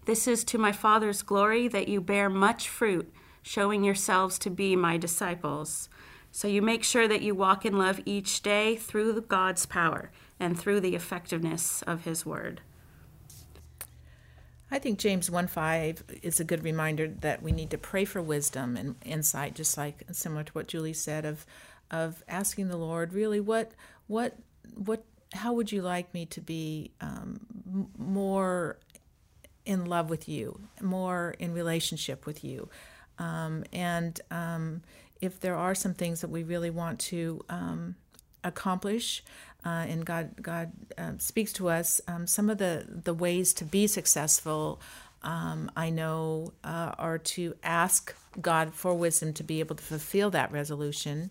This 0.06 0.26
is 0.26 0.42
to 0.44 0.56
my 0.56 0.72
Father's 0.72 1.20
glory 1.20 1.68
that 1.68 1.86
you 1.86 2.00
bear 2.00 2.30
much 2.30 2.66
fruit, 2.66 3.12
showing 3.42 3.84
yourselves 3.84 4.38
to 4.38 4.48
be 4.48 4.74
my 4.74 4.96
disciples. 4.96 5.90
So 6.32 6.48
you 6.48 6.62
make 6.62 6.82
sure 6.82 7.06
that 7.06 7.20
you 7.20 7.34
walk 7.34 7.66
in 7.66 7.76
love 7.76 8.00
each 8.06 8.42
day 8.42 8.76
through 8.76 9.20
God's 9.20 9.66
power 9.66 10.10
and 10.40 10.58
through 10.58 10.80
the 10.80 10.94
effectiveness 10.94 11.82
of 11.82 12.04
His 12.04 12.24
Word. 12.24 12.62
I 14.70 14.78
think 14.78 14.98
James 14.98 15.30
1 15.30 15.46
5 15.46 16.04
is 16.22 16.40
a 16.40 16.44
good 16.44 16.64
reminder 16.64 17.06
that 17.06 17.42
we 17.42 17.52
need 17.52 17.68
to 17.68 17.78
pray 17.78 18.06
for 18.06 18.22
wisdom 18.22 18.78
and 18.78 18.94
insight, 19.04 19.54
just 19.54 19.76
like 19.76 20.04
similar 20.10 20.42
to 20.42 20.52
what 20.52 20.68
Julie 20.68 20.94
said 20.94 21.26
of 21.26 21.44
of 21.90 22.24
asking 22.28 22.68
the 22.68 22.76
Lord, 22.76 23.12
really, 23.12 23.40
what 23.40 23.72
what 24.06 24.36
what 24.74 25.04
how 25.32 25.52
would 25.52 25.72
you 25.72 25.82
like 25.82 26.12
me 26.14 26.26
to 26.26 26.40
be 26.40 26.92
um, 27.00 27.40
more 27.98 28.78
in 29.64 29.86
love 29.86 30.08
with 30.08 30.28
you, 30.28 30.60
more 30.80 31.34
in 31.38 31.52
relationship 31.52 32.24
with 32.26 32.44
you, 32.44 32.68
um, 33.18 33.64
and 33.72 34.20
um, 34.30 34.82
if 35.20 35.40
there 35.40 35.56
are 35.56 35.74
some 35.74 35.94
things 35.94 36.20
that 36.20 36.28
we 36.28 36.42
really 36.42 36.70
want 36.70 36.98
to 37.00 37.44
um, 37.48 37.96
accomplish, 38.44 39.24
uh, 39.64 39.84
and 39.88 40.04
God 40.04 40.40
God 40.40 40.72
uh, 40.96 41.12
speaks 41.18 41.52
to 41.54 41.68
us, 41.68 42.00
some 42.26 42.50
of 42.50 42.58
the 42.58 42.86
the 42.88 43.14
ways 43.14 43.52
to 43.54 43.64
be 43.64 43.86
successful. 43.86 44.80
Um, 45.22 45.72
I 45.76 45.90
know 45.90 46.52
uh, 46.62 46.92
are 46.98 47.18
to 47.18 47.54
ask 47.64 48.14
God 48.40 48.74
for 48.74 48.94
wisdom 48.94 49.32
to 49.34 49.42
be 49.42 49.58
able 49.58 49.74
to 49.74 49.82
fulfill 49.82 50.30
that 50.30 50.52
resolution, 50.52 51.30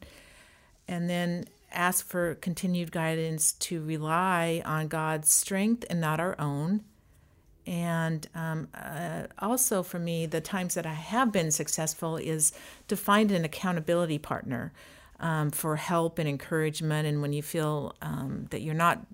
and 0.87 1.09
then 1.09 1.45
ask 1.75 2.05
for 2.05 2.35
continued 2.35 2.91
guidance 2.91 3.53
to 3.53 3.81
rely 3.81 4.61
on 4.65 4.87
God's 4.87 5.29
strength 5.29 5.85
and 5.89 6.01
not 6.01 6.19
our 6.19 6.39
own. 6.39 6.83
And 7.67 8.27
um, 8.35 8.67
uh, 8.75 9.23
also, 9.39 9.81
for 9.81 9.97
me, 9.97 10.25
the 10.27 10.41
times 10.41 10.75
that 10.75 10.85
I 10.85 10.93
have 10.93 11.31
been 11.31 11.51
successful 11.51 12.17
is 12.17 12.53
to 12.87 12.95
find 12.95 13.31
an 13.31 13.43
accountability 13.43 14.19
partner 14.19 14.71
um, 15.19 15.51
for 15.51 15.75
help 15.75 16.19
and 16.19 16.29
encouragement. 16.29 17.07
And 17.07 17.21
when 17.21 17.33
you 17.33 17.41
feel 17.41 17.95
um, 18.01 18.45
that 18.51 18.61
you're 18.61 18.75
not 18.75 19.05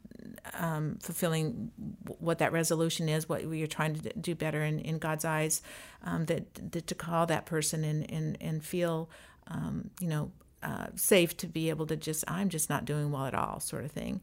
um, 0.53 0.97
fulfilling 1.01 1.71
what 2.19 2.39
that 2.39 2.51
resolution 2.51 3.07
is, 3.07 3.29
what 3.29 3.43
you're 3.43 3.67
trying 3.67 3.95
to 3.95 4.13
do 4.19 4.35
better 4.35 4.63
in, 4.63 4.79
in 4.79 4.97
God's 4.97 5.23
eyes, 5.23 5.61
um, 6.03 6.25
that, 6.25 6.71
that 6.71 6.87
to 6.87 6.95
call 6.95 7.25
that 7.27 7.45
person 7.45 7.83
and 7.83 8.09
and 8.11 8.37
and 8.41 8.63
feel, 8.63 9.09
um, 9.47 9.91
you 9.99 10.07
know, 10.07 10.31
uh, 10.63 10.87
safe 10.95 11.35
to 11.37 11.47
be 11.47 11.69
able 11.69 11.87
to 11.87 11.95
just 11.95 12.23
I'm 12.27 12.49
just 12.49 12.69
not 12.69 12.85
doing 12.85 13.11
well 13.11 13.25
at 13.25 13.33
all, 13.33 13.59
sort 13.59 13.85
of 13.85 13.91
thing. 13.91 14.21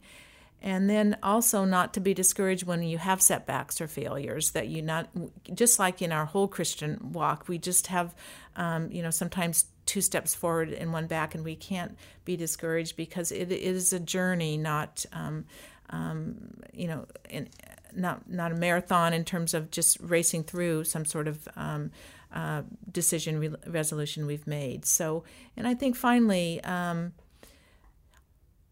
And 0.61 0.89
then 0.89 1.17
also 1.23 1.63
not 1.63 1.93
to 1.93 2.01
be 2.01 2.13
discouraged 2.13 2.65
when 2.65 2.83
you 2.83 2.97
have 2.97 3.21
setbacks 3.21 3.79
or 3.79 3.87
failures. 3.87 4.51
That 4.51 4.67
you 4.67 4.81
not 4.81 5.09
just 5.53 5.79
like 5.79 6.01
in 6.01 6.11
our 6.11 6.25
whole 6.25 6.47
Christian 6.47 7.11
walk, 7.13 7.47
we 7.47 7.57
just 7.57 7.87
have, 7.87 8.13
um, 8.57 8.91
you 8.91 9.01
know, 9.01 9.09
sometimes 9.09 9.67
two 9.85 10.01
steps 10.01 10.35
forward 10.35 10.73
and 10.73 10.91
one 10.91 11.07
back, 11.07 11.33
and 11.33 11.43
we 11.43 11.55
can't 11.55 11.97
be 12.25 12.35
discouraged 12.35 12.97
because 12.97 13.31
it 13.31 13.51
is 13.51 13.93
a 13.93 13.99
journey, 13.99 14.57
not, 14.57 15.05
um, 15.13 15.45
um, 15.91 16.35
you 16.73 16.87
know, 16.87 17.05
in, 17.29 17.47
not 17.95 18.29
not 18.29 18.51
a 18.51 18.55
marathon 18.55 19.13
in 19.13 19.23
terms 19.23 19.53
of 19.53 19.71
just 19.71 19.97
racing 20.01 20.43
through 20.43 20.83
some 20.83 21.05
sort 21.05 21.27
of 21.27 21.47
um, 21.55 21.91
uh, 22.33 22.63
decision 22.91 23.39
re- 23.39 23.55
resolution 23.67 24.25
we've 24.25 24.47
made. 24.47 24.85
So, 24.85 25.23
and 25.57 25.67
I 25.67 25.73
think 25.73 25.95
finally, 25.95 26.63
um, 26.63 27.13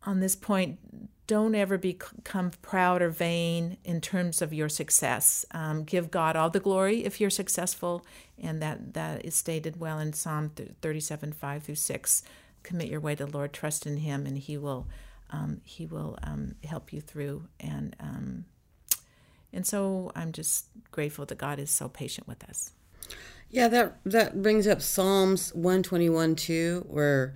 on 0.06 0.20
this 0.20 0.36
point, 0.36 0.80
don't 1.28 1.56
ever 1.56 1.78
become 1.78 2.52
proud 2.62 3.02
or 3.02 3.10
vain 3.10 3.78
in 3.84 4.00
terms 4.00 4.42
of 4.42 4.54
your 4.54 4.70
success. 4.70 5.46
Um, 5.52 5.84
give 5.84 6.10
God 6.10 6.38
all 6.38 6.50
the 6.50 6.62
glory 6.62 7.04
if 7.04 7.20
you're 7.20 7.30
successful, 7.30 8.06
and 8.42 8.62
that, 8.62 8.94
that 8.94 9.26
is 9.26 9.36
stated 9.36 9.80
well 9.80 10.00
in 10.00 10.14
Psalm 10.14 10.52
37, 10.82 11.34
5 11.34 11.64
through 11.64 11.76
6. 11.76 12.24
Commit 12.64 12.88
your 12.88 13.02
way 13.02 13.16
to 13.16 13.26
the 13.26 13.32
Lord, 13.32 13.52
trust 13.52 13.86
in 13.86 13.98
Him, 13.98 14.26
and 14.26 14.38
He 14.38 14.58
will, 14.58 14.88
um, 15.32 15.60
He 15.66 15.86
will 15.86 16.18
um, 16.24 16.56
help 16.64 16.94
you 16.94 17.02
through. 17.02 17.44
And 17.60 17.96
um, 18.00 18.46
and 19.54 19.66
so 19.66 20.12
I'm 20.16 20.32
just 20.32 20.66
grateful 20.92 21.26
that 21.26 21.38
God 21.38 21.60
is 21.60 21.72
so 21.72 21.90
patient 21.90 22.28
with 22.28 22.44
us. 22.44 22.72
Yeah, 23.50 23.70
that 23.70 24.00
that 24.04 24.42
brings 24.42 24.68
up 24.68 24.82
Psalms 24.82 25.54
121 25.54 26.36
2, 26.36 26.86
where 26.88 27.34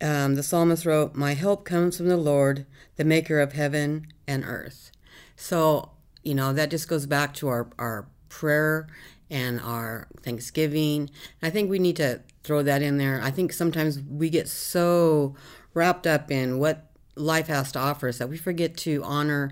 um, 0.00 0.36
the 0.36 0.42
psalmist 0.42 0.86
wrote, 0.86 1.14
My 1.14 1.34
help 1.34 1.64
comes 1.64 1.96
from 1.96 2.08
the 2.08 2.16
Lord, 2.16 2.66
the 2.96 3.04
maker 3.04 3.40
of 3.40 3.52
heaven 3.52 4.06
and 4.26 4.44
earth. 4.44 4.90
So, 5.36 5.90
you 6.22 6.34
know, 6.34 6.52
that 6.52 6.70
just 6.70 6.88
goes 6.88 7.06
back 7.06 7.34
to 7.34 7.48
our, 7.48 7.68
our 7.78 8.08
prayer 8.28 8.86
and 9.30 9.60
our 9.60 10.08
thanksgiving. 10.22 11.10
I 11.42 11.50
think 11.50 11.70
we 11.70 11.78
need 11.78 11.96
to 11.96 12.22
throw 12.42 12.62
that 12.62 12.82
in 12.82 12.98
there. 12.98 13.20
I 13.22 13.30
think 13.30 13.52
sometimes 13.52 14.00
we 14.00 14.30
get 14.30 14.48
so 14.48 15.34
wrapped 15.74 16.06
up 16.06 16.30
in 16.30 16.58
what 16.58 16.90
life 17.16 17.48
has 17.48 17.72
to 17.72 17.78
offer 17.78 18.08
us 18.08 18.18
that 18.18 18.28
we 18.28 18.36
forget 18.36 18.76
to 18.78 19.02
honor 19.04 19.50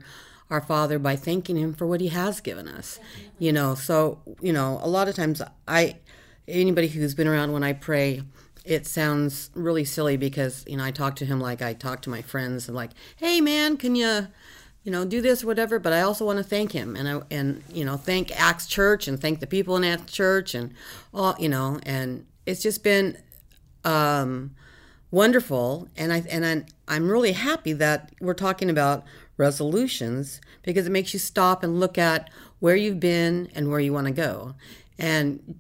our 0.52 0.60
Father 0.60 0.98
by 0.98 1.16
thanking 1.16 1.56
Him 1.56 1.72
for 1.72 1.86
what 1.86 2.00
He 2.00 2.08
has 2.08 2.40
given 2.40 2.68
us. 2.68 3.00
You 3.38 3.52
know, 3.52 3.74
so, 3.74 4.20
you 4.40 4.52
know, 4.52 4.78
a 4.82 4.88
lot 4.88 5.08
of 5.08 5.16
times 5.16 5.40
I, 5.66 5.96
anybody 6.46 6.88
who's 6.88 7.14
been 7.14 7.26
around 7.26 7.52
when 7.52 7.64
I 7.64 7.72
pray, 7.72 8.22
it 8.64 8.86
sounds 8.86 9.50
really 9.54 9.84
silly 9.84 10.16
because 10.16 10.64
you 10.68 10.76
know 10.76 10.84
I 10.84 10.92
talk 10.92 11.16
to 11.16 11.24
him 11.24 11.40
like 11.40 11.62
I 11.62 11.72
talk 11.72 12.02
to 12.02 12.10
my 12.10 12.22
friends 12.22 12.68
and 12.68 12.76
like, 12.76 12.90
hey 13.16 13.40
man, 13.40 13.76
can 13.76 13.96
you, 13.96 14.28
you 14.84 14.92
know, 14.92 15.04
do 15.04 15.20
this 15.20 15.42
or 15.42 15.48
whatever. 15.48 15.78
But 15.80 15.92
I 15.92 16.02
also 16.02 16.24
want 16.24 16.36
to 16.36 16.44
thank 16.44 16.70
him 16.70 16.94
and 16.94 17.08
I 17.08 17.20
and 17.30 17.64
you 17.72 17.84
know 17.84 17.96
thank 17.96 18.30
Acts 18.38 18.66
Church 18.66 19.08
and 19.08 19.20
thank 19.20 19.40
the 19.40 19.46
people 19.46 19.76
in 19.76 19.84
Acts 19.84 20.12
Church 20.12 20.54
and 20.54 20.72
all 21.12 21.34
you 21.38 21.48
know 21.48 21.80
and 21.84 22.26
it's 22.46 22.62
just 22.62 22.84
been 22.84 23.16
um, 23.84 24.54
wonderful 25.10 25.88
and 25.96 26.12
I 26.12 26.22
and 26.30 26.44
I'm, 26.44 26.66
I'm 26.86 27.08
really 27.08 27.32
happy 27.32 27.72
that 27.74 28.12
we're 28.20 28.34
talking 28.34 28.70
about 28.70 29.04
resolutions 29.46 30.40
because 30.62 30.86
it 30.86 30.90
makes 30.90 31.12
you 31.12 31.18
stop 31.18 31.62
and 31.62 31.80
look 31.80 31.98
at 31.98 32.30
where 32.60 32.76
you've 32.76 33.00
been 33.00 33.48
and 33.54 33.68
where 33.68 33.80
you 33.80 33.92
want 33.92 34.06
to 34.06 34.12
go 34.12 34.54
and 34.98 35.54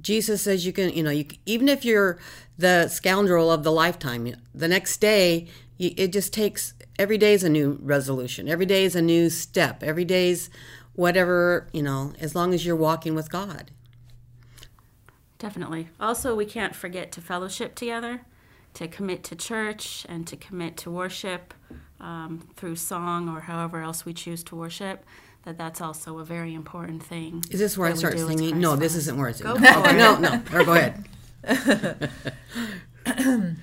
Jesus 0.00 0.42
says 0.42 0.66
you 0.66 0.72
can, 0.72 0.90
you 0.90 1.02
know, 1.02 1.10
you, 1.10 1.26
even 1.46 1.68
if 1.68 1.84
you're 1.84 2.18
the 2.58 2.88
scoundrel 2.88 3.50
of 3.50 3.62
the 3.62 3.72
lifetime, 3.72 4.34
the 4.54 4.68
next 4.68 4.98
day, 4.98 5.46
you, 5.78 5.92
it 5.96 6.12
just 6.12 6.32
takes, 6.32 6.74
every 6.98 7.18
day 7.18 7.34
is 7.34 7.44
a 7.44 7.48
new 7.48 7.78
resolution. 7.80 8.48
Every 8.48 8.66
day 8.66 8.84
is 8.84 8.96
a 8.96 9.02
new 9.02 9.30
step. 9.30 9.82
Every 9.82 10.04
day 10.04 10.30
is 10.30 10.50
whatever, 10.94 11.68
you 11.72 11.82
know, 11.82 12.12
as 12.18 12.34
long 12.34 12.54
as 12.54 12.64
you're 12.66 12.76
walking 12.76 13.14
with 13.14 13.30
God. 13.30 13.70
Definitely. 15.38 15.88
Also, 16.00 16.34
we 16.34 16.46
can't 16.46 16.74
forget 16.74 17.12
to 17.12 17.20
fellowship 17.20 17.74
together, 17.74 18.22
to 18.74 18.88
commit 18.88 19.22
to 19.24 19.36
church, 19.36 20.06
and 20.08 20.26
to 20.26 20.36
commit 20.36 20.76
to 20.78 20.90
worship 20.90 21.54
um, 22.00 22.48
through 22.56 22.76
song 22.76 23.28
or 23.28 23.40
however 23.40 23.82
else 23.82 24.04
we 24.04 24.12
choose 24.12 24.42
to 24.44 24.56
worship 24.56 25.04
that 25.44 25.58
that's 25.58 25.80
also 25.80 26.18
a 26.18 26.24
very 26.24 26.54
important 26.54 27.02
thing. 27.02 27.44
Is 27.50 27.60
this 27.60 27.76
where 27.76 27.88
I 27.88 27.94
start 27.94 28.18
singing? 28.18 28.60
No, 28.60 28.76
this 28.76 28.96
isn't 28.96 29.16
where 29.16 29.28
I 29.28 29.32
sing. 29.32 29.46
Go 29.46 29.54
okay, 29.54 29.96
no, 29.96 30.18
no. 30.18 30.42
Or 30.52 30.64
go 30.64 30.72
ahead. 30.72 31.04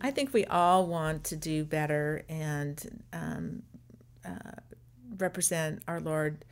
I 0.00 0.10
think 0.10 0.32
we 0.32 0.44
all 0.44 0.86
want 0.86 1.24
to 1.24 1.36
do 1.36 1.64
better 1.64 2.24
and 2.28 3.02
um, 3.12 3.62
uh, 4.24 4.60
represent 5.16 5.82
our 5.88 6.00
Lord 6.00 6.44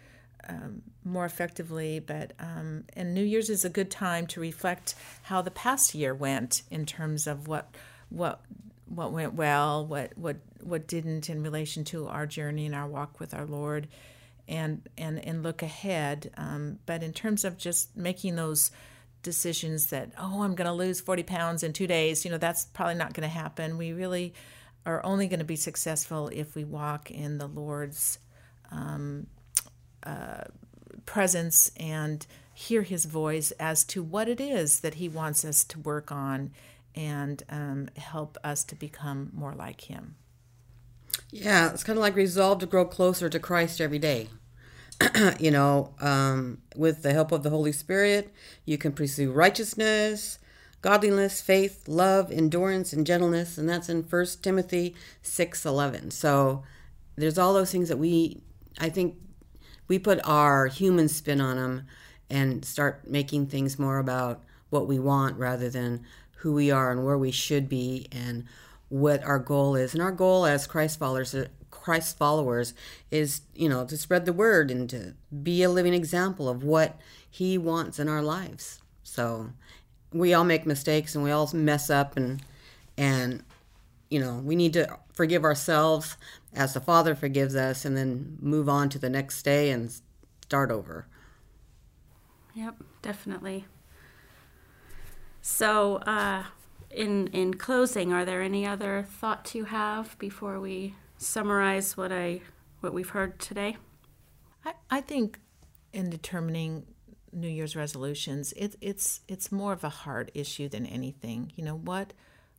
um, 0.48 0.82
more 1.04 1.26
effectively. 1.26 2.00
But 2.00 2.32
um, 2.40 2.84
and 2.94 3.12
New 3.12 3.24
Year's 3.24 3.50
is 3.50 3.64
a 3.64 3.70
good 3.70 3.90
time 3.90 4.26
to 4.28 4.40
reflect 4.40 4.94
how 5.24 5.42
the 5.42 5.50
past 5.50 5.94
year 5.94 6.14
went 6.14 6.62
in 6.70 6.86
terms 6.86 7.26
of 7.26 7.46
what 7.46 7.74
what 8.08 8.40
what 8.86 9.12
went 9.12 9.34
well, 9.34 9.84
what 9.84 10.16
what 10.16 10.36
what 10.66 10.86
didn't 10.86 11.30
in 11.30 11.42
relation 11.42 11.84
to 11.84 12.06
our 12.08 12.26
journey 12.26 12.66
and 12.66 12.74
our 12.74 12.86
walk 12.86 13.20
with 13.20 13.34
our 13.34 13.46
Lord 13.46 13.88
and 14.48 14.88
and 14.96 15.18
and 15.24 15.42
look 15.42 15.62
ahead. 15.62 16.30
Um, 16.36 16.78
but 16.86 17.02
in 17.02 17.12
terms 17.12 17.44
of 17.44 17.58
just 17.58 17.96
making 17.96 18.36
those 18.36 18.70
decisions 19.22 19.86
that 19.88 20.12
oh 20.18 20.42
I'm 20.42 20.54
going 20.54 20.68
to 20.68 20.72
lose 20.72 21.00
40 21.00 21.22
pounds 21.24 21.62
in 21.62 21.72
two 21.72 21.86
days, 21.86 22.24
you 22.24 22.30
know 22.30 22.38
that's 22.38 22.64
probably 22.66 22.94
not 22.94 23.14
going 23.14 23.28
to 23.28 23.34
happen. 23.34 23.78
We 23.78 23.92
really 23.92 24.34
are 24.84 25.04
only 25.04 25.26
going 25.26 25.40
to 25.40 25.44
be 25.44 25.56
successful 25.56 26.30
if 26.32 26.54
we 26.54 26.64
walk 26.64 27.10
in 27.10 27.38
the 27.38 27.48
Lord's 27.48 28.18
um, 28.70 29.26
uh, 30.04 30.44
presence 31.04 31.72
and 31.76 32.24
hear 32.54 32.82
His 32.82 33.04
voice 33.04 33.50
as 33.52 33.84
to 33.84 34.02
what 34.02 34.28
it 34.28 34.40
is 34.40 34.80
that 34.80 34.94
He 34.94 35.08
wants 35.08 35.44
us 35.44 35.64
to 35.64 35.80
work 35.80 36.12
on 36.12 36.52
and 36.94 37.42
um, 37.50 37.88
help 37.96 38.38
us 38.44 38.64
to 38.64 38.76
become 38.76 39.30
more 39.34 39.54
like 39.54 39.82
Him. 39.82 40.14
Yeah, 41.30 41.70
it's 41.72 41.84
kind 41.84 41.98
of 41.98 42.02
like 42.02 42.14
resolve 42.14 42.60
to 42.60 42.66
grow 42.66 42.84
closer 42.84 43.28
to 43.28 43.38
Christ 43.38 43.80
every 43.80 43.98
day. 43.98 44.28
you 45.40 45.50
know, 45.50 45.92
um, 46.00 46.58
with 46.74 47.02
the 47.02 47.12
help 47.12 47.32
of 47.32 47.42
the 47.42 47.50
Holy 47.50 47.72
Spirit, 47.72 48.32
you 48.64 48.78
can 48.78 48.92
pursue 48.92 49.32
righteousness, 49.32 50.38
godliness, 50.80 51.40
faith, 51.42 51.86
love, 51.88 52.30
endurance, 52.30 52.92
and 52.92 53.06
gentleness, 53.06 53.58
and 53.58 53.68
that's 53.68 53.88
in 53.88 54.04
First 54.04 54.42
Timothy 54.42 54.94
six 55.20 55.66
eleven. 55.66 56.10
So 56.10 56.62
there's 57.16 57.38
all 57.38 57.52
those 57.52 57.72
things 57.72 57.88
that 57.88 57.98
we, 57.98 58.40
I 58.78 58.88
think, 58.88 59.16
we 59.88 59.98
put 59.98 60.20
our 60.24 60.66
human 60.66 61.08
spin 61.08 61.40
on 61.40 61.56
them 61.56 61.86
and 62.30 62.64
start 62.64 63.08
making 63.08 63.46
things 63.46 63.78
more 63.78 63.98
about 63.98 64.42
what 64.70 64.88
we 64.88 64.98
want 64.98 65.36
rather 65.36 65.68
than 65.68 66.04
who 66.38 66.52
we 66.52 66.70
are 66.70 66.90
and 66.90 67.04
where 67.04 67.18
we 67.18 67.30
should 67.30 67.68
be 67.68 68.06
and 68.12 68.44
what 68.88 69.22
our 69.24 69.38
goal 69.38 69.74
is. 69.74 69.94
And 69.94 70.02
our 70.02 70.12
goal 70.12 70.46
as 70.46 70.66
Christ 70.66 70.98
followers, 70.98 71.34
Christ 71.70 72.16
followers, 72.16 72.74
is 73.10 73.42
you 73.54 73.68
know 73.68 73.84
to 73.86 73.96
spread 73.96 74.26
the 74.26 74.32
word 74.32 74.70
and 74.70 74.88
to 74.90 75.14
be 75.42 75.62
a 75.62 75.70
living 75.70 75.94
example 75.94 76.48
of 76.48 76.62
what 76.62 76.98
He 77.28 77.58
wants 77.58 77.98
in 77.98 78.08
our 78.08 78.22
lives. 78.22 78.80
So 79.02 79.50
we 80.12 80.34
all 80.34 80.44
make 80.44 80.66
mistakes 80.66 81.14
and 81.14 81.24
we 81.24 81.30
all 81.30 81.50
mess 81.52 81.90
up 81.90 82.16
and 82.16 82.42
and 82.96 83.42
you 84.08 84.20
know 84.20 84.40
we 84.44 84.56
need 84.56 84.72
to 84.74 84.98
forgive 85.12 85.44
ourselves 85.44 86.16
as 86.56 86.72
the 86.72 86.80
Father 86.80 87.14
forgives 87.14 87.54
us, 87.54 87.84
and 87.84 87.96
then 87.96 88.38
move 88.40 88.68
on 88.68 88.88
to 88.88 88.98
the 88.98 89.10
next 89.10 89.42
day 89.42 89.70
and 89.70 89.92
start 90.42 90.70
over. 90.70 91.06
Yep, 92.54 92.76
definitely. 93.02 93.66
So, 95.42 95.96
uh, 95.96 96.44
in 96.96 97.28
in 97.28 97.54
closing, 97.54 98.12
are 98.12 98.24
there 98.24 98.42
any 98.42 98.66
other 98.66 99.06
thoughts 99.08 99.54
you 99.54 99.64
have 99.66 100.18
before 100.18 100.58
we 100.58 100.94
summarize 101.18 101.96
what 101.96 102.10
I 102.10 102.40
what 102.80 102.92
we've 102.94 103.10
heard 103.10 103.38
today? 103.38 103.76
I, 104.64 104.72
I 104.90 105.00
think 105.02 105.38
in 105.92 106.10
determining 106.10 106.86
New 107.32 107.48
Year's 107.48 107.76
resolutions, 107.76 108.52
it, 108.56 108.76
it's 108.80 109.20
it's 109.28 109.52
more 109.52 109.72
of 109.72 109.84
a 109.84 109.90
heart 109.90 110.30
issue 110.34 110.68
than 110.68 110.86
anything. 110.86 111.52
You 111.54 111.64
know 111.64 111.76
what 111.76 112.14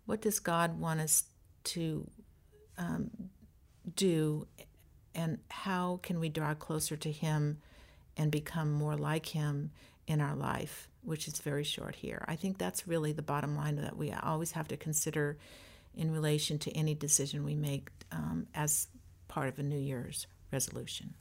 what 0.05 0.21
does 0.21 0.39
God 0.39 0.79
want 0.79 1.01
us 1.01 1.23
to 1.65 2.09
um, 2.77 3.09
do, 3.95 4.47
and 5.15 5.39
how 5.49 5.99
can 6.03 6.19
we 6.19 6.29
draw 6.29 6.53
closer 6.53 6.95
to 6.95 7.11
Him 7.11 7.57
and 8.15 8.31
become 8.31 8.71
more 8.71 8.95
like 8.95 9.25
Him 9.27 9.71
in 10.07 10.21
our 10.21 10.35
life? 10.35 10.87
which 11.07 11.25
is 11.29 11.39
very 11.39 11.63
short 11.63 11.95
here. 11.95 12.25
I 12.27 12.35
think 12.35 12.57
that's 12.57 12.85
really 12.85 13.13
the 13.13 13.21
bottom 13.21 13.55
line 13.55 13.77
that 13.77 13.95
we 13.95 14.11
always 14.11 14.51
have 14.51 14.67
to 14.67 14.75
consider 14.75 15.37
in 15.95 16.11
relation 16.11 16.59
to 16.59 16.71
any 16.71 16.93
decision 16.95 17.45
we 17.45 17.55
make 17.55 17.87
um, 18.11 18.45
as 18.53 18.87
part 19.29 19.47
of 19.47 19.57
a 19.57 19.63
New 19.63 19.79
Year's 19.79 20.27
resolution. 20.51 21.13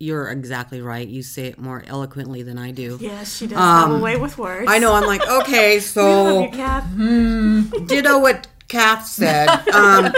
You're 0.00 0.28
exactly 0.28 0.80
right. 0.80 1.06
You 1.06 1.22
say 1.22 1.46
it 1.46 1.58
more 1.58 1.84
eloquently 1.86 2.42
than 2.42 2.58
I 2.58 2.72
do. 2.72 2.98
Yes, 3.00 3.36
she 3.36 3.46
does 3.46 3.56
have 3.58 3.92
a 3.92 3.98
way 3.98 4.16
with 4.16 4.36
words. 4.38 4.66
I 4.68 4.80
know. 4.80 4.92
I'm 4.92 5.06
like, 5.06 5.24
okay, 5.24 5.78
so 5.94 6.42
You, 6.42 6.50
Kath. 6.50 7.86
ditto 7.86 8.18
what 8.18 8.48
Kath 8.66 9.06
said. 9.06 9.46
Um, 9.72 10.12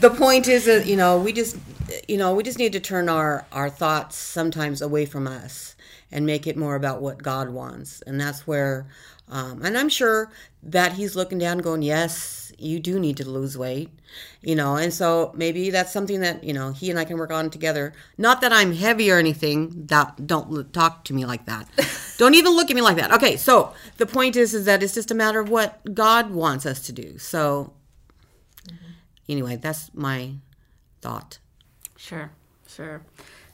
the 0.00 0.10
point 0.10 0.48
is 0.48 0.66
that 0.66 0.86
you 0.86 0.96
know 0.96 1.18
we 1.18 1.32
just 1.32 1.56
you 2.08 2.16
know 2.16 2.34
we 2.34 2.42
just 2.42 2.58
need 2.58 2.72
to 2.72 2.80
turn 2.80 3.08
our 3.08 3.46
our 3.52 3.70
thoughts 3.70 4.16
sometimes 4.16 4.82
away 4.82 5.04
from 5.04 5.26
us 5.26 5.76
and 6.10 6.24
make 6.24 6.46
it 6.46 6.56
more 6.56 6.74
about 6.74 7.02
what 7.02 7.22
God 7.22 7.50
wants, 7.50 8.02
and 8.02 8.20
that's 8.20 8.46
where. 8.46 8.86
Um, 9.30 9.62
and 9.62 9.76
I'm 9.76 9.90
sure 9.90 10.32
that 10.62 10.94
he's 10.94 11.14
looking 11.14 11.36
down, 11.36 11.58
going, 11.58 11.82
"Yes, 11.82 12.50
you 12.56 12.80
do 12.80 12.98
need 12.98 13.18
to 13.18 13.28
lose 13.28 13.58
weight," 13.58 13.90
you 14.40 14.56
know. 14.56 14.76
And 14.76 14.92
so 14.92 15.32
maybe 15.34 15.68
that's 15.68 15.92
something 15.92 16.20
that 16.20 16.42
you 16.42 16.54
know 16.54 16.72
he 16.72 16.88
and 16.88 16.98
I 16.98 17.04
can 17.04 17.18
work 17.18 17.30
on 17.30 17.50
together. 17.50 17.92
Not 18.16 18.40
that 18.40 18.54
I'm 18.54 18.72
heavy 18.72 19.10
or 19.10 19.18
anything. 19.18 19.86
That 19.88 20.26
don't 20.26 20.72
talk 20.72 21.04
to 21.04 21.12
me 21.12 21.26
like 21.26 21.44
that. 21.44 21.68
don't 22.18 22.34
even 22.34 22.52
look 22.52 22.70
at 22.70 22.74
me 22.74 22.80
like 22.80 22.96
that. 22.96 23.12
Okay, 23.12 23.36
so 23.36 23.74
the 23.98 24.06
point 24.06 24.34
is, 24.34 24.54
is 24.54 24.64
that 24.64 24.82
it's 24.82 24.94
just 24.94 25.10
a 25.10 25.14
matter 25.14 25.40
of 25.40 25.50
what 25.50 25.94
God 25.94 26.30
wants 26.30 26.64
us 26.64 26.80
to 26.86 26.92
do. 26.92 27.18
So 27.18 27.74
anyway, 29.28 29.56
that's 29.56 29.90
my 29.92 30.36
thought. 31.02 31.38
Sure, 31.98 32.30
sure. 32.68 33.02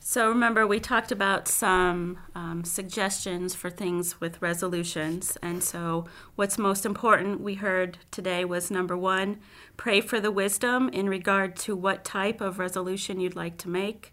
So 0.01 0.29
remember, 0.29 0.67
we 0.67 0.81
talked 0.81 1.11
about 1.11 1.49
some 1.49 2.19
um, 2.35 2.63
suggestions 2.63 3.55
for 3.55 3.71
things 3.71 4.21
with 4.21 4.43
resolutions. 4.43 5.39
And 5.41 5.63
so, 5.63 6.05
what's 6.37 6.59
most 6.59 6.85
important 6.85 7.41
we 7.41 7.55
heard 7.55 7.97
today 8.11 8.45
was 8.45 8.71
number 8.71 8.99
one, 8.99 9.39
pray 9.79 10.03
for 10.03 10.21
the 10.21 10.31
wisdom 10.31 10.91
in 10.91 11.09
regard 11.09 11.57
to 11.61 11.75
what 11.75 12.05
type 12.05 12.43
of 12.43 12.59
resolution 12.59 13.19
you'd 13.19 13.35
like 13.35 13.57
to 13.59 13.71
make. 13.71 14.13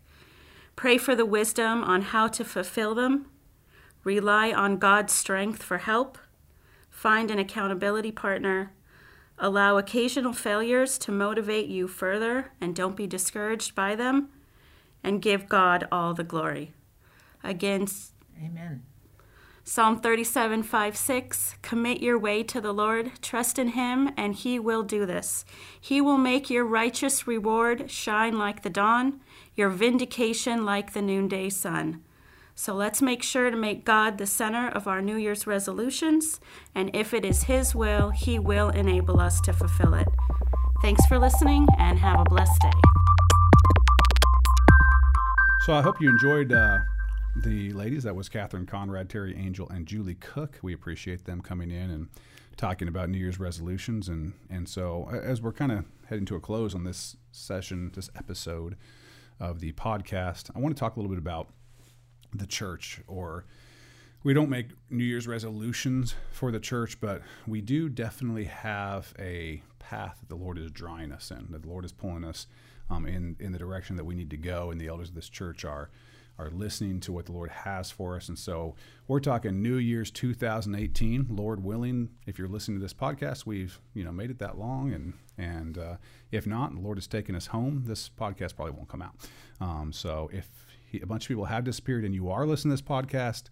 Pray 0.78 0.98
for 0.98 1.14
the 1.14 1.26
wisdom 1.26 1.84
on 1.84 2.02
how 2.02 2.30
to 2.30 2.46
fulfill 2.46 2.96
them. 2.96 3.26
Rely 4.06 4.54
on 4.54 4.78
God's 4.78 5.12
strength 5.12 5.62
for 5.62 5.80
help. 5.80 6.18
Find 6.90 7.30
an 7.30 7.38
accountability 7.38 8.14
partner. 8.14 8.72
Allow 9.44 9.78
occasional 9.78 10.34
failures 10.34 11.00
to 11.00 11.12
motivate 11.12 11.68
you 11.68 11.88
further 11.88 12.52
and 12.62 12.76
don't 12.76 12.96
be 12.96 13.08
discouraged 13.08 13.74
by 13.74 13.96
them. 13.96 14.30
And 15.04 15.20
give 15.20 15.50
God 15.50 15.88
all 15.92 16.14
the 16.14 16.24
glory. 16.24 16.74
Again, 17.44 17.88
Amen. 18.38 18.84
Psalm 19.64 20.00
37, 20.00 20.62
5, 20.62 20.98
6. 20.98 21.56
Commit 21.64 22.02
your 22.02 22.20
way 22.20 22.44
to 22.44 22.62
the 22.62 22.72
Lord, 22.72 23.14
trust 23.22 23.58
in 23.58 23.70
Him, 23.70 24.12
and 24.16 24.36
He 24.36 24.60
will 24.60 24.84
do 24.84 25.08
this. 25.08 25.44
He 25.80 26.02
will 26.02 26.18
make 26.18 26.52
your 26.52 26.66
righteous 26.66 27.26
reward 27.26 27.90
shine 27.90 28.38
like 28.38 28.62
the 28.62 28.70
dawn, 28.70 29.22
your 29.56 29.70
vindication 29.70 30.66
like 30.66 30.94
the 30.94 31.02
noonday 31.02 31.50
sun. 31.50 32.04
So 32.62 32.76
let's 32.76 33.02
make 33.02 33.24
sure 33.24 33.50
to 33.50 33.58
make 33.58 33.86
God 33.86 34.20
the 34.20 34.28
center 34.28 34.68
of 34.68 34.88
our 34.88 35.02
New 35.02 35.16
Year's 35.16 35.48
resolutions, 35.48 36.40
and 36.76 36.96
if 36.96 37.12
it 37.12 37.26
is 37.26 37.42
His 37.46 37.74
will, 37.74 38.12
He 38.12 38.38
will 38.38 38.70
enable 38.70 39.20
us 39.20 39.42
to 39.42 39.52
fulfill 39.52 39.96
it. 39.96 40.08
Thanks 40.84 41.04
for 41.08 41.18
listening, 41.18 41.66
and 41.80 41.98
have 41.98 42.20
a 42.20 42.24
blessed 42.26 42.62
day. 42.62 42.70
So 45.62 45.74
I 45.74 45.82
hope 45.82 46.00
you 46.00 46.08
enjoyed 46.08 46.54
uh, 46.54 46.78
the 47.38 47.74
ladies. 47.74 48.04
That 48.04 48.16
was 48.16 48.30
Catherine 48.30 48.68
Conrad, 48.68 49.10
Terry 49.10 49.36
Angel, 49.36 49.68
and 49.70 49.88
Julie 49.88 50.14
Cook. 50.14 50.60
We 50.62 50.72
appreciate 50.72 51.26
them 51.26 51.42
coming 51.42 51.72
in 51.72 51.90
and 51.90 52.10
talking 52.58 52.88
about 52.88 53.10
New 53.10 53.18
Year's 53.18 53.40
resolutions. 53.40 54.08
And, 54.08 54.34
and 54.52 54.70
so, 54.70 55.10
as 55.12 55.42
we're 55.42 55.52
kind 55.52 55.72
of 55.72 55.86
heading 56.10 56.26
to 56.26 56.36
a 56.36 56.40
close 56.40 56.76
on 56.76 56.84
this 56.84 57.18
session, 57.32 57.92
this 57.96 58.12
episode 58.16 58.78
of 59.40 59.62
the 59.62 59.72
podcast, 59.72 60.52
I 60.56 60.60
want 60.60 60.76
to 60.76 60.80
talk 60.80 60.96
a 60.96 61.00
little 61.00 61.10
bit 61.10 61.18
about 61.18 61.48
the 62.34 62.48
church 62.48 63.02
or 63.08 63.46
we 64.24 64.34
don't 64.34 64.50
make 64.50 64.68
New 64.90 65.04
Year's 65.04 65.28
resolutions 65.28 66.14
for 66.32 66.52
the 66.52 66.60
church, 66.60 67.00
but 67.02 67.22
we 67.48 67.60
do 67.62 67.90
definitely 67.90 68.46
have 68.46 69.14
a 69.18 69.64
path 69.80 70.18
that 70.20 70.30
the 70.30 70.36
Lord 70.36 70.60
is 70.60 70.70
drawing 70.70 71.12
us 71.12 71.32
in, 71.32 71.48
that 71.50 71.64
the 71.64 71.68
Lord 71.70 71.86
is 71.86 71.92
pulling 71.92 72.24
us 72.24 72.46
um, 72.90 73.08
in 73.08 73.36
in 73.40 73.52
the 73.52 73.58
direction 73.58 73.96
that 73.96 74.06
we 74.06 74.16
need 74.16 74.30
to 74.30 74.38
go, 74.38 74.70
and 74.70 74.80
the 74.80 74.88
elders 74.88 75.10
of 75.10 75.16
this 75.16 75.30
church 75.30 75.66
are 75.66 75.90
are 76.38 76.50
listening 76.50 77.00
to 77.00 77.12
what 77.12 77.26
the 77.26 77.32
Lord 77.32 77.52
has 77.52 77.92
for 77.92 78.16
us. 78.16 78.28
And 78.28 78.38
so 78.38 78.76
we're 79.08 79.20
talking 79.20 79.62
New 79.62 79.76
Year's 79.76 80.10
2018, 80.10 81.28
Lord 81.30 81.64
willing. 81.64 82.10
If 82.26 82.40
you're 82.40 82.48
listening 82.48 82.80
to 82.80 82.82
this 82.82 82.94
podcast, 82.94 83.46
we've 83.46 83.80
you 83.94 84.04
know 84.04 84.12
made 84.12 84.30
it 84.30 84.40
that 84.40 84.58
long, 84.58 84.94
and 84.94 85.14
and 85.38 85.78
uh, 85.78 85.96
if 86.32 86.46
not, 86.46 86.74
the 86.76 86.82
Lord 86.82 86.98
has 86.98 87.08
taken 87.08 87.36
us 87.36 87.48
home. 87.48 87.84
This 87.86 88.10
podcast 88.10 88.56
probably 88.56 88.74
won't 88.74 88.90
come 88.90 89.02
out. 89.02 89.16
Um, 89.60 89.92
so 89.94 90.30
if 90.32 90.48
he, 90.92 91.00
a 91.00 91.06
bunch 91.06 91.26
of 91.26 91.28
people 91.30 91.46
have 91.46 91.64
disappeared 91.64 92.04
and 92.04 92.14
you 92.14 92.30
are 92.30 92.46
listening 92.46 92.76
to 92.76 92.82
this 92.82 92.88
podcast, 92.88 93.44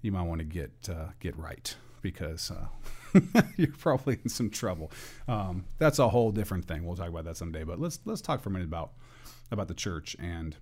you 0.00 0.12
might 0.12 0.22
want 0.22 0.38
to 0.38 0.44
get 0.44 0.72
uh, 0.90 1.08
get 1.20 1.36
right 1.36 1.76
because 2.02 2.50
uh, 2.50 3.20
you're 3.56 3.68
probably 3.78 4.18
in 4.22 4.28
some 4.28 4.50
trouble. 4.50 4.90
Um, 5.28 5.64
that's 5.78 5.98
a 5.98 6.08
whole 6.08 6.32
different 6.32 6.66
thing. 6.66 6.84
We'll 6.84 6.96
talk 6.96 7.08
about 7.08 7.24
that 7.24 7.36
someday. 7.36 7.64
But 7.64 7.80
let's 7.80 8.00
let's 8.04 8.20
talk 8.20 8.40
for 8.40 8.48
a 8.48 8.52
minute 8.52 8.66
about 8.66 8.92
about 9.50 9.68
the 9.68 9.74
church 9.74 10.16
and 10.18 10.56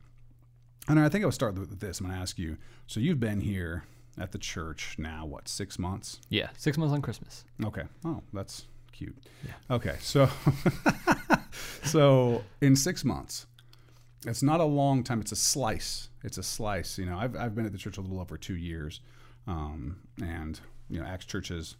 and 0.89 1.01
I 1.01 1.09
think 1.09 1.24
I'll 1.24 1.32
start 1.32 1.59
with 1.59 1.80
this. 1.80 2.01
I'm 2.01 2.07
going 2.07 2.16
to 2.16 2.20
ask 2.20 2.39
you. 2.39 2.59
So 2.87 3.01
you've 3.01 3.20
been 3.20 3.41
here 3.41 3.85
at 4.18 4.32
the 4.32 4.39
church 4.39 4.97
now 4.99 5.24
what 5.24 5.49
six 5.49 5.78
months? 5.78 6.20
Yeah, 6.28 6.49
six 6.57 6.76
months 6.76 6.93
on 6.93 7.01
Christmas. 7.01 7.45
Okay. 7.64 7.85
Oh, 8.05 8.22
that's 8.32 8.66
cute. 8.93 9.16
Yeah. 9.45 9.76
Okay. 9.76 9.97
So 10.01 10.28
so 11.85 12.43
in 12.61 12.76
six 12.76 13.05
months, 13.05 13.47
it's 14.27 14.43
not 14.43 14.61
a 14.61 14.64
long 14.64 15.03
time. 15.03 15.20
It's 15.20 15.33
a 15.33 15.37
slice. 15.37 16.09
It's 16.22 16.39
a 16.39 16.43
slice. 16.43 16.99
You 16.99 17.07
know, 17.07 17.18
I've, 17.18 17.37
I've 17.37 17.55
been 17.55 17.66
at 17.66 17.72
the 17.72 17.79
church 17.79 17.99
a 17.99 18.01
little 18.01 18.20
over 18.20 18.37
two 18.37 18.57
years, 18.57 19.01
um, 19.47 19.99
and 20.22 20.59
you 20.89 21.01
know, 21.01 21.07
Acts 21.07 21.27
Church 21.27 21.49
has, 21.49 21.77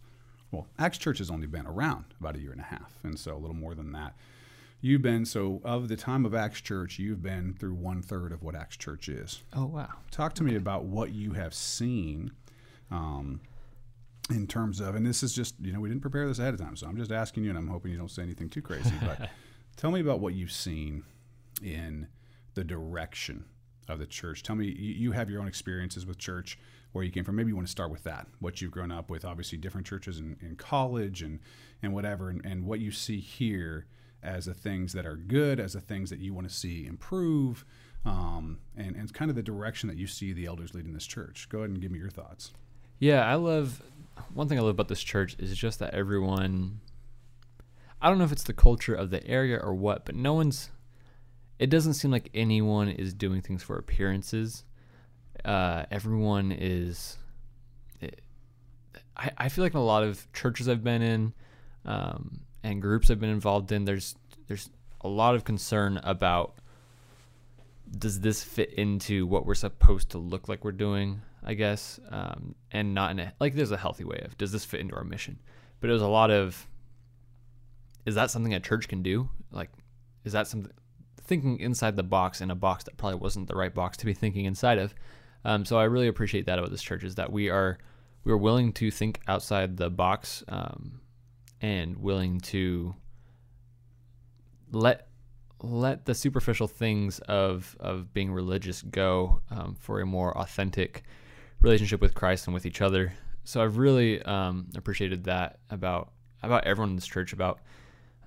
well, 0.51 0.67
Acts 0.77 0.97
Church 0.97 1.17
has 1.19 1.31
only 1.31 1.47
been 1.47 1.65
around 1.65 2.05
about 2.19 2.35
a 2.35 2.39
year 2.39 2.51
and 2.51 2.61
a 2.61 2.65
half, 2.65 2.93
and 3.03 3.17
so 3.17 3.35
a 3.35 3.37
little 3.37 3.55
more 3.55 3.75
than 3.75 3.91
that. 3.93 4.15
You've 4.81 5.01
been 5.01 5.25
so 5.25 5.61
of 5.63 5.87
the 5.87 5.95
time 5.95 6.25
of 6.25 6.35
Acts 6.35 6.61
Church, 6.61 6.99
you've 6.99 7.23
been 7.23 7.53
through 7.53 7.73
one 7.73 8.01
third 8.01 8.31
of 8.31 8.43
what 8.43 8.55
Acts 8.55 8.77
Church 8.77 9.09
is. 9.09 9.41
Oh 9.53 9.65
wow. 9.65 9.89
Talk 10.11 10.33
to 10.35 10.43
me 10.43 10.55
about 10.55 10.85
what 10.85 11.11
you 11.11 11.33
have 11.33 11.53
seen. 11.53 12.31
Um, 12.91 13.41
in 14.29 14.47
terms 14.47 14.79
of, 14.79 14.95
and 14.95 15.05
this 15.05 15.21
is 15.21 15.33
just, 15.33 15.55
you 15.61 15.71
know, 15.71 15.79
we 15.79 15.89
didn't 15.89 16.01
prepare 16.01 16.27
this 16.27 16.39
ahead 16.39 16.53
of 16.53 16.59
time, 16.59 16.75
so 16.75 16.87
I'm 16.87 16.97
just 16.97 17.11
asking 17.11 17.43
you, 17.43 17.49
and 17.49 17.59
I'm 17.59 17.67
hoping 17.67 17.91
you 17.91 17.97
don't 17.97 18.09
say 18.09 18.23
anything 18.23 18.49
too 18.49 18.61
crazy. 18.61 18.93
But 19.01 19.29
tell 19.75 19.91
me 19.91 19.99
about 19.99 20.19
what 20.19 20.33
you've 20.33 20.51
seen 20.51 21.03
in 21.61 22.07
the 22.55 22.63
direction 22.63 23.45
of 23.87 23.99
the 23.99 24.05
church. 24.05 24.43
Tell 24.43 24.55
me, 24.55 24.65
you, 24.67 25.11
have 25.11 25.29
your 25.29 25.41
own 25.41 25.47
experiences 25.47 26.05
with 26.05 26.17
church, 26.17 26.57
where 26.91 27.03
you 27.03 27.11
came 27.11 27.23
from. 27.23 27.35
Maybe 27.35 27.49
you 27.49 27.55
want 27.55 27.67
to 27.67 27.71
start 27.71 27.91
with 27.91 28.03
that. 28.05 28.27
What 28.39 28.61
you've 28.61 28.71
grown 28.71 28.91
up 28.91 29.09
with, 29.09 29.25
obviously 29.25 29.57
different 29.57 29.85
churches 29.85 30.17
in, 30.17 30.37
in 30.41 30.55
college 30.55 31.21
and 31.21 31.39
and 31.83 31.93
whatever, 31.93 32.29
and, 32.29 32.43
and 32.45 32.65
what 32.65 32.79
you 32.79 32.89
see 32.91 33.19
here 33.19 33.85
as 34.23 34.45
the 34.45 34.53
things 34.53 34.93
that 34.93 35.05
are 35.05 35.17
good, 35.17 35.59
as 35.59 35.73
the 35.73 35.81
things 35.81 36.09
that 36.09 36.19
you 36.19 36.33
want 36.33 36.49
to 36.49 36.53
see 36.53 36.87
improve, 36.87 37.65
um, 38.05 38.59
and 38.75 38.95
and 38.95 39.13
kind 39.13 39.29
of 39.29 39.35
the 39.35 39.43
direction 39.43 39.87
that 39.87 39.97
you 39.97 40.07
see 40.07 40.33
the 40.33 40.45
elders 40.45 40.73
leading 40.73 40.93
this 40.93 41.05
church. 41.05 41.47
Go 41.49 41.59
ahead 41.59 41.69
and 41.69 41.81
give 41.81 41.91
me 41.91 41.99
your 41.99 42.09
thoughts. 42.09 42.53
Yeah, 42.97 43.29
I 43.29 43.35
love 43.35 43.83
one 44.33 44.47
thing 44.47 44.57
I 44.57 44.61
love 44.61 44.71
about 44.71 44.87
this 44.87 45.03
church 45.03 45.35
is 45.37 45.55
just 45.55 45.79
that 45.79 45.93
everyone 45.93 46.79
I 48.01 48.09
don't 48.09 48.17
know 48.17 48.25
if 48.25 48.31
it's 48.31 48.43
the 48.43 48.53
culture 48.53 48.93
of 48.93 49.09
the 49.09 49.25
area 49.27 49.57
or 49.57 49.73
what, 49.73 50.05
but 50.05 50.15
no 50.15 50.33
one's 50.33 50.69
it 51.59 51.69
doesn't 51.69 51.93
seem 51.93 52.11
like 52.11 52.29
anyone 52.33 52.89
is 52.89 53.13
doing 53.13 53.41
things 53.41 53.63
for 53.63 53.77
appearances. 53.77 54.63
Uh, 55.43 55.85
everyone 55.91 56.51
is 56.51 57.17
it, 58.01 58.21
I, 59.15 59.31
I 59.37 59.49
feel 59.49 59.63
like 59.63 59.73
in 59.73 59.79
a 59.79 59.83
lot 59.83 60.03
of 60.03 60.31
churches 60.33 60.67
I've 60.67 60.83
been 60.83 61.01
in 61.01 61.33
um, 61.85 62.41
and 62.63 62.81
groups 62.81 63.09
I've 63.09 63.19
been 63.19 63.29
involved 63.29 63.71
in, 63.71 63.85
there's 63.85 64.15
there's 64.47 64.69
a 65.01 65.07
lot 65.07 65.35
of 65.35 65.43
concern 65.43 65.99
about 66.03 66.55
does 67.97 68.19
this 68.19 68.43
fit 68.43 68.73
into 68.73 69.27
what 69.27 69.45
we're 69.45 69.53
supposed 69.55 70.09
to 70.09 70.17
look 70.17 70.49
like 70.49 70.65
we're 70.65 70.71
doing 70.71 71.21
i 71.45 71.53
guess? 71.53 71.99
Um, 72.09 72.55
and 72.71 72.93
not 72.93 73.11
in 73.11 73.19
a 73.19 73.33
like 73.39 73.53
there's 73.53 73.71
a 73.71 73.77
healthy 73.77 74.03
way 74.03 74.21
of 74.25 74.37
does 74.37 74.51
this 74.51 74.65
fit 74.65 74.81
into 74.81 74.95
our 74.95 75.03
mission? 75.03 75.39
But 75.79 75.89
it 75.89 75.93
was 75.93 76.01
a 76.01 76.07
lot 76.07 76.31
of 76.31 76.67
is 78.05 78.15
that 78.15 78.31
something 78.31 78.53
a 78.53 78.59
church 78.59 78.87
can 78.87 79.03
do? 79.03 79.29
Like 79.51 79.69
is 80.23 80.33
that 80.33 80.47
something 80.47 80.71
thinking 81.25 81.59
inside 81.59 81.95
the 81.95 82.03
box 82.03 82.41
in 82.41 82.51
a 82.51 82.55
box 82.55 82.83
that 82.83 82.97
probably 82.97 83.19
wasn't 83.19 83.47
the 83.47 83.55
right 83.55 83.73
box 83.73 83.97
to 83.97 84.05
be 84.05 84.13
thinking 84.13 84.45
inside 84.45 84.77
of 84.77 84.93
um, 85.43 85.65
so 85.65 85.77
i 85.77 85.83
really 85.83 86.07
appreciate 86.07 86.45
that 86.45 86.59
about 86.59 86.71
this 86.71 86.81
church 86.83 87.03
is 87.03 87.15
that 87.15 87.31
we 87.31 87.49
are 87.49 87.77
we 88.23 88.31
are 88.31 88.37
willing 88.37 88.73
to 88.73 88.89
think 88.91 89.21
outside 89.27 89.77
the 89.77 89.89
box 89.89 90.43
um, 90.47 90.99
and 91.61 91.97
willing 91.97 92.39
to 92.39 92.95
let 94.71 95.07
let 95.61 96.05
the 96.05 96.13
superficial 96.13 96.67
things 96.67 97.19
of 97.19 97.75
of 97.79 98.13
being 98.13 98.31
religious 98.31 98.81
go 98.81 99.41
um, 99.49 99.75
for 99.79 100.01
a 100.01 100.05
more 100.05 100.37
authentic 100.37 101.03
relationship 101.61 102.01
with 102.01 102.13
Christ 102.13 102.47
and 102.47 102.53
with 102.53 102.65
each 102.65 102.81
other. 102.81 103.13
So 103.43 103.63
I've 103.63 103.77
really 103.77 104.21
um, 104.23 104.67
appreciated 104.75 105.23
that 105.25 105.59
about 105.69 106.11
about 106.43 106.65
everyone 106.65 106.89
in 106.91 106.95
this 106.95 107.07
church 107.07 107.33
about 107.33 107.59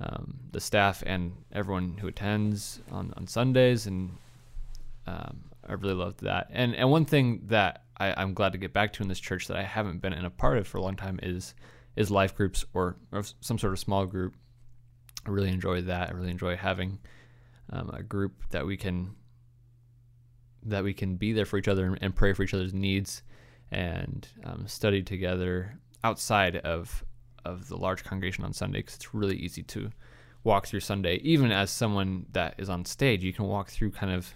um, 0.00 0.38
the 0.52 0.60
staff 0.60 1.02
and 1.06 1.32
everyone 1.52 1.96
who 1.98 2.08
attends 2.08 2.80
on, 2.90 3.12
on 3.16 3.26
Sundays, 3.26 3.86
and 3.86 4.10
um, 5.06 5.44
I 5.68 5.72
really 5.74 5.94
loved 5.94 6.22
that. 6.24 6.48
And 6.50 6.74
and 6.74 6.90
one 6.90 7.04
thing 7.04 7.42
that 7.46 7.84
I, 7.98 8.14
I'm 8.16 8.34
glad 8.34 8.52
to 8.52 8.58
get 8.58 8.72
back 8.72 8.92
to 8.94 9.02
in 9.02 9.08
this 9.08 9.20
church 9.20 9.48
that 9.48 9.56
I 9.56 9.62
haven't 9.62 10.00
been 10.00 10.12
in 10.12 10.24
a 10.24 10.30
part 10.30 10.58
of 10.58 10.66
for 10.66 10.78
a 10.78 10.82
long 10.82 10.96
time 10.96 11.18
is 11.22 11.54
is 11.96 12.10
life 12.10 12.36
groups 12.36 12.64
or, 12.74 12.96
or 13.10 13.24
some 13.40 13.58
sort 13.58 13.72
of 13.72 13.78
small 13.78 14.06
group. 14.06 14.34
I 15.26 15.30
really 15.30 15.50
enjoy 15.50 15.82
that. 15.82 16.10
I 16.10 16.12
really 16.12 16.30
enjoy 16.30 16.56
having 16.56 17.00
um, 17.70 17.90
a 17.90 18.02
group 18.02 18.44
that 18.50 18.64
we 18.64 18.76
can 18.76 19.16
that 20.62 20.84
we 20.84 20.94
can 20.94 21.16
be 21.16 21.32
there 21.32 21.44
for 21.44 21.58
each 21.58 21.68
other 21.68 21.86
and, 21.86 21.98
and 22.00 22.14
pray 22.14 22.32
for 22.32 22.42
each 22.42 22.54
other's 22.54 22.74
needs 22.74 23.22
and 23.70 24.28
um, 24.44 24.66
study 24.66 25.02
together 25.02 25.78
outside 26.04 26.56
of 26.56 27.04
of 27.48 27.68
the 27.68 27.76
large 27.76 28.04
congregation 28.04 28.44
on 28.44 28.52
Sunday 28.52 28.80
because 28.80 28.96
it's 28.96 29.14
really 29.14 29.36
easy 29.36 29.62
to 29.62 29.90
walk 30.44 30.66
through 30.66 30.80
Sunday. 30.80 31.16
Even 31.16 31.50
as 31.50 31.70
someone 31.70 32.26
that 32.32 32.54
is 32.58 32.68
on 32.68 32.84
stage, 32.84 33.24
you 33.24 33.32
can 33.32 33.46
walk 33.46 33.68
through 33.68 33.90
kind 33.90 34.12
of 34.12 34.34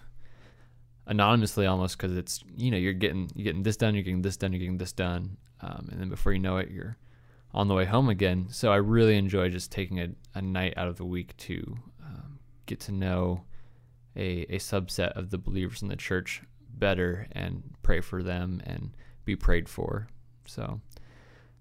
anonymously 1.05 1.65
almost 1.65 1.97
because 1.97 2.15
it's 2.15 2.43
you 2.55 2.71
know 2.71 2.77
you're 2.77 2.93
getting 2.93 3.29
you're 3.35 3.45
getting 3.45 3.63
this 3.63 3.77
done, 3.77 3.93
you're 3.93 4.03
getting 4.03 4.21
this 4.21 4.37
done, 4.37 4.53
you're 4.53 4.59
getting 4.59 4.77
this 4.77 4.91
done, 4.93 5.37
um, 5.61 5.89
and 5.91 5.99
then 5.99 6.09
before 6.09 6.33
you 6.33 6.39
know 6.39 6.57
it, 6.57 6.69
you're 6.71 6.97
on 7.53 7.67
the 7.67 7.73
way 7.73 7.85
home 7.85 8.09
again. 8.09 8.47
So 8.49 8.71
I 8.71 8.77
really 8.77 9.15
enjoy 9.17 9.49
just 9.49 9.71
taking 9.71 9.99
a, 9.99 10.09
a 10.33 10.41
night 10.41 10.73
out 10.75 10.87
of 10.87 10.97
the 10.97 11.05
week 11.05 11.37
to 11.37 11.77
um, 12.03 12.39
get 12.65 12.79
to 12.81 12.91
know 12.91 13.43
a, 14.15 14.41
a 14.55 14.57
subset 14.57 15.11
of 15.15 15.29
the 15.29 15.37
believers 15.37 15.81
in 15.81 15.87
the 15.87 15.95
church 15.95 16.41
better 16.69 17.27
and 17.33 17.63
pray 17.83 18.01
for 18.01 18.23
them 18.23 18.61
and 18.65 18.91
be 19.25 19.35
prayed 19.35 19.69
for. 19.69 20.07
So 20.45 20.81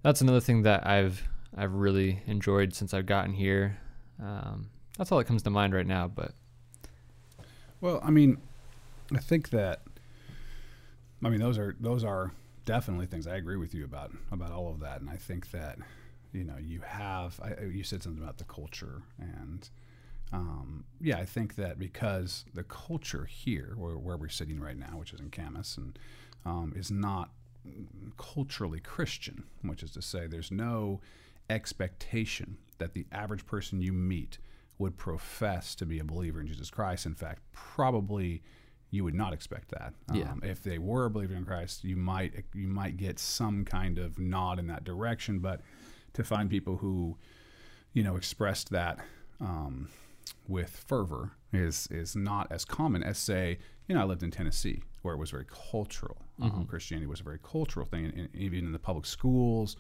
that's 0.03 0.21
another 0.21 0.41
thing 0.41 0.63
that 0.63 0.87
I've 0.87 1.29
I've 1.57 1.75
really 1.75 2.23
enjoyed 2.27 2.75
since 2.75 2.95
I've 2.95 3.07
gotten 3.07 3.33
here. 3.33 3.79
Um, 4.23 4.71
that's 4.97 5.13
all 5.13 5.19
that 5.19 5.25
comes 5.25 5.43
to 5.43 5.51
mind 5.51 5.75
right 5.75 5.87
now. 5.87 6.09
But 6.09 6.33
Well, 7.81 8.01
I 8.03 8.11
mean, 8.11 8.39
I 9.15 9.19
think 9.19 9.51
that 9.51 9.83
I 11.25 11.29
mean 11.29 11.41
those 11.41 11.59
are 11.59 11.77
those 11.81 12.05
are 12.05 12.33
definitely 12.65 13.07
things 13.07 13.27
I 13.27 13.37
agree 13.37 13.57
with 13.57 13.75
you 13.75 13.85
about 13.85 14.13
about 14.31 14.53
all 14.53 14.71
of 14.71 14.81
that, 14.81 15.01
and 15.01 15.11
I 15.11 15.17
think 15.17 15.51
that 15.51 15.79
you 16.33 16.45
know 16.45 16.57
you 16.59 16.81
have 16.81 17.41
I, 17.43 17.65
you 17.65 17.85
said 17.85 18.03
something 18.03 18.23
about 18.23 18.39
the 18.39 18.45
culture 18.45 19.03
and. 19.19 19.69
Um, 20.35 20.85
yeah, 20.99 21.19
I 21.19 21.27
think 21.27 21.57
that 21.57 21.79
because 21.79 22.47
the 22.55 22.63
culture 22.63 23.27
here, 23.27 23.75
where, 23.77 23.99
where 23.99 24.17
we're 24.17 24.31
sitting 24.31 24.59
right 24.59 24.79
now, 24.79 24.97
which 24.97 25.13
is 25.13 25.21
in 25.21 25.29
Camas, 25.29 25.77
and 25.77 25.99
um, 26.47 26.73
is 26.75 26.91
not 26.91 27.29
culturally 28.17 28.81
Christian, 28.81 29.45
which 29.63 29.83
is 29.83 29.91
to 29.93 30.03
say, 30.03 30.27
there's 30.27 30.51
no 30.51 31.01
expectation 31.53 32.57
that 32.79 32.95
the 32.95 33.07
average 33.13 33.47
person 33.47 33.81
you 33.81 33.93
meet 33.93 34.39
would 34.79 34.97
profess 34.97 35.75
to 35.77 35.87
be 35.87 36.01
a 36.01 36.05
believer 36.05 36.41
in 36.41 36.49
Jesus 36.49 36.71
Christ. 36.71 37.07
In 37.07 37.15
fact, 37.15 37.43
probably 37.53 38.43
you 38.91 39.05
would 39.05 39.15
not 39.15 39.33
expect 39.33 39.71
that. 39.71 39.95
Yeah. 40.13 40.33
Um, 40.33 40.41
if 40.43 40.63
they 40.63 40.79
were 40.79 41.05
a 41.05 41.11
believer 41.11 41.35
in 41.35 41.45
Christ, 41.45 41.85
you 41.85 41.97
might 41.97 42.45
you 42.55 42.69
might 42.69 42.97
get 42.97 43.19
some 43.19 43.65
kind 43.65 43.99
of 43.99 44.19
nod 44.19 44.59
in 44.59 44.67
that 44.67 44.85
direction. 44.85 45.39
But 45.39 45.61
to 46.15 46.25
find 46.25 46.51
people 46.51 46.79
who, 46.79 47.17
you 47.93 48.03
know, 48.03 48.17
expressed 48.17 48.71
that 48.71 48.99
um, 49.41 49.89
with 50.49 50.71
fervor 50.71 51.33
is 51.53 51.87
is 51.91 52.17
not 52.17 52.47
as 52.51 52.65
common 52.65 53.03
as 53.03 53.19
say, 53.19 53.59
you 53.87 53.95
know, 53.95 54.01
I 54.01 54.05
lived 54.05 54.23
in 54.23 54.31
Tennessee 54.31 54.83
where 55.03 55.15
it 55.15 55.19
was 55.19 55.31
very 55.31 55.47
cultural. 55.71 56.17
Um, 56.41 56.67
Christianity 56.67 57.07
was 57.07 57.21
a 57.21 57.25
very 57.25 57.39
cultural 57.43 57.87
thing, 57.87 58.05
and, 58.07 58.15
and 58.17 58.29
even 58.35 58.61
in 58.67 58.73
the 58.73 58.79
public 58.79 59.05
schools, 59.05 59.77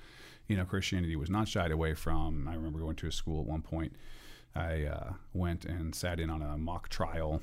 you 0.49 0.57
know, 0.57 0.65
Christianity 0.65 1.17
was 1.17 1.31
not 1.31 1.49
shied 1.49 1.71
away 1.71 1.95
from. 1.95 2.47
I 2.49 2.55
remember 2.55 2.79
going 2.81 2.97
to 2.97 3.07
a 3.07 3.13
school 3.13 3.41
at 3.41 3.47
one 3.47 3.63
point. 3.63 3.95
I 4.55 4.85
uh, 4.85 5.13
went 5.33 5.65
and 5.65 5.95
sat 5.95 6.21
in 6.21 6.29
on 6.29 6.43
a 6.43 6.59
mock 6.59 6.89
trial 6.89 7.41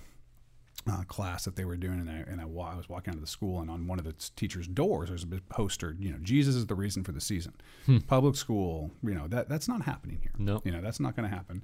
uh, 0.90 1.04
class 1.04 1.46
that 1.46 1.56
they 1.56 1.66
were 1.66 1.76
doing, 1.76 2.00
and, 2.00 2.10
I, 2.10 2.24
and 2.32 2.40
I, 2.40 2.46
wa- 2.46 2.72
I 2.72 2.78
was 2.78 2.88
walking 2.88 3.12
out 3.12 3.16
of 3.16 3.22
the 3.22 3.28
school, 3.28 3.60
and 3.62 3.70
on 3.70 3.88
one 3.88 3.98
of 4.00 4.06
the 4.06 4.14
teachers' 4.36 4.68
doors, 4.68 5.10
there's 5.10 5.24
a 5.24 5.28
big 5.28 5.48
poster, 5.50 5.96
you 6.00 6.12
know, 6.12 6.20
Jesus 6.22 6.56
is 6.56 6.68
the 6.68 6.76
reason 6.76 7.04
for 7.04 7.12
the 7.12 7.22
season. 7.22 7.54
Public 8.08 8.36
school, 8.36 8.92
you 9.02 9.16
know, 9.16 9.28
that 9.28 9.50
that's 9.50 9.68
not 9.68 9.82
happening 9.82 10.20
here. 10.22 10.32
No. 10.38 10.62
you 10.64 10.72
know, 10.72 10.82
that's 10.82 11.00
not 11.00 11.16
going 11.16 11.28
to 11.28 11.36
happen. 11.36 11.64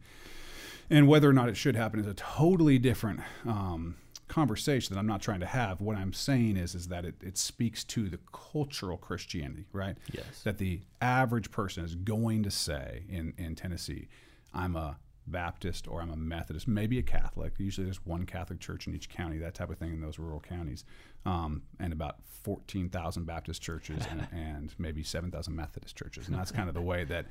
And 0.89 1.07
whether 1.07 1.29
or 1.29 1.33
not 1.33 1.49
it 1.49 1.57
should 1.57 1.75
happen 1.75 1.99
is 1.99 2.07
a 2.07 2.13
totally 2.13 2.77
different 2.77 3.21
um, 3.45 3.95
conversation 4.27 4.93
that 4.93 4.99
I'm 4.99 5.07
not 5.07 5.21
trying 5.21 5.39
to 5.39 5.45
have. 5.45 5.81
What 5.81 5.97
I'm 5.97 6.13
saying 6.13 6.57
is, 6.57 6.75
is 6.75 6.87
that 6.89 7.05
it, 7.05 7.15
it 7.21 7.37
speaks 7.37 7.83
to 7.85 8.09
the 8.09 8.19
cultural 8.31 8.97
Christianity, 8.97 9.65
right? 9.71 9.97
Yes. 10.11 10.43
That 10.43 10.57
the 10.57 10.81
average 11.01 11.51
person 11.51 11.83
is 11.83 11.95
going 11.95 12.43
to 12.43 12.51
say 12.51 13.03
in, 13.09 13.33
in 13.37 13.55
Tennessee, 13.55 14.07
I'm 14.53 14.75
a 14.75 14.97
Baptist 15.27 15.87
or 15.87 16.01
I'm 16.01 16.11
a 16.11 16.15
Methodist, 16.15 16.67
maybe 16.67 16.99
a 16.99 17.03
Catholic. 17.03 17.53
Usually 17.57 17.85
there's 17.85 18.05
one 18.05 18.25
Catholic 18.25 18.59
church 18.59 18.87
in 18.87 18.93
each 18.93 19.09
county, 19.09 19.37
that 19.39 19.53
type 19.55 19.69
of 19.69 19.77
thing 19.77 19.91
in 19.91 20.01
those 20.01 20.19
rural 20.19 20.39
counties, 20.39 20.85
um, 21.25 21.63
and 21.79 21.91
about 21.93 22.17
14,000 22.43 23.25
Baptist 23.25 23.61
churches 23.61 24.03
and, 24.11 24.27
and 24.31 24.75
maybe 24.77 25.03
7,000 25.03 25.55
Methodist 25.55 25.95
churches. 25.95 26.27
And 26.27 26.37
that's 26.37 26.51
kind 26.51 26.67
of 26.69 26.75
the 26.75 26.81
way 26.81 27.03
that 27.05 27.25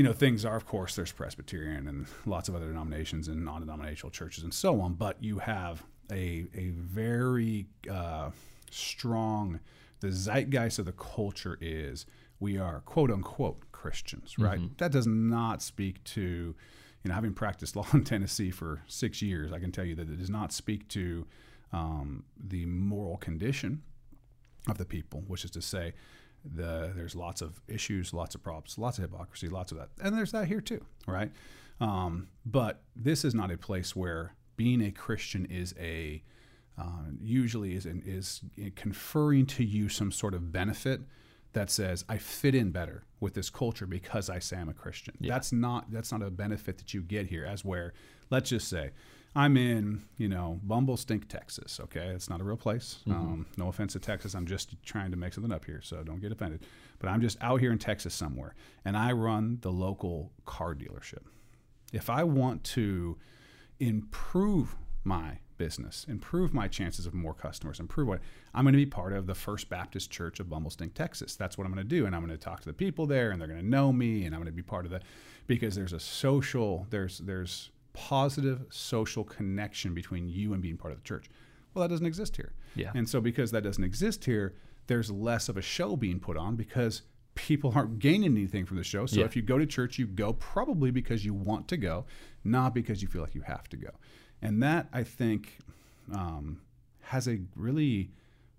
you 0.00 0.04
know 0.04 0.14
things 0.14 0.46
are 0.46 0.56
of 0.56 0.64
course 0.64 0.96
there's 0.96 1.12
presbyterian 1.12 1.86
and 1.86 2.06
lots 2.24 2.48
of 2.48 2.54
other 2.54 2.68
denominations 2.68 3.28
and 3.28 3.44
non-denominational 3.44 4.10
churches 4.10 4.42
and 4.42 4.54
so 4.54 4.80
on 4.80 4.94
but 4.94 5.22
you 5.22 5.40
have 5.40 5.84
a, 6.10 6.46
a 6.54 6.70
very 6.70 7.66
uh, 7.90 8.30
strong 8.70 9.60
the 10.00 10.10
zeitgeist 10.10 10.78
of 10.78 10.86
the 10.86 10.92
culture 10.92 11.58
is 11.60 12.06
we 12.38 12.56
are 12.56 12.80
quote 12.86 13.10
unquote 13.10 13.70
christians 13.72 14.38
right? 14.38 14.58
That 14.78 14.90
does 14.90 15.06
not 15.06 15.60
speak 15.60 16.02
to 16.04 16.54
you 17.02 17.08
know 17.08 17.14
having 17.14 17.34
practiced 17.34 17.76
law 17.76 17.86
in 17.92 18.02
tennessee 18.02 18.50
for 18.50 18.80
six 18.86 19.20
years 19.20 19.52
i 19.52 19.58
can 19.58 19.70
tell 19.70 19.84
you 19.84 19.94
that 19.96 20.08
it 20.08 20.18
does 20.18 20.30
not 20.30 20.50
speak 20.50 20.88
to 20.88 21.26
um, 21.74 22.24
the 22.42 22.64
moral 22.64 23.18
condition 23.18 23.82
of 24.68 24.78
the 24.78 24.84
people, 24.84 25.24
which 25.26 25.44
is 25.44 25.50
to 25.52 25.62
say, 25.62 25.92
the 26.44 26.92
there's 26.94 27.14
lots 27.14 27.42
of 27.42 27.60
issues, 27.68 28.14
lots 28.14 28.34
of 28.34 28.42
problems, 28.42 28.78
lots 28.78 28.98
of 28.98 29.02
hypocrisy, 29.02 29.48
lots 29.48 29.72
of 29.72 29.78
that, 29.78 29.90
and 30.02 30.16
there's 30.16 30.32
that 30.32 30.46
here 30.48 30.60
too, 30.60 30.84
right? 31.06 31.30
Um, 31.80 32.28
but 32.44 32.82
this 32.94 33.24
is 33.24 33.34
not 33.34 33.50
a 33.50 33.56
place 33.56 33.96
where 33.96 34.34
being 34.56 34.82
a 34.82 34.90
Christian 34.90 35.46
is 35.46 35.74
a 35.78 36.22
uh, 36.78 37.10
usually 37.20 37.74
is 37.74 37.86
an, 37.86 38.02
is 38.06 38.42
conferring 38.76 39.46
to 39.46 39.64
you 39.64 39.88
some 39.88 40.12
sort 40.12 40.34
of 40.34 40.52
benefit 40.52 41.00
that 41.52 41.70
says 41.70 42.04
I 42.08 42.18
fit 42.18 42.54
in 42.54 42.70
better 42.70 43.04
with 43.18 43.34
this 43.34 43.50
culture 43.50 43.86
because 43.86 44.30
I 44.30 44.38
say 44.38 44.56
I'm 44.56 44.68
a 44.68 44.74
Christian. 44.74 45.14
That's 45.20 45.52
not 45.52 45.90
that's 45.90 46.12
not 46.12 46.22
a 46.22 46.30
benefit 46.30 46.78
that 46.78 46.94
you 46.94 47.02
get 47.02 47.26
here. 47.26 47.44
As 47.44 47.64
where, 47.64 47.92
let's 48.30 48.50
just 48.50 48.68
say, 48.68 48.90
I'm 49.34 49.56
in 49.56 50.02
you 50.18 50.28
know 50.28 50.60
Bumble 50.62 50.96
Stink, 50.96 51.28
Texas. 51.28 51.78
Okay, 51.80 52.08
it's 52.08 52.28
not 52.28 52.40
a 52.40 52.44
real 52.44 52.56
place. 52.56 52.98
Um, 53.14 53.46
no 53.56 53.68
offense 53.68 53.92
to 53.92 54.00
Texas. 54.00 54.34
I'm 54.34 54.46
just 54.46 54.74
trying 54.84 55.10
to 55.12 55.16
make 55.16 55.32
something 55.34 55.52
up 55.52 55.64
here, 55.64 55.80
so 55.82 56.02
don't 56.02 56.20
get 56.20 56.32
offended. 56.32 56.64
But 56.98 57.08
I'm 57.08 57.20
just 57.20 57.38
out 57.40 57.60
here 57.60 57.72
in 57.72 57.78
Texas 57.78 58.14
somewhere, 58.14 58.54
and 58.84 58.96
I 58.96 59.12
run 59.12 59.58
the 59.62 59.70
local 59.72 60.32
car 60.46 60.74
dealership. 60.74 61.24
If 61.92 62.10
I 62.10 62.24
want 62.24 62.64
to 62.64 63.18
improve 63.78 64.76
my 65.04 65.38
business, 65.58 66.06
improve 66.08 66.54
my 66.54 66.66
chances 66.66 67.06
of 67.06 67.14
more 67.14 67.34
customers, 67.34 67.80
improve 67.80 68.08
what 68.08 68.20
I'm 68.54 68.64
going 68.64 68.72
to 68.72 68.78
be 68.78 68.86
part 68.86 69.12
of 69.12 69.26
the 69.26 69.34
First 69.34 69.68
Baptist 69.68 70.10
Church 70.10 70.40
of 70.40 70.46
Bumblestink, 70.46 70.94
Texas. 70.94 71.36
That's 71.36 71.56
what 71.56 71.66
I'm 71.66 71.72
going 71.72 71.86
to 71.86 71.88
do, 71.88 72.06
and 72.06 72.16
I'm 72.16 72.24
going 72.24 72.36
to 72.36 72.42
talk 72.42 72.60
to 72.60 72.66
the 72.66 72.72
people 72.72 73.06
there, 73.06 73.30
and 73.30 73.40
they're 73.40 73.48
going 73.48 73.60
to 73.60 73.66
know 73.66 73.92
me, 73.92 74.24
and 74.24 74.34
I'm 74.34 74.40
going 74.40 74.52
to 74.52 74.56
be 74.56 74.62
part 74.62 74.86
of 74.86 74.90
the 74.90 75.00
because 75.46 75.74
there's 75.74 75.92
a 75.92 76.00
social 76.00 76.86
there's 76.90 77.18
there's 77.18 77.70
positive 77.92 78.64
social 78.70 79.24
connection 79.24 79.94
between 79.94 80.28
you 80.28 80.52
and 80.52 80.62
being 80.62 80.76
part 80.76 80.92
of 80.92 80.98
the 80.98 81.04
church. 81.04 81.28
Well, 81.74 81.82
that 81.82 81.88
doesn't 81.88 82.06
exist 82.06 82.36
here. 82.36 82.52
Yeah. 82.74 82.90
And 82.94 83.08
so 83.08 83.20
because 83.20 83.50
that 83.52 83.62
doesn't 83.62 83.84
exist 83.84 84.24
here, 84.24 84.54
there's 84.86 85.10
less 85.10 85.48
of 85.48 85.56
a 85.56 85.62
show 85.62 85.96
being 85.96 86.18
put 86.20 86.36
on 86.36 86.56
because 86.56 87.02
people 87.36 87.72
aren't 87.74 87.98
gaining 88.00 88.32
anything 88.32 88.66
from 88.66 88.76
the 88.76 88.84
show. 88.84 89.06
So 89.06 89.20
Yeah. 89.20 89.26
if 89.26 89.36
you 89.36 89.42
go 89.42 89.56
to 89.58 89.66
church, 89.66 89.98
you 89.98 90.06
go 90.06 90.32
probably 90.34 90.90
because 90.90 91.24
you 91.24 91.32
want 91.32 91.68
to 91.68 91.76
go, 91.76 92.06
not 92.44 92.74
because 92.74 93.02
you 93.02 93.08
feel 93.08 93.22
like 93.22 93.34
you 93.34 93.42
have 93.42 93.68
to 93.68 93.76
go. 93.76 93.90
And 94.42 94.62
that 94.62 94.88
I 94.92 95.04
think 95.04 95.58
um, 96.12 96.60
has 97.02 97.28
a 97.28 97.38
really 97.54 98.10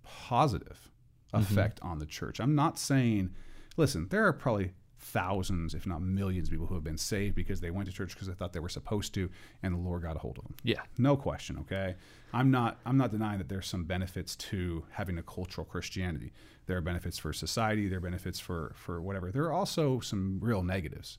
positive 0.04 0.90
effect 1.34 1.80
on 1.82 2.00
the 2.00 2.06
church. 2.06 2.40
I'm 2.40 2.56
not 2.56 2.78
saying, 2.80 3.32
listen, 3.78 4.08
there 4.10 4.26
are 4.26 4.34
probably 4.34 4.72
thousands, 5.02 5.74
if 5.74 5.86
not 5.86 6.02
millions, 6.02 6.48
of 6.48 6.52
people 6.52 6.68
who 6.68 6.76
have 6.76 6.84
been 6.84 6.98
saved 6.98 7.36
because 7.36 7.60
they 7.60 7.72
went 7.72 7.90
to 7.90 7.94
church 7.94 8.14
because 8.14 8.28
they 8.28 8.34
thought 8.34 8.54
they 8.54 8.60
were 8.60 8.70
supposed 8.70 9.14
to, 9.16 9.30
and 9.64 9.74
the 9.74 9.80
Lord 9.80 10.04
got 10.04 10.16
a 10.16 10.20
hold 10.20 10.38
of 10.38 10.44
them. 10.44 10.56
Yeah. 10.64 10.82
No 10.98 11.18
question, 11.18 11.58
okay? 11.62 11.96
I'm 12.34 12.52
not 12.52 12.80
I'm 12.86 12.98
not 12.98 13.12
denying 13.12 13.40
that 13.40 13.50
there's 13.50 13.68
some 13.68 13.84
benefits 13.84 14.36
to 14.38 14.84
having 14.92 15.18
a 15.18 15.24
cultural 15.24 15.66
Christianity. 15.66 16.32
There 16.68 16.78
are 16.78 16.82
benefits 16.82 17.18
for 17.18 17.34
society, 17.34 17.88
there 17.88 17.98
are 17.98 18.02
benefits 18.02 18.40
for 18.40 18.74
for 18.76 19.02
whatever. 19.02 19.32
There 19.32 19.44
are 19.44 19.54
also 19.54 20.00
some 20.00 20.40
real 20.42 20.64
negatives. 20.64 21.18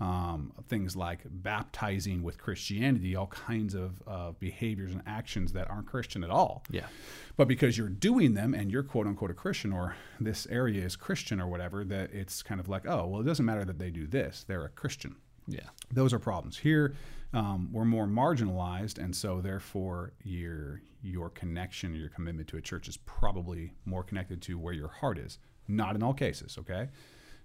Um, 0.00 0.52
things 0.68 0.96
like 0.96 1.20
baptizing 1.24 2.24
with 2.24 2.36
Christianity, 2.36 3.14
all 3.14 3.28
kinds 3.28 3.74
of 3.74 4.02
uh, 4.08 4.32
behaviors 4.40 4.92
and 4.92 5.02
actions 5.06 5.52
that 5.52 5.70
aren't 5.70 5.86
Christian 5.86 6.24
at 6.24 6.30
all. 6.30 6.64
Yeah. 6.68 6.86
But 7.36 7.46
because 7.46 7.78
you're 7.78 7.88
doing 7.88 8.34
them 8.34 8.54
and 8.54 8.72
you're 8.72 8.82
quote 8.82 9.06
unquote 9.06 9.30
a 9.30 9.34
Christian 9.34 9.72
or 9.72 9.94
this 10.18 10.48
area 10.50 10.84
is 10.84 10.96
Christian 10.96 11.40
or 11.40 11.46
whatever, 11.46 11.84
that 11.84 12.12
it's 12.12 12.42
kind 12.42 12.60
of 12.60 12.68
like, 12.68 12.86
oh, 12.88 13.06
well, 13.06 13.20
it 13.20 13.24
doesn't 13.24 13.46
matter 13.46 13.64
that 13.64 13.78
they 13.78 13.90
do 13.90 14.06
this. 14.08 14.44
They're 14.46 14.64
a 14.64 14.68
Christian. 14.68 15.14
Yeah. 15.46 15.68
those 15.92 16.12
are 16.12 16.18
problems. 16.18 16.58
Here, 16.58 16.94
um, 17.34 17.68
we're 17.72 17.84
more 17.84 18.06
marginalized, 18.06 18.98
and 18.98 19.14
so 19.14 19.40
therefore 19.40 20.12
your 20.22 20.80
your 21.02 21.28
connection, 21.28 21.94
your 21.94 22.08
commitment 22.08 22.48
to 22.48 22.56
a 22.56 22.62
church 22.62 22.88
is 22.88 22.96
probably 22.96 23.74
more 23.84 24.02
connected 24.02 24.40
to 24.42 24.58
where 24.58 24.72
your 24.72 24.88
heart 24.88 25.18
is. 25.18 25.38
Not 25.68 25.96
in 25.96 26.02
all 26.02 26.14
cases, 26.14 26.56
okay? 26.58 26.88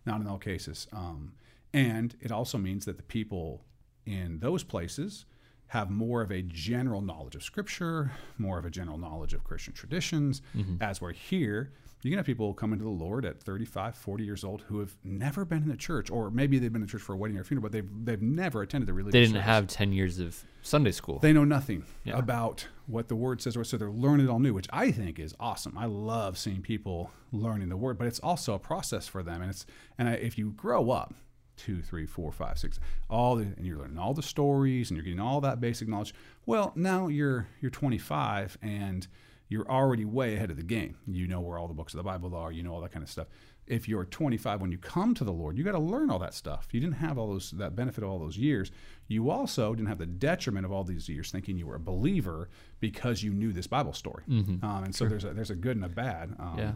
Not 0.05 0.21
in 0.21 0.27
all 0.27 0.37
cases. 0.37 0.87
Um, 0.93 1.33
and 1.73 2.15
it 2.21 2.31
also 2.31 2.57
means 2.57 2.85
that 2.85 2.97
the 2.97 3.03
people 3.03 3.63
in 4.05 4.39
those 4.39 4.63
places 4.63 5.25
have 5.67 5.89
more 5.91 6.21
of 6.23 6.31
a 6.31 6.41
general 6.41 7.01
knowledge 7.01 7.35
of 7.35 7.43
Scripture, 7.43 8.11
more 8.39 8.57
of 8.57 8.65
a 8.65 8.71
general 8.71 8.97
knowledge 8.97 9.33
of 9.35 9.43
Christian 9.43 9.71
traditions. 9.73 10.41
Mm-hmm. 10.57 10.77
As 10.81 10.99
we're 10.99 11.11
here, 11.13 11.73
you 12.01 12.09
can 12.09 12.17
have 12.17 12.25
people 12.25 12.55
come 12.55 12.73
into 12.73 12.85
the 12.85 12.89
Lord 12.89 13.23
at 13.23 13.39
35, 13.43 13.93
40 13.95 14.23
years 14.23 14.43
old 14.43 14.61
who 14.63 14.79
have 14.79 14.95
never 15.03 15.45
been 15.45 15.61
in 15.61 15.69
a 15.69 15.77
church, 15.77 16.09
or 16.09 16.31
maybe 16.31 16.57
they've 16.57 16.73
been 16.73 16.81
in 16.81 16.87
the 16.87 16.91
church 16.91 17.03
for 17.03 17.13
a 17.13 17.17
wedding 17.17 17.37
or 17.37 17.41
a 17.41 17.45
funeral, 17.45 17.61
but 17.61 17.71
they've, 17.71 17.87
they've 18.03 18.21
never 18.21 18.63
attended 18.63 18.89
a 18.89 18.93
religious 18.93 19.13
They 19.13 19.19
didn't 19.19 19.33
service. 19.33 19.45
have 19.45 19.67
10 19.67 19.91
years 19.93 20.17
of 20.17 20.43
Sunday 20.63 20.91
school. 20.91 21.19
They 21.19 21.33
know 21.33 21.43
nothing 21.43 21.83
Yeah. 22.03 22.17
about 22.17 22.67
what 22.87 23.07
the 23.09 23.15
word 23.15 23.39
says, 23.41 23.55
so 23.61 23.77
they're 23.77 23.91
learning 23.91 24.25
it 24.25 24.29
all 24.31 24.39
new, 24.39 24.55
which 24.55 24.67
I 24.71 24.89
think 24.91 25.19
is 25.19 25.35
awesome. 25.39 25.77
I 25.77 25.85
love 25.85 26.39
seeing 26.39 26.61
people 26.63 27.11
learning 27.31 27.69
the 27.69 27.77
word, 27.77 27.99
but 27.99 28.07
it's 28.07 28.19
also 28.21 28.55
a 28.55 28.59
process 28.59 29.07
for 29.07 29.21
them. 29.21 29.41
And 29.43 29.51
it's 29.51 29.67
and 29.99 30.09
I, 30.09 30.13
if 30.13 30.35
you 30.35 30.49
grow 30.51 30.89
up 30.89 31.13
two, 31.59 31.81
three, 31.81 32.05
four, 32.05 32.31
five, 32.31 32.57
six, 32.57 32.79
all 33.09 33.35
the 33.35 33.43
and 33.57 33.65
you're 33.65 33.77
learning 33.77 33.97
all 33.97 34.13
the 34.13 34.23
stories 34.23 34.89
and 34.89 34.97
you're 34.97 35.03
getting 35.03 35.19
all 35.19 35.41
that 35.41 35.59
basic 35.59 35.87
knowledge. 35.87 36.13
Well, 36.45 36.71
now 36.75 37.07
you're 37.07 37.47
you're 37.61 37.69
25 37.71 38.57
and 38.61 39.07
you're 39.49 39.69
already 39.69 40.05
way 40.05 40.35
ahead 40.35 40.51
of 40.51 40.57
the 40.57 40.63
game. 40.63 40.97
You 41.07 41.27
know 41.27 41.41
where 41.41 41.57
all 41.57 41.67
the 41.67 41.73
books 41.73 41.93
of 41.93 41.97
the 41.97 42.03
Bible 42.03 42.35
are. 42.35 42.51
You 42.51 42.63
know 42.63 42.73
all 42.73 42.81
that 42.81 42.91
kind 42.91 43.03
of 43.03 43.09
stuff. 43.09 43.27
If 43.65 43.87
you're 43.87 44.05
25 44.05 44.61
when 44.61 44.71
you 44.71 44.77
come 44.79 45.13
to 45.15 45.23
the 45.23 45.31
Lord, 45.33 45.55
you 45.57 45.63
got 45.63 45.73
to 45.73 45.79
learn 45.79 46.09
all 46.09 46.17
that 46.19 46.33
stuff. 46.33 46.67
You 46.71 46.79
didn't 46.79 46.95
have 46.95 47.17
all 47.19 47.27
those 47.27 47.51
that 47.51 47.75
benefit 47.75 48.03
of 48.03 48.09
all 48.09 48.17
those 48.19 48.37
years. 48.37 48.71
You 49.07 49.29
also 49.29 49.75
didn't 49.75 49.89
have 49.89 49.99
the 49.99 50.05
detriment 50.07 50.65
of 50.65 50.71
all 50.71 50.83
these 50.83 51.07
years 51.09 51.31
thinking 51.31 51.57
you 51.57 51.67
were 51.67 51.75
a 51.75 51.79
believer 51.79 52.49
because 52.79 53.21
you 53.21 53.31
knew 53.31 53.51
this 53.53 53.67
Bible 53.67 53.93
story. 53.93 54.23
Um, 54.27 54.83
and 54.85 54.95
so 54.95 55.05
there's 55.07 55.23
a 55.23 55.33
there's 55.33 55.51
a 55.51 55.55
good 55.55 55.75
and 55.75 55.85
a 55.85 55.89
bad. 55.89 56.35
Um, 56.39 56.55
Yeah. 56.57 56.71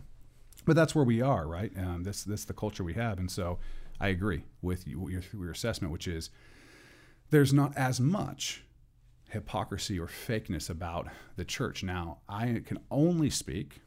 but 0.65 0.75
that's 0.75 0.93
where 0.95 1.05
we 1.05 1.19
are, 1.21 1.47
right? 1.47 1.71
Um, 1.77 2.03
this 2.03 2.23
this 2.23 2.45
the 2.45 2.53
culture 2.53 2.83
we 2.83 2.93
have, 2.93 3.17
and 3.19 3.29
so 3.29 3.57
I 4.03 4.09
agree 4.09 4.43
with 4.61 4.85
your, 4.85 5.09
your 5.09 5.51
assessment, 5.51 5.93
which 5.93 6.09
is 6.09 6.29
there's 7.29 7.53
not 7.53 7.71
as 7.77 8.01
much 8.01 8.65
hypocrisy 9.29 9.97
or 9.97 10.07
fakeness 10.07 10.69
about 10.69 11.07
the 11.37 11.45
church. 11.45 11.83
Now, 11.83 12.17
I 12.27 12.61
can 12.65 12.79
only 12.91 13.29
speak 13.29 13.79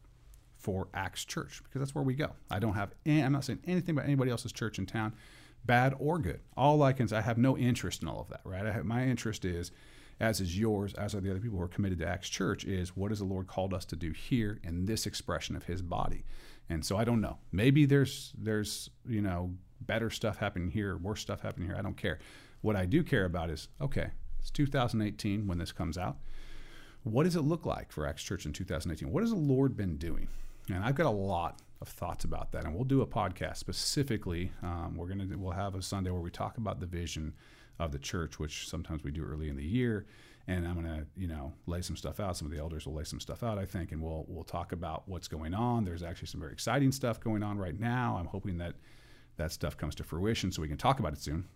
for 0.57 0.89
Acts 0.95 1.27
Church 1.27 1.61
because 1.63 1.81
that's 1.81 1.95
where 1.95 2.03
we 2.03 2.15
go. 2.15 2.31
I 2.51 2.59
don't 2.61 2.73
have. 2.73 2.95
I'm 3.05 3.33
not 3.33 3.45
saying 3.45 3.59
anything 3.67 3.95
about 3.95 4.07
anybody 4.07 4.31
else's 4.31 4.53
church 4.53 4.79
in 4.79 4.87
town, 4.87 5.15
bad 5.67 5.95
or 5.99 6.19
good. 6.19 6.41
All 6.57 6.83
I 6.83 6.95
can 6.95 7.07
say, 7.09 7.19
I 7.19 7.21
have 7.21 7.37
no 7.37 7.59
interest 7.59 8.01
in 8.01 8.09
all 8.09 8.19
of 8.19 8.29
that. 8.31 8.41
Right? 8.43 8.65
Have, 8.65 8.87
my 8.87 9.05
interest 9.05 9.45
is, 9.45 9.71
as 10.19 10.41
is 10.41 10.59
yours, 10.59 10.95
as 10.95 11.15
are 11.15 11.21
the 11.21 11.31
other 11.31 11.41
people 11.41 11.59
who 11.59 11.65
are 11.65 11.69
committed 11.69 11.99
to 11.99 12.09
Acts 12.09 12.31
Church, 12.31 12.65
is 12.65 12.97
what 12.97 13.11
has 13.11 13.19
the 13.19 13.27
Lord 13.27 13.49
called 13.49 13.75
us 13.75 13.85
to 13.85 13.97
do 13.97 14.13
here 14.13 14.61
in 14.65 14.87
this 14.87 15.05
expression 15.05 15.57
of 15.57 15.65
His 15.65 15.83
body. 15.83 16.25
And 16.71 16.87
so 16.87 16.97
I 16.97 17.05
don't 17.05 17.21
know. 17.21 17.37
Maybe 17.53 17.85
there's 17.85 18.33
there's 18.39 18.89
you 19.07 19.21
know 19.21 19.53
better 19.81 20.11
stuff 20.11 20.39
happening 20.39 20.71
here, 20.71 20.97
worse 20.97 21.21
stuff 21.21 21.43
happening 21.43 21.69
here. 21.69 21.77
I 21.79 21.83
don't 21.83 21.97
care. 21.97 22.19
What 22.61 22.77
I 22.77 22.87
do 22.87 23.03
care 23.03 23.25
about 23.25 23.51
is 23.51 23.69
okay. 23.81 24.11
It's 24.39 24.51
2018 24.51 25.47
when 25.47 25.59
this 25.59 25.73
comes 25.73 25.99
out 25.99 26.19
what 27.07 27.23
does 27.23 27.37
it 27.37 27.43
look 27.43 27.65
like 27.65 27.93
for 27.93 28.05
Acts 28.05 28.25
Church 28.25 28.47
in 28.47 28.53
2018? 28.53 29.13
What 29.13 29.23
has 29.23 29.31
the 29.31 29.37
Lord 29.37 29.77
been 29.77 29.97
doing? 29.97 30.27
And 30.73 30.83
I've 30.83 30.97
got 30.97 31.07
a 31.07 31.11
lot 31.11 31.63
of 31.81 31.87
thoughts 31.87 32.25
about 32.25 32.51
that, 32.51 32.65
and 32.65 32.75
we'll 32.75 32.83
do 32.83 33.03
a 33.03 33.07
podcast 33.07 33.59
specifically. 33.59 34.51
Um, 34.63 34.97
we're 34.97 35.07
gonna 35.07 35.29
we'll 35.37 35.53
have 35.53 35.77
a 35.77 35.83
Sunday 35.83 36.11
where 36.11 36.21
we 36.21 36.31
talk 36.31 36.59
about 36.59 36.81
the 36.81 36.87
vision 36.87 37.33
of 37.79 37.93
the 37.93 37.99
church, 37.99 38.41
which 38.41 38.69
sometimes 38.69 39.05
we 39.05 39.13
do 39.13 39.23
early 39.23 39.49
in 39.49 39.57
the 39.57 39.65
year. 39.65 40.07
And 40.49 40.67
I'm 40.67 40.75
gonna 40.75 41.07
you 41.17 41.29
know 41.29 41.53
lay 41.67 41.81
some 41.81 41.97
stuff 41.97 42.19
out. 42.19 42.37
Some 42.37 42.47
of 42.47 42.53
the 42.53 42.59
elders 42.59 42.87
will 42.87 42.95
lay 42.95 43.05
some 43.05 43.21
stuff 43.21 43.45
out, 43.45 43.57
I 43.57 43.67
think, 43.67 43.93
and 43.93 44.03
we'll 44.03 44.25
we'll 44.27 44.43
talk 44.43 44.73
about 44.73 45.05
what's 45.07 45.29
going 45.29 45.55
on. 45.55 45.85
There's 45.85 46.03
actually 46.03 46.29
some 46.29 46.41
very 46.41 46.53
exciting 46.53 46.91
stuff 46.91 47.21
going 47.21 47.45
on 47.45 47.57
right 47.57 47.79
now. 47.79 48.17
I'm 48.19 48.27
hoping 48.27 48.59
that 48.59 48.75
that 49.37 49.53
stuff 49.53 49.77
comes 49.77 49.95
to 49.95 50.05
fruition 50.05 50.51
so 50.51 50.63
we 50.63 50.69
can 50.69 50.77
talk 50.77 50.99
about 50.99 51.13
it 51.13 51.21
soon 51.21 51.47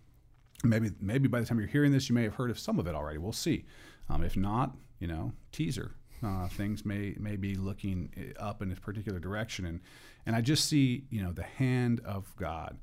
maybe 0.63 0.91
maybe 0.99 1.27
by 1.27 1.39
the 1.39 1.45
time 1.45 1.59
you're 1.59 1.67
hearing 1.67 1.91
this, 1.91 2.09
you 2.09 2.15
may 2.15 2.23
have 2.23 2.35
heard 2.35 2.51
of 2.51 2.59
some 2.59 2.79
of 2.79 2.87
it 2.87 2.95
already. 2.95 3.17
We'll 3.17 3.31
see. 3.31 3.65
Um, 4.09 4.23
if 4.23 4.35
not, 4.35 4.75
you 4.99 5.07
know, 5.07 5.33
teaser. 5.51 5.95
Uh, 6.23 6.47
things 6.47 6.85
may 6.85 7.15
may 7.19 7.35
be 7.35 7.55
looking 7.55 8.11
eh, 8.15 8.39
up 8.39 8.61
in 8.61 8.71
a 8.71 8.75
particular 8.75 9.19
direction, 9.19 9.65
and 9.65 9.79
and 10.25 10.35
I 10.35 10.41
just 10.41 10.65
see 10.65 11.05
you 11.09 11.23
know 11.23 11.31
the 11.31 11.43
hand 11.43 12.01
of 12.05 12.35
God 12.35 12.77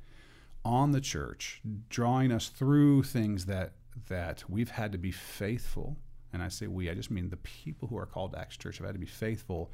on 0.65 0.91
the 0.91 1.01
church, 1.01 1.61
drawing 1.89 2.33
us 2.33 2.49
through 2.49 3.05
things 3.05 3.47
that 3.47 3.75
that 4.09 4.45
we've 4.49 4.71
had 4.71 4.93
to 4.93 4.99
be 4.99 5.13
faithful. 5.13 5.97
And 6.33 6.43
I 6.43 6.49
say 6.49 6.67
we, 6.67 6.91
I 6.91 6.95
just 6.95 7.11
mean 7.11 7.31
the 7.31 7.39
people 7.39 7.89
who 7.89 7.97
are 7.97 8.07
called 8.07 8.33
to 8.33 8.39
Acts 8.39 8.57
Church 8.57 8.79
have 8.79 8.87
had 8.87 8.95
to 8.95 8.99
be 8.99 9.07
faithful, 9.07 9.71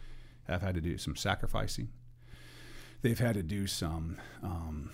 have 0.46 0.62
had 0.62 0.74
to 0.76 0.80
do 0.80 0.98
some 0.98 1.16
sacrificing. 1.16 1.88
They've 3.02 3.18
had 3.18 3.34
to 3.34 3.42
do 3.42 3.66
some. 3.66 4.18
Um, 4.42 4.90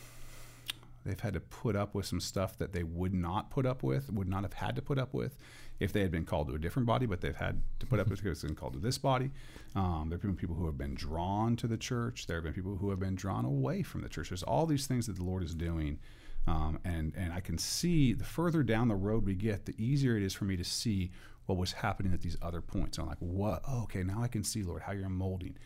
They've 1.04 1.18
had 1.18 1.34
to 1.34 1.40
put 1.40 1.76
up 1.76 1.94
with 1.94 2.06
some 2.06 2.20
stuff 2.20 2.58
that 2.58 2.72
they 2.72 2.82
would 2.82 3.14
not 3.14 3.50
put 3.50 3.64
up 3.64 3.82
with, 3.82 4.12
would 4.12 4.28
not 4.28 4.42
have 4.42 4.52
had 4.52 4.76
to 4.76 4.82
put 4.82 4.98
up 4.98 5.14
with 5.14 5.36
if 5.78 5.92
they 5.92 6.02
had 6.02 6.10
been 6.10 6.26
called 6.26 6.48
to 6.48 6.54
a 6.54 6.58
different 6.58 6.86
body, 6.86 7.06
but 7.06 7.22
they've 7.22 7.36
had 7.36 7.62
to 7.78 7.86
put 7.86 7.98
up 7.98 8.08
with 8.08 8.20
because 8.22 8.42
they've 8.42 8.50
been 8.50 8.56
called 8.56 8.74
to 8.74 8.78
this 8.78 8.98
body. 8.98 9.30
Um, 9.74 10.06
there 10.08 10.16
have 10.16 10.22
been 10.22 10.36
people 10.36 10.56
who 10.56 10.66
have 10.66 10.76
been 10.76 10.94
drawn 10.94 11.56
to 11.56 11.66
the 11.66 11.78
church. 11.78 12.26
There 12.26 12.36
have 12.36 12.44
been 12.44 12.52
people 12.52 12.76
who 12.76 12.90
have 12.90 13.00
been 13.00 13.14
drawn 13.14 13.44
away 13.44 13.82
from 13.82 14.02
the 14.02 14.08
church. 14.08 14.28
There's 14.28 14.42
all 14.42 14.66
these 14.66 14.86
things 14.86 15.06
that 15.06 15.16
the 15.16 15.24
Lord 15.24 15.42
is 15.42 15.54
doing. 15.54 15.98
Um, 16.46 16.78
and, 16.84 17.14
and 17.16 17.32
I 17.32 17.40
can 17.40 17.58
see 17.58 18.12
the 18.12 18.24
further 18.24 18.62
down 18.62 18.88
the 18.88 18.94
road 18.94 19.24
we 19.24 19.34
get, 19.34 19.66
the 19.66 19.74
easier 19.82 20.16
it 20.16 20.22
is 20.22 20.34
for 20.34 20.44
me 20.44 20.56
to 20.56 20.64
see 20.64 21.10
what 21.46 21.58
was 21.58 21.72
happening 21.72 22.12
at 22.12 22.20
these 22.20 22.36
other 22.42 22.60
points. 22.60 22.98
I'm 22.98 23.06
like, 23.06 23.18
what? 23.18 23.62
Oh, 23.66 23.82
okay, 23.84 24.02
now 24.02 24.22
I 24.22 24.28
can 24.28 24.44
see, 24.44 24.62
Lord, 24.62 24.82
how 24.82 24.92
you're 24.92 25.08
molding. 25.08 25.56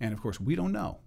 And 0.00 0.12
of 0.12 0.20
course, 0.20 0.40
we 0.40 0.54
don't 0.54 0.72
know 0.72 1.00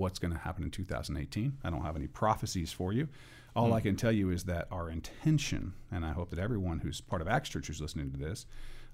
what's 0.00 0.18
going 0.18 0.32
to 0.32 0.38
happen 0.38 0.64
in 0.64 0.70
2018. 0.70 1.58
I 1.62 1.70
don't 1.70 1.84
have 1.84 1.94
any 1.94 2.06
prophecies 2.08 2.72
for 2.72 2.92
you. 2.92 3.08
All 3.54 3.74
I 3.74 3.80
can 3.80 3.96
tell 3.96 4.12
you 4.12 4.30
is 4.30 4.44
that 4.44 4.68
our 4.70 4.88
intention, 4.88 5.74
and 5.92 6.04
I 6.04 6.12
hope 6.12 6.30
that 6.30 6.38
everyone 6.38 6.78
who's 6.78 7.00
part 7.00 7.20
of 7.20 7.28
Acts 7.28 7.50
Church 7.50 7.66
who's 7.66 7.80
listening 7.80 8.10
to 8.12 8.16
this, 8.16 8.46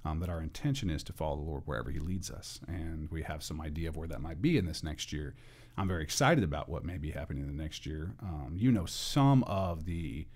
um, 0.05 0.19
that 0.21 0.29
our 0.29 0.41
intention 0.41 0.91
is 0.91 1.03
to 1.05 1.13
follow 1.13 1.37
the 1.37 1.43
Lord 1.43 1.63
wherever 1.65 1.91
He 1.91 2.01
leads 2.01 2.31
us. 2.31 2.61
And 2.67 3.09
we 3.11 3.23
have 3.23 3.43
some 3.43 3.61
idea 3.61 3.89
of 3.89 3.97
where 3.97 4.09
that 4.09 4.21
might 4.21 4.43
be 4.43 4.59
in 4.59 4.67
this 4.67 4.83
next 4.83 5.13
year. 5.13 5.35
I'm 5.77 5.89
very 5.89 6.03
excited 6.03 6.43
about 6.43 6.69
what 6.69 6.85
may 6.85 6.97
be 6.97 7.11
happening 7.11 7.45
in 7.45 7.55
the 7.55 7.63
next 7.63 7.87
year. 7.87 8.15
Um, 8.23 8.55
you 8.57 8.73
know 8.73 8.87
some 8.87 9.45
of 9.45 9.85
the, 9.85 10.27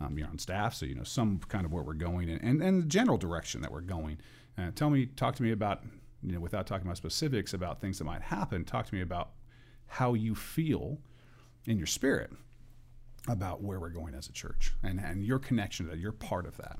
um, 0.00 0.16
you're 0.16 0.28
on 0.28 0.38
staff, 0.38 0.74
so 0.74 0.86
you 0.86 0.94
know 0.94 1.04
some 1.04 1.40
kind 1.48 1.66
of 1.66 1.72
where 1.72 1.82
we're 1.82 1.94
going 1.94 2.30
and, 2.30 2.42
and, 2.42 2.62
and 2.62 2.82
the 2.84 2.86
general 2.86 3.18
direction 3.18 3.60
that 3.62 3.72
we're 3.72 3.80
going. 3.80 4.18
Uh, 4.56 4.70
tell 4.74 4.88
me, 4.88 5.06
talk 5.06 5.34
to 5.36 5.42
me 5.42 5.50
about, 5.50 5.82
you 6.22 6.32
know, 6.32 6.40
without 6.40 6.66
talking 6.66 6.86
about 6.86 6.96
specifics 6.96 7.52
about 7.52 7.80
things 7.80 7.98
that 7.98 8.04
might 8.04 8.22
happen, 8.22 8.64
talk 8.64 8.86
to 8.86 8.94
me 8.94 9.00
about 9.00 9.30
how 9.86 10.14
you 10.14 10.34
feel 10.34 10.98
in 11.66 11.78
your 11.78 11.86
spirit 11.86 12.30
about 13.28 13.62
where 13.62 13.80
we're 13.80 13.88
going 13.88 14.14
as 14.14 14.28
a 14.28 14.32
church 14.32 14.74
and, 14.82 15.00
and 15.00 15.24
your 15.24 15.38
connection 15.38 15.86
to 15.86 15.92
that. 15.92 15.98
You're 15.98 16.12
part 16.12 16.46
of 16.46 16.56
that. 16.58 16.78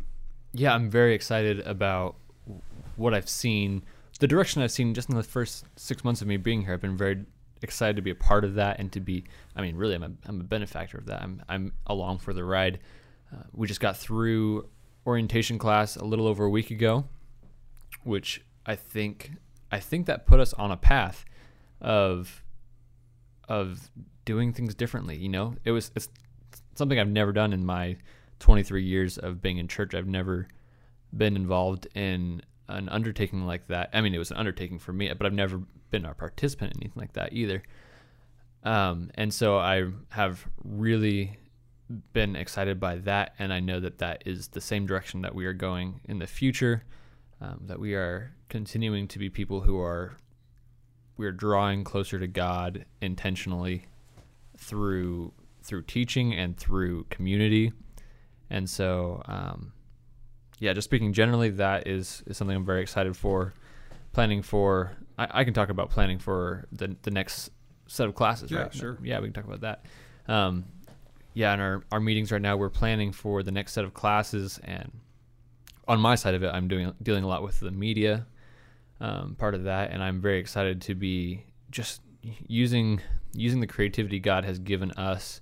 yeah, 0.53 0.75
I'm 0.75 0.91
very 0.91 1.15
excited 1.15 1.61
about 1.61 2.17
what 2.97 3.15
I've 3.15 3.29
seen, 3.29 3.83
the 4.21 4.29
direction 4.29 4.63
I've 4.63 4.71
seen 4.71 4.95
just 4.95 5.09
in 5.09 5.17
the 5.17 5.23
first 5.23 5.65
six 5.77 6.05
months 6.05 6.23
of 6.23 6.29
me 6.29 6.37
being 6.37 6.63
here. 6.63 6.75
I've 6.75 6.81
been 6.81 6.97
very 6.97 7.25
excited 7.63 7.97
to 7.97 8.03
be 8.03 8.11
a 8.11 8.15
part 8.15 8.45
of 8.45 8.55
that 8.55 8.79
and 8.79 8.93
to 8.93 9.01
be, 9.01 9.25
I 9.57 9.63
mean, 9.63 9.75
really, 9.77 9.95
I'm 9.95 10.03
a, 10.03 10.11
I'm 10.27 10.41
a 10.41 10.45
benefactor 10.45 10.99
of 10.99 11.07
that. 11.07 11.23
I'm, 11.23 11.43
I'm 11.49 11.73
along 11.87 12.19
for 12.19 12.33
the 12.33 12.45
ride. 12.45 12.79
Uh, 13.33 13.43
we 13.53 13.67
just 13.67 13.81
got 13.81 13.97
through 13.97 14.69
orientation 15.07 15.59
class 15.59 15.97
a 15.97 16.05
little 16.05 16.27
over 16.27 16.45
a 16.45 16.51
week 16.51 16.71
ago, 16.71 17.07
which 18.05 18.43
I 18.67 18.77
think, 18.77 19.33
I 19.73 19.81
think 19.81 20.07
that 20.07 20.27
put 20.27 20.41
us 20.41 20.53
on 20.55 20.71
a 20.71 20.77
path 20.77 21.25
of, 21.81 22.44
of 23.49 23.91
doing 24.25 24.53
things 24.53 24.75
differently. 24.75 25.17
You 25.17 25.29
know, 25.29 25.55
it 25.65 25.73
was, 25.73 25.91
it's 25.95 26.09
something 26.75 26.99
I've 26.99 27.09
never 27.09 27.33
done 27.33 27.53
in 27.53 27.65
my 27.65 27.97
23 28.41 28.85
years 28.85 29.19
of 29.19 29.41
being 29.41 29.59
in 29.59 29.69
church. 29.69 29.95
I've 29.95 30.07
never 30.07 30.49
been 31.17 31.37
involved 31.37 31.87
in 31.95 32.43
an 32.69 32.89
undertaking 32.89 33.47
like 33.47 33.67
that. 33.69 33.91
I 33.93 34.01
mean, 34.01 34.15
it 34.15 34.19
was 34.19 34.31
an 34.31 34.37
undertaking 34.37 34.79
for 34.79 34.93
me, 34.93 35.13
but 35.13 35.27
I've 35.27 35.33
never 35.33 35.63
been 35.91 36.05
a 36.05 36.15
participant 36.15 36.73
in 36.73 36.83
anything 36.83 37.01
like 37.01 37.13
that 37.13 37.33
either. 37.33 37.63
Um, 38.65 39.11
and 39.15 39.33
so 39.33 39.59
I 39.59 39.85
have 40.11 40.47
really 40.65 41.39
been 42.13 42.35
excited 42.35 42.81
by 42.81 42.97
that, 42.97 43.35
and 43.39 43.53
I 43.53 43.61
know 43.61 43.79
that 43.81 43.99
that 43.99 44.23
is 44.27 44.49
the 44.49 44.61
same 44.61 44.87
direction 44.87 45.23
that 45.23 45.35
we 45.35 45.45
are 45.45 45.53
going 45.53 46.01
in 46.05 46.19
the 46.19 46.27
future. 46.27 46.85
Um, 47.41 47.61
that 47.67 47.79
we 47.79 47.95
are 47.95 48.33
continuing 48.49 49.09
to 49.09 49.19
be 49.19 49.29
people 49.29 49.61
who 49.61 49.79
are 49.79 50.17
we 51.17 51.27
are 51.27 51.33
drawing 51.33 51.85
closer 51.85 52.19
to 52.19 52.27
God 52.27 52.85
intentionally 53.01 53.87
through 54.59 55.33
through 55.63 55.83
teaching 55.83 56.35
and 56.35 56.57
through 56.57 57.05
community. 57.05 57.73
And 58.51 58.69
so, 58.69 59.23
um, 59.25 59.73
yeah, 60.59 60.75
just 60.75 60.85
speaking 60.85 61.15
generally, 61.15 61.49
that 61.51 61.89
is, 61.89 62.23
is 62.27 62.37
something 62.37 62.55
I'm 62.55 62.67
very 62.67 62.83
excited 62.83 63.17
for. 63.17 63.55
Planning 64.13 64.43
for, 64.43 64.93
I, 65.19 65.41
I 65.41 65.45
can 65.45 65.55
talk 65.55 65.71
about 65.71 65.89
planning 65.89 66.19
for 66.19 66.67
the, 66.71 66.95
the 67.03 67.11
next 67.11 67.51
set 67.89 68.07
of 68.07 68.15
classes, 68.15 68.51
Yeah, 68.51 68.59
right? 68.65 68.75
sure. 68.75 68.99
Yeah, 69.03 69.21
we 69.21 69.29
can 69.29 69.33
talk 69.33 69.45
about 69.45 69.63
that. 69.63 69.87
Um, 70.29 70.67
yeah, 71.33 71.55
in 71.55 71.61
our, 71.61 71.83
our 71.91 71.99
meetings 72.01 72.31
right 72.31 72.43
now, 72.43 72.59
we're 72.59 72.69
planning 72.69 73.11
for 73.11 73.43
the 73.43 73.51
next 73.51 73.73
set 73.73 73.85
of 73.85 73.95
classes, 73.95 74.61
and 74.63 74.93
on 75.89 75.99
my 75.99 76.15
side 76.15 76.35
of 76.35 76.43
it, 76.43 76.49
I'm 76.49 76.69
doing 76.69 76.93
dealing 77.03 77.25
a 77.25 77.27
lot 77.27 77.43
with 77.43 77.59
the 77.61 77.71
media 77.71 78.27
um, 79.01 79.37
part 79.39 79.55
of 79.55 79.65
that, 79.65 79.91
and 79.91 80.03
I'm 80.03 80.21
very 80.21 80.39
excited 80.39 80.81
to 80.83 80.95
be 80.95 81.45
just 81.71 82.01
using 82.47 83.01
using 83.33 83.61
the 83.61 83.67
creativity 83.67 84.21
God 84.21 84.45
has 84.45 84.59
given 84.59 84.93
us 84.93 85.41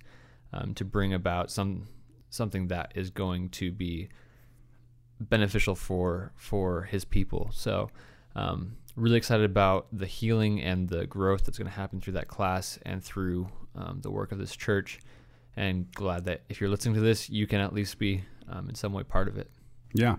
um, 0.51 0.73
to 0.75 0.85
bring 0.85 1.13
about 1.13 1.51
some 1.51 1.87
something 2.29 2.67
that 2.67 2.93
is 2.95 3.09
going 3.09 3.49
to 3.49 3.71
be 3.71 4.09
beneficial 5.19 5.75
for 5.75 6.31
for 6.35 6.83
His 6.83 7.05
people. 7.05 7.49
So. 7.53 7.89
Um, 8.35 8.77
really 8.95 9.17
excited 9.17 9.45
about 9.45 9.87
the 9.91 10.05
healing 10.05 10.61
and 10.61 10.87
the 10.87 11.05
growth 11.07 11.45
that's 11.45 11.57
going 11.57 11.69
to 11.69 11.73
happen 11.75 11.99
through 11.99 12.13
that 12.13 12.27
class 12.27 12.77
and 12.83 13.03
through 13.03 13.47
um, 13.75 13.99
the 14.01 14.11
work 14.11 14.31
of 14.31 14.37
this 14.37 14.55
church. 14.55 14.99
And 15.55 15.91
glad 15.91 16.25
that 16.25 16.41
if 16.49 16.59
you're 16.59 16.69
listening 16.69 16.95
to 16.95 17.01
this, 17.01 17.29
you 17.29 17.47
can 17.47 17.59
at 17.59 17.73
least 17.73 17.97
be 17.99 18.23
um, 18.49 18.69
in 18.69 18.75
some 18.75 18.93
way 18.93 19.03
part 19.03 19.27
of 19.27 19.37
it. 19.37 19.49
Yeah. 19.93 20.15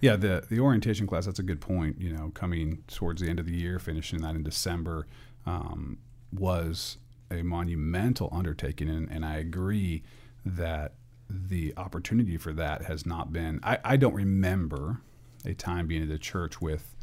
Yeah, 0.00 0.16
the 0.16 0.44
the 0.48 0.60
orientation 0.60 1.06
class. 1.06 1.26
That's 1.26 1.38
a 1.38 1.44
good 1.44 1.60
point. 1.60 2.00
You 2.00 2.12
know, 2.12 2.30
coming 2.34 2.82
towards 2.86 3.22
the 3.22 3.28
end 3.28 3.40
of 3.40 3.46
the 3.46 3.56
year, 3.56 3.78
finishing 3.78 4.20
that 4.22 4.34
in 4.34 4.42
December, 4.42 5.06
um, 5.46 5.98
was 6.32 6.98
a 7.30 7.42
monumental 7.42 8.28
undertaking, 8.32 8.88
and, 8.88 9.10
and 9.10 9.24
I 9.24 9.36
agree 9.36 10.02
that 10.44 10.94
the 11.28 11.74
opportunity 11.76 12.36
for 12.36 12.52
that 12.52 12.84
has 12.84 13.04
not 13.04 13.32
been. 13.32 13.58
I, 13.62 13.78
I 13.84 13.96
don't 13.96 14.14
remember 14.14 15.00
a 15.44 15.54
time 15.54 15.86
being 15.86 16.02
at 16.02 16.10
a 16.10 16.18
church 16.18 16.60
with 16.60 16.94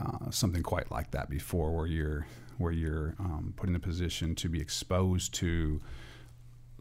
uh, 0.00 0.30
something 0.30 0.62
quite 0.62 0.90
like 0.90 1.10
that 1.12 1.28
before, 1.28 1.72
where 1.72 1.86
you're 1.86 2.26
where 2.58 2.72
you're 2.72 3.14
um, 3.18 3.54
put 3.56 3.68
in 3.68 3.74
a 3.74 3.80
position 3.80 4.34
to 4.36 4.48
be 4.48 4.60
exposed 4.60 5.34
to 5.34 5.80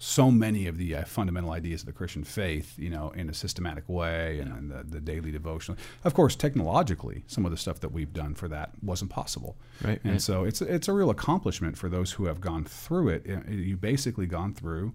so 0.03 0.31
many 0.31 0.65
of 0.65 0.79
the 0.79 0.95
uh, 0.95 1.05
fundamental 1.05 1.51
ideas 1.51 1.83
of 1.83 1.85
the 1.85 1.91
Christian 1.91 2.23
faith, 2.23 2.73
you 2.79 2.89
know, 2.89 3.11
in 3.11 3.29
a 3.29 3.35
systematic 3.35 3.87
way, 3.87 4.39
and, 4.39 4.51
and 4.51 4.71
the, 4.71 4.83
the, 4.83 4.99
daily 4.99 5.29
devotional. 5.29 5.77
Of 6.03 6.15
course, 6.15 6.35
technologically, 6.35 7.23
some 7.27 7.45
of 7.45 7.51
the 7.51 7.57
stuff 7.57 7.81
that 7.81 7.91
we've 7.91 8.11
done 8.11 8.33
for 8.33 8.47
that 8.47 8.71
wasn't 8.81 9.11
possible, 9.11 9.57
right? 9.83 9.99
And 10.03 10.13
right. 10.13 10.21
so 10.21 10.43
it's 10.43 10.59
it's 10.59 10.87
a 10.87 10.93
real 10.93 11.11
accomplishment 11.11 11.77
for 11.77 11.87
those 11.87 12.13
who 12.13 12.25
have 12.25 12.41
gone 12.41 12.63
through 12.63 13.09
it. 13.09 13.27
You've 13.47 13.79
basically 13.79 14.25
gone 14.25 14.55
through, 14.55 14.93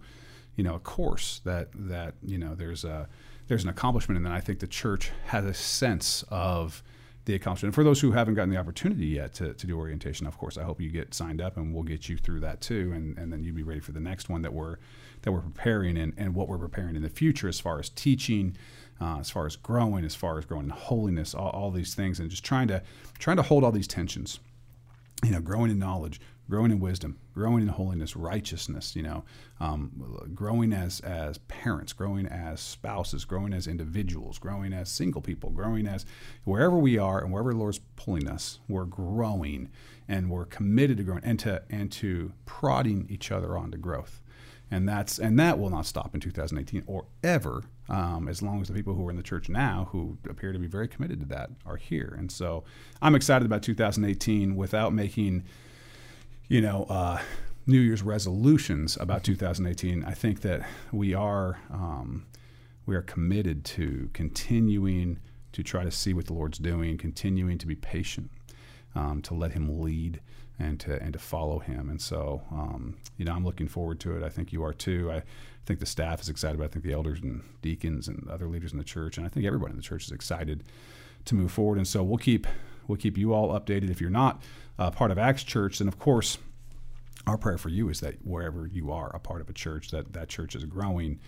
you 0.56 0.64
know, 0.64 0.74
a 0.74 0.80
course 0.80 1.40
that 1.44 1.68
that 1.72 2.14
you 2.20 2.36
know 2.36 2.56
there's 2.56 2.84
a 2.84 3.08
there's 3.46 3.62
an 3.62 3.70
accomplishment, 3.70 4.16
and 4.16 4.26
then 4.26 4.32
I 4.32 4.40
think 4.40 4.58
the 4.58 4.66
church 4.66 5.12
has 5.26 5.44
a 5.44 5.54
sense 5.54 6.24
of 6.30 6.82
the 7.26 7.34
accomplishment. 7.34 7.68
And 7.68 7.74
for 7.74 7.84
those 7.84 8.00
who 8.00 8.12
haven't 8.12 8.34
gotten 8.34 8.50
the 8.50 8.56
opportunity 8.56 9.06
yet 9.06 9.34
to, 9.34 9.52
to 9.52 9.66
do 9.66 9.76
orientation, 9.76 10.26
of 10.26 10.38
course, 10.38 10.56
I 10.56 10.62
hope 10.62 10.80
you 10.80 10.90
get 10.90 11.12
signed 11.12 11.40
up 11.40 11.56
and 11.56 11.74
we'll 11.74 11.82
get 11.82 12.08
you 12.08 12.16
through 12.16 12.40
that 12.40 12.60
too. 12.60 12.92
And, 12.94 13.18
and 13.18 13.32
then 13.32 13.42
you'll 13.42 13.56
be 13.56 13.64
ready 13.64 13.80
for 13.80 13.92
the 13.92 14.00
next 14.00 14.28
one 14.28 14.42
that 14.42 14.52
we're, 14.52 14.76
that 15.22 15.32
we're 15.32 15.40
preparing 15.40 15.98
and, 15.98 16.14
and 16.16 16.34
what 16.34 16.48
we're 16.48 16.58
preparing 16.58 16.96
in 16.96 17.02
the 17.02 17.10
future 17.10 17.48
as 17.48 17.58
far 17.58 17.80
as 17.80 17.90
teaching, 17.90 18.56
uh, 19.00 19.18
as 19.18 19.28
far 19.28 19.44
as 19.44 19.56
growing, 19.56 20.04
as 20.04 20.14
far 20.14 20.38
as 20.38 20.44
growing 20.44 20.66
in 20.66 20.70
holiness, 20.70 21.34
all, 21.34 21.50
all 21.50 21.70
these 21.72 21.94
things, 21.94 22.20
and 22.20 22.30
just 22.30 22.44
trying 22.44 22.68
to, 22.68 22.80
trying 23.18 23.36
to 23.36 23.42
hold 23.42 23.64
all 23.64 23.72
these 23.72 23.88
tensions, 23.88 24.38
you 25.24 25.32
know, 25.32 25.40
growing 25.40 25.70
in 25.70 25.78
knowledge, 25.80 26.20
growing 26.48 26.70
in 26.70 26.80
wisdom, 26.80 27.18
growing 27.34 27.62
in 27.62 27.68
holiness, 27.68 28.14
righteousness, 28.14 28.94
you 28.94 29.02
know, 29.02 29.24
um, 29.60 30.30
growing 30.34 30.72
as, 30.72 31.00
as 31.00 31.38
parents, 31.38 31.92
growing 31.92 32.26
as 32.26 32.60
spouses, 32.60 33.24
growing 33.24 33.52
as 33.52 33.66
individuals, 33.66 34.38
growing 34.38 34.72
as 34.72 34.88
single 34.88 35.20
people, 35.20 35.50
growing 35.50 35.86
as 35.86 36.06
wherever 36.44 36.76
we 36.76 36.98
are 36.98 37.22
and 37.22 37.32
wherever 37.32 37.52
the 37.52 37.58
Lord's 37.58 37.80
pulling 37.96 38.28
us, 38.28 38.60
we're 38.68 38.84
growing 38.84 39.68
and 40.08 40.30
we're 40.30 40.44
committed 40.44 40.98
to 40.98 41.02
growing 41.02 41.24
and 41.24 41.38
to, 41.40 41.62
and 41.68 41.90
to 41.92 42.32
prodding 42.44 43.06
each 43.10 43.32
other 43.32 43.56
on 43.56 43.70
to 43.72 43.78
growth. 43.78 44.20
And 44.70 44.88
that's 44.88 45.20
and 45.20 45.38
that 45.38 45.60
will 45.60 45.70
not 45.70 45.86
stop 45.86 46.12
in 46.14 46.20
2018 46.20 46.82
or 46.88 47.06
ever, 47.22 47.62
um, 47.88 48.26
as 48.26 48.42
long 48.42 48.60
as 48.60 48.66
the 48.66 48.74
people 48.74 48.94
who 48.94 49.06
are 49.06 49.10
in 49.10 49.16
the 49.16 49.22
church 49.22 49.48
now, 49.48 49.88
who 49.92 50.18
appear 50.28 50.52
to 50.52 50.58
be 50.58 50.66
very 50.66 50.88
committed 50.88 51.20
to 51.20 51.26
that, 51.26 51.50
are 51.64 51.76
here. 51.76 52.16
And 52.18 52.32
so, 52.32 52.64
I'm 53.00 53.14
excited 53.14 53.46
about 53.46 53.62
2018 53.62 54.56
without 54.56 54.92
making 54.92 55.44
you 56.48 56.60
know, 56.60 56.84
uh, 56.88 57.20
New 57.66 57.80
Year's 57.80 58.02
resolutions 58.02 58.96
about 58.96 59.24
2018, 59.24 60.04
I 60.04 60.12
think 60.12 60.42
that 60.42 60.66
we 60.92 61.14
are 61.14 61.58
um, 61.70 62.26
we 62.86 62.94
are 62.94 63.02
committed 63.02 63.64
to 63.64 64.08
continuing 64.12 65.18
to 65.52 65.62
try 65.64 65.82
to 65.82 65.90
see 65.90 66.14
what 66.14 66.26
the 66.26 66.32
Lord's 66.32 66.58
doing, 66.58 66.96
continuing 66.96 67.58
to 67.58 67.66
be 67.66 67.74
patient, 67.74 68.30
um, 68.94 69.22
to 69.22 69.34
let 69.34 69.52
Him 69.52 69.80
lead, 69.80 70.20
and 70.58 70.78
to 70.80 71.02
and 71.02 71.12
to 71.12 71.18
follow 71.18 71.58
Him. 71.58 71.90
And 71.90 72.00
so, 72.00 72.42
um, 72.52 72.96
you 73.16 73.24
know, 73.24 73.32
I'm 73.32 73.44
looking 73.44 73.66
forward 73.66 73.98
to 74.00 74.16
it. 74.16 74.22
I 74.22 74.28
think 74.28 74.52
you 74.52 74.62
are 74.62 74.72
too. 74.72 75.10
I 75.10 75.22
think 75.64 75.80
the 75.80 75.86
staff 75.86 76.20
is 76.20 76.28
excited. 76.28 76.58
But 76.58 76.64
I 76.64 76.68
think 76.68 76.84
the 76.84 76.92
elders 76.92 77.20
and 77.20 77.42
deacons 77.62 78.06
and 78.06 78.28
other 78.30 78.46
leaders 78.46 78.70
in 78.70 78.78
the 78.78 78.84
church, 78.84 79.16
and 79.16 79.26
I 79.26 79.28
think 79.28 79.44
everybody 79.44 79.72
in 79.72 79.76
the 79.76 79.82
church 79.82 80.04
is 80.04 80.12
excited 80.12 80.62
to 81.24 81.34
move 81.34 81.50
forward. 81.50 81.78
And 81.78 81.88
so 81.88 82.04
we'll 82.04 82.18
keep 82.18 82.46
we'll 82.86 82.98
keep 82.98 83.18
you 83.18 83.34
all 83.34 83.48
updated. 83.48 83.90
If 83.90 84.00
you're 84.00 84.10
not 84.10 84.42
uh, 84.78 84.90
part 84.90 85.10
of 85.10 85.18
Acts 85.18 85.44
Church, 85.44 85.78
then 85.78 85.88
of 85.88 85.98
course 85.98 86.38
our 87.26 87.36
prayer 87.36 87.58
for 87.58 87.70
you 87.70 87.88
is 87.88 88.00
that 88.00 88.14
wherever 88.24 88.66
you 88.66 88.92
are 88.92 89.10
a 89.14 89.18
part 89.18 89.40
of 89.40 89.50
a 89.50 89.52
church, 89.52 89.90
that 89.90 90.12
that 90.12 90.28
church 90.28 90.54
is 90.54 90.64
growing 90.64 91.18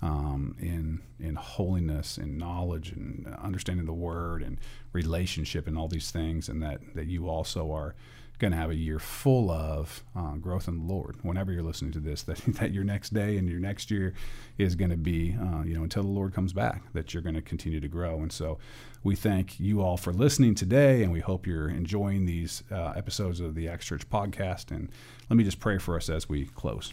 um, 0.00 0.54
in 0.60 1.00
in 1.18 1.34
holiness 1.34 2.16
and 2.16 2.38
knowledge 2.38 2.92
and 2.92 3.26
understanding 3.42 3.86
the 3.86 3.92
Word 3.92 4.42
and 4.42 4.58
relationship 4.92 5.66
and 5.66 5.76
all 5.76 5.88
these 5.88 6.10
things, 6.10 6.48
and 6.48 6.62
that 6.62 6.80
that 6.94 7.06
you 7.06 7.28
also 7.28 7.72
are 7.72 7.94
going 8.38 8.52
to 8.52 8.56
have 8.56 8.70
a 8.70 8.76
year 8.76 9.00
full 9.00 9.50
of 9.50 10.04
uh, 10.14 10.34
growth 10.34 10.68
in 10.68 10.78
the 10.78 10.92
Lord. 10.92 11.16
Whenever 11.22 11.50
you're 11.50 11.62
listening 11.62 11.90
to 11.92 11.98
this, 11.98 12.22
that, 12.24 12.38
that 12.46 12.72
your 12.72 12.84
next 12.84 13.12
day 13.12 13.36
and 13.36 13.48
your 13.48 13.58
next 13.58 13.90
year 13.90 14.14
is 14.58 14.76
going 14.76 14.90
to 14.90 14.96
be, 14.96 15.36
uh, 15.40 15.62
you 15.64 15.74
know, 15.74 15.82
until 15.82 16.04
the 16.04 16.08
Lord 16.08 16.32
comes 16.32 16.52
back, 16.52 16.82
that 16.92 17.12
you're 17.12 17.22
going 17.22 17.34
to 17.34 17.42
continue 17.42 17.80
to 17.80 17.88
grow. 17.88 18.20
And 18.20 18.30
so 18.30 18.58
we 19.04 19.14
thank 19.14 19.60
you 19.60 19.80
all 19.80 19.96
for 19.96 20.12
listening 20.12 20.54
today, 20.54 21.02
and 21.02 21.12
we 21.12 21.20
hope 21.20 21.46
you're 21.46 21.68
enjoying 21.68 22.26
these 22.26 22.64
uh, 22.70 22.92
episodes 22.96 23.40
of 23.40 23.54
the 23.54 23.68
Acts 23.68 23.86
Church 23.86 24.08
podcast. 24.08 24.70
And 24.70 24.90
let 25.30 25.36
me 25.36 25.44
just 25.44 25.60
pray 25.60 25.78
for 25.78 25.96
us 25.96 26.08
as 26.10 26.28
we 26.28 26.46
close. 26.46 26.92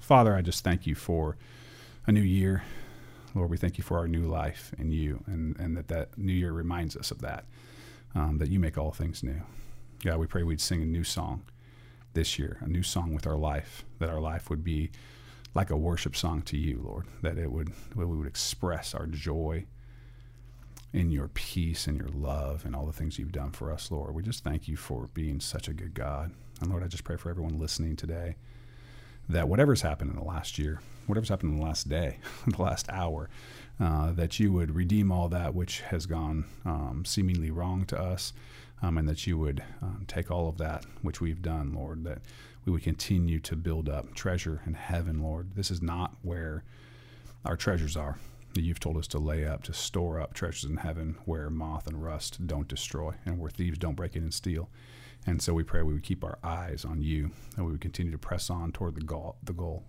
Father, 0.00 0.34
I 0.34 0.42
just 0.42 0.64
thank 0.64 0.86
you 0.86 0.94
for 0.94 1.36
a 2.06 2.12
new 2.12 2.22
year. 2.22 2.64
Lord, 3.34 3.50
we 3.50 3.56
thank 3.56 3.78
you 3.78 3.84
for 3.84 3.98
our 3.98 4.08
new 4.08 4.24
life 4.24 4.72
in 4.78 4.90
you, 4.90 5.22
and, 5.26 5.56
and 5.58 5.76
that 5.76 5.88
that 5.88 6.18
new 6.18 6.32
year 6.32 6.52
reminds 6.52 6.96
us 6.96 7.10
of 7.10 7.20
that, 7.20 7.44
um, 8.14 8.38
that 8.38 8.50
you 8.50 8.58
make 8.58 8.76
all 8.76 8.90
things 8.90 9.22
new. 9.22 9.40
God, 10.02 10.18
we 10.18 10.26
pray 10.26 10.42
we'd 10.42 10.60
sing 10.60 10.82
a 10.82 10.86
new 10.86 11.04
song 11.04 11.42
this 12.14 12.38
year, 12.38 12.58
a 12.62 12.68
new 12.68 12.82
song 12.82 13.14
with 13.14 13.26
our 13.26 13.36
life, 13.36 13.84
that 14.00 14.08
our 14.08 14.20
life 14.20 14.50
would 14.50 14.64
be 14.64 14.90
like 15.54 15.70
a 15.70 15.76
worship 15.76 16.16
song 16.16 16.42
to 16.42 16.56
you, 16.56 16.80
Lord, 16.84 17.06
that 17.22 17.38
it 17.38 17.50
would 17.52 17.68
that 17.96 18.06
we 18.08 18.16
would 18.16 18.26
express 18.26 18.94
our 18.94 19.06
joy 19.06 19.66
in 20.98 21.12
your 21.12 21.28
peace 21.28 21.86
and 21.86 21.96
your 21.96 22.08
love 22.08 22.64
and 22.64 22.74
all 22.74 22.84
the 22.84 22.92
things 22.92 23.20
you've 23.20 23.30
done 23.30 23.52
for 23.52 23.70
us, 23.70 23.88
Lord. 23.92 24.16
We 24.16 24.22
just 24.24 24.42
thank 24.42 24.66
you 24.66 24.76
for 24.76 25.08
being 25.14 25.38
such 25.38 25.68
a 25.68 25.72
good 25.72 25.94
God. 25.94 26.32
And 26.60 26.70
Lord, 26.70 26.82
I 26.82 26.88
just 26.88 27.04
pray 27.04 27.16
for 27.16 27.30
everyone 27.30 27.56
listening 27.56 27.94
today 27.94 28.34
that 29.28 29.48
whatever's 29.48 29.82
happened 29.82 30.10
in 30.10 30.16
the 30.16 30.24
last 30.24 30.58
year, 30.58 30.80
whatever's 31.06 31.28
happened 31.28 31.52
in 31.52 31.60
the 31.60 31.64
last 31.64 31.88
day, 31.88 32.18
the 32.48 32.60
last 32.60 32.88
hour, 32.90 33.30
uh, 33.78 34.10
that 34.10 34.40
you 34.40 34.50
would 34.52 34.74
redeem 34.74 35.12
all 35.12 35.28
that 35.28 35.54
which 35.54 35.82
has 35.82 36.04
gone 36.04 36.46
um, 36.64 37.04
seemingly 37.06 37.52
wrong 37.52 37.84
to 37.84 37.96
us, 37.96 38.32
um, 38.82 38.98
and 38.98 39.08
that 39.08 39.24
you 39.24 39.38
would 39.38 39.62
um, 39.80 40.04
take 40.08 40.32
all 40.32 40.48
of 40.48 40.58
that 40.58 40.84
which 41.02 41.20
we've 41.20 41.42
done, 41.42 41.74
Lord, 41.74 42.02
that 42.04 42.22
we 42.64 42.72
would 42.72 42.82
continue 42.82 43.38
to 43.38 43.54
build 43.54 43.88
up 43.88 44.14
treasure 44.14 44.62
in 44.66 44.74
heaven, 44.74 45.22
Lord. 45.22 45.54
This 45.54 45.70
is 45.70 45.80
not 45.80 46.16
where 46.22 46.64
our 47.44 47.56
treasures 47.56 47.96
are. 47.96 48.18
You've 48.54 48.80
told 48.80 48.96
us 48.96 49.06
to 49.08 49.18
lay 49.18 49.44
up, 49.44 49.62
to 49.64 49.72
store 49.72 50.20
up 50.20 50.34
treasures 50.34 50.68
in 50.68 50.78
heaven 50.78 51.16
where 51.24 51.50
moth 51.50 51.86
and 51.86 52.02
rust 52.02 52.46
don't 52.46 52.66
destroy 52.66 53.14
and 53.24 53.38
where 53.38 53.50
thieves 53.50 53.78
don't 53.78 53.94
break 53.94 54.16
in 54.16 54.22
and 54.22 54.34
steal. 54.34 54.68
And 55.26 55.42
so 55.42 55.52
we 55.52 55.62
pray 55.62 55.82
we 55.82 55.92
would 55.92 56.02
keep 56.02 56.24
our 56.24 56.38
eyes 56.42 56.84
on 56.84 57.02
you 57.02 57.30
and 57.56 57.66
we 57.66 57.72
would 57.72 57.80
continue 57.80 58.12
to 58.12 58.18
press 58.18 58.50
on 58.50 58.72
toward 58.72 58.94
the 58.94 59.02
goal, 59.02 59.36
the 59.42 59.52
goal 59.52 59.84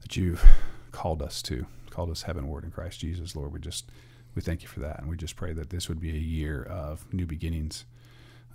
that 0.00 0.16
you've 0.16 0.44
called 0.92 1.22
us 1.22 1.42
to, 1.42 1.66
called 1.90 2.10
us 2.10 2.22
heavenward 2.22 2.64
in 2.64 2.70
Christ 2.70 3.00
Jesus, 3.00 3.36
Lord. 3.36 3.52
We 3.52 3.60
just 3.60 3.90
we 4.34 4.42
thank 4.42 4.62
you 4.62 4.68
for 4.68 4.80
that, 4.80 5.00
and 5.00 5.08
we 5.08 5.16
just 5.16 5.36
pray 5.36 5.52
that 5.52 5.70
this 5.70 5.88
would 5.88 6.00
be 6.00 6.10
a 6.10 6.18
year 6.18 6.62
of 6.62 7.12
new 7.12 7.26
beginnings, 7.26 7.84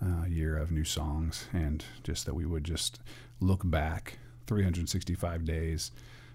uh, 0.02 0.24
a 0.26 0.30
year 0.30 0.58
of 0.58 0.72
new 0.72 0.86
songs, 0.86 1.48
and 1.52 1.84
just 2.04 2.26
that 2.26 2.34
we 2.34 2.46
would 2.46 2.64
just 2.64 3.00
look 3.42 3.62
back 3.66 4.20
365 4.48 5.44
days 5.44 5.92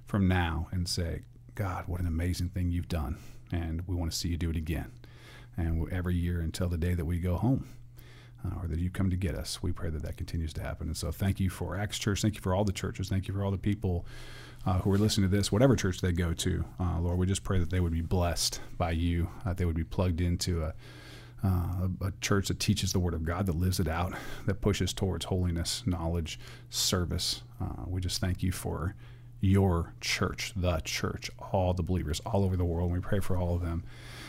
from 0.07 0.29
now 0.29 0.69
and 0.73 0.89
say, 0.89 1.23
God, 1.61 1.85
what 1.89 2.01
an 2.01 2.07
amazing 2.07 2.49
thing 2.49 2.71
you've 2.71 2.89
done, 2.89 3.19
and 3.53 3.87
we 3.87 3.95
want 3.95 4.11
to 4.11 4.17
see 4.17 4.31
you 4.31 4.39
do 4.39 4.49
it 4.49 4.57
again, 4.57 4.93
and 5.59 5.93
every 5.93 6.15
year 6.15 6.41
until 6.41 6.71
the 6.71 6.79
day 6.79 6.95
that 6.95 7.05
we 7.05 7.19
go 7.19 7.37
home 7.37 7.69
uh, 8.43 8.63
or 8.63 8.67
that 8.67 8.79
you 8.79 8.89
come 8.89 9.11
to 9.11 9.17
get 9.17 9.35
us. 9.35 9.63
We 9.63 9.71
pray 9.71 9.91
that 9.91 10.01
that 10.01 10.17
continues 10.17 10.55
to 10.55 10.63
happen. 10.63 10.87
And 10.87 10.97
so 10.97 11.13
thank 11.13 11.39
you 11.39 11.51
for 11.51 11.77
Acts 11.77 11.99
Church. 11.99 12.23
Thank 12.23 12.37
you 12.37 12.41
for 12.41 12.55
all 12.55 12.65
the 12.65 12.73
churches. 12.73 13.11
Thank 13.11 13.29
you 13.29 13.35
for 13.35 13.45
all 13.45 13.51
the 13.51 13.59
people 13.59 14.07
uh, 14.65 14.79
who 14.79 14.91
are 14.91 14.97
listening 14.97 15.29
to 15.29 15.37
this, 15.37 15.53
whatever 15.53 15.77
church 15.77 16.01
they 16.01 16.13
go 16.13 16.33
to. 16.33 16.65
Uh, 16.81 16.99
Lord, 16.99 17.19
we 17.19 17.27
just 17.27 17.45
pray 17.45 17.59
that 17.59 17.69
they 17.69 17.81
would 17.81 17.93
be 17.93 18.01
blessed 18.01 18.63
by 18.79 18.93
you, 18.93 19.29
that 19.45 19.59
they 19.59 19.67
would 19.67 19.77
be 19.77 19.85
plugged 19.85 20.23
into 20.23 20.63
a, 20.63 20.73
uh, 21.45 21.89
a 22.01 22.13
church 22.23 22.49
that 22.49 22.59
teaches 22.59 22.95
the 22.95 23.01
Word 23.01 23.13
of 23.13 23.23
God, 23.23 23.45
that 23.45 23.57
lives 23.57 23.79
it 23.79 23.87
out, 23.87 24.15
that 24.47 24.63
pushes 24.63 24.95
towards 24.95 25.27
holiness, 25.27 25.83
knowledge, 25.85 26.41
service. 26.71 27.43
Uh, 27.61 27.85
we 27.87 28.01
just 28.01 28.19
thank 28.19 28.43
you 28.43 28.51
for 28.51 28.95
your 29.41 29.95
church, 30.01 30.53
the 30.55 30.81
church, 30.85 31.31
all 31.53 31.73
the 31.75 31.83
believers 31.83 32.21
all 32.27 32.45
over 32.45 32.57
the 32.57 32.65
world. 32.65 32.91
And 32.91 32.95
we 32.95 33.01
pray 33.01 33.21
for 33.21 33.37
all 33.37 33.55
of 33.55 33.63
them, 33.63 33.85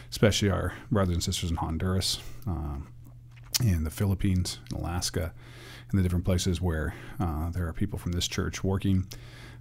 especially 0.10 0.50
our 0.50 0.74
brothers 0.90 1.16
and 1.16 1.24
sisters 1.24 1.50
in 1.50 1.58
Honduras, 1.58 2.20
um, 2.48 2.88
in 3.64 3.84
the 3.84 3.92
Philippines, 3.92 4.60
in 4.72 4.78
Alaska, 4.78 5.34
and 5.90 6.00
the 6.00 6.04
different 6.04 6.26
places 6.26 6.62
where 6.62 6.96
uh, 7.20 7.50
there 7.52 7.68
are 7.68 7.74
people 7.74 8.00
from 8.00 8.14
this 8.14 8.28
church 8.28 8.64
working 8.64 9.08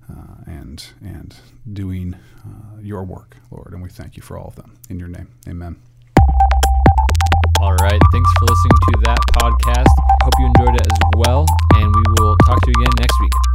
uh, 0.08 0.42
and 0.46 0.86
and 1.02 1.36
doing 1.72 2.14
uh, 2.14 2.80
your 2.80 3.04
work, 3.04 3.36
Lord. 3.50 3.72
And 3.72 3.82
we 3.82 3.90
thank 3.90 4.16
you 4.16 4.22
for 4.22 4.38
all 4.38 4.48
of 4.48 4.56
them. 4.56 4.78
In 4.88 4.98
your 4.98 5.08
name, 5.08 5.28
Amen. 5.48 5.76
All 7.60 7.74
right. 7.74 8.00
Thanks 8.12 8.30
for 8.38 8.46
listening 8.46 8.78
to 8.88 9.00
that 9.04 9.18
podcast. 9.34 9.88
Hope 10.22 10.32
you 10.38 10.46
enjoyed 10.46 10.76
it 10.76 10.86
as 10.90 10.98
well, 11.16 11.44
and 11.74 11.94
we 11.94 12.02
will 12.18 12.36
talk 12.46 12.60
to 12.62 12.68
you 12.68 12.82
again 12.82 12.94
next 12.98 13.20
week. 13.20 13.49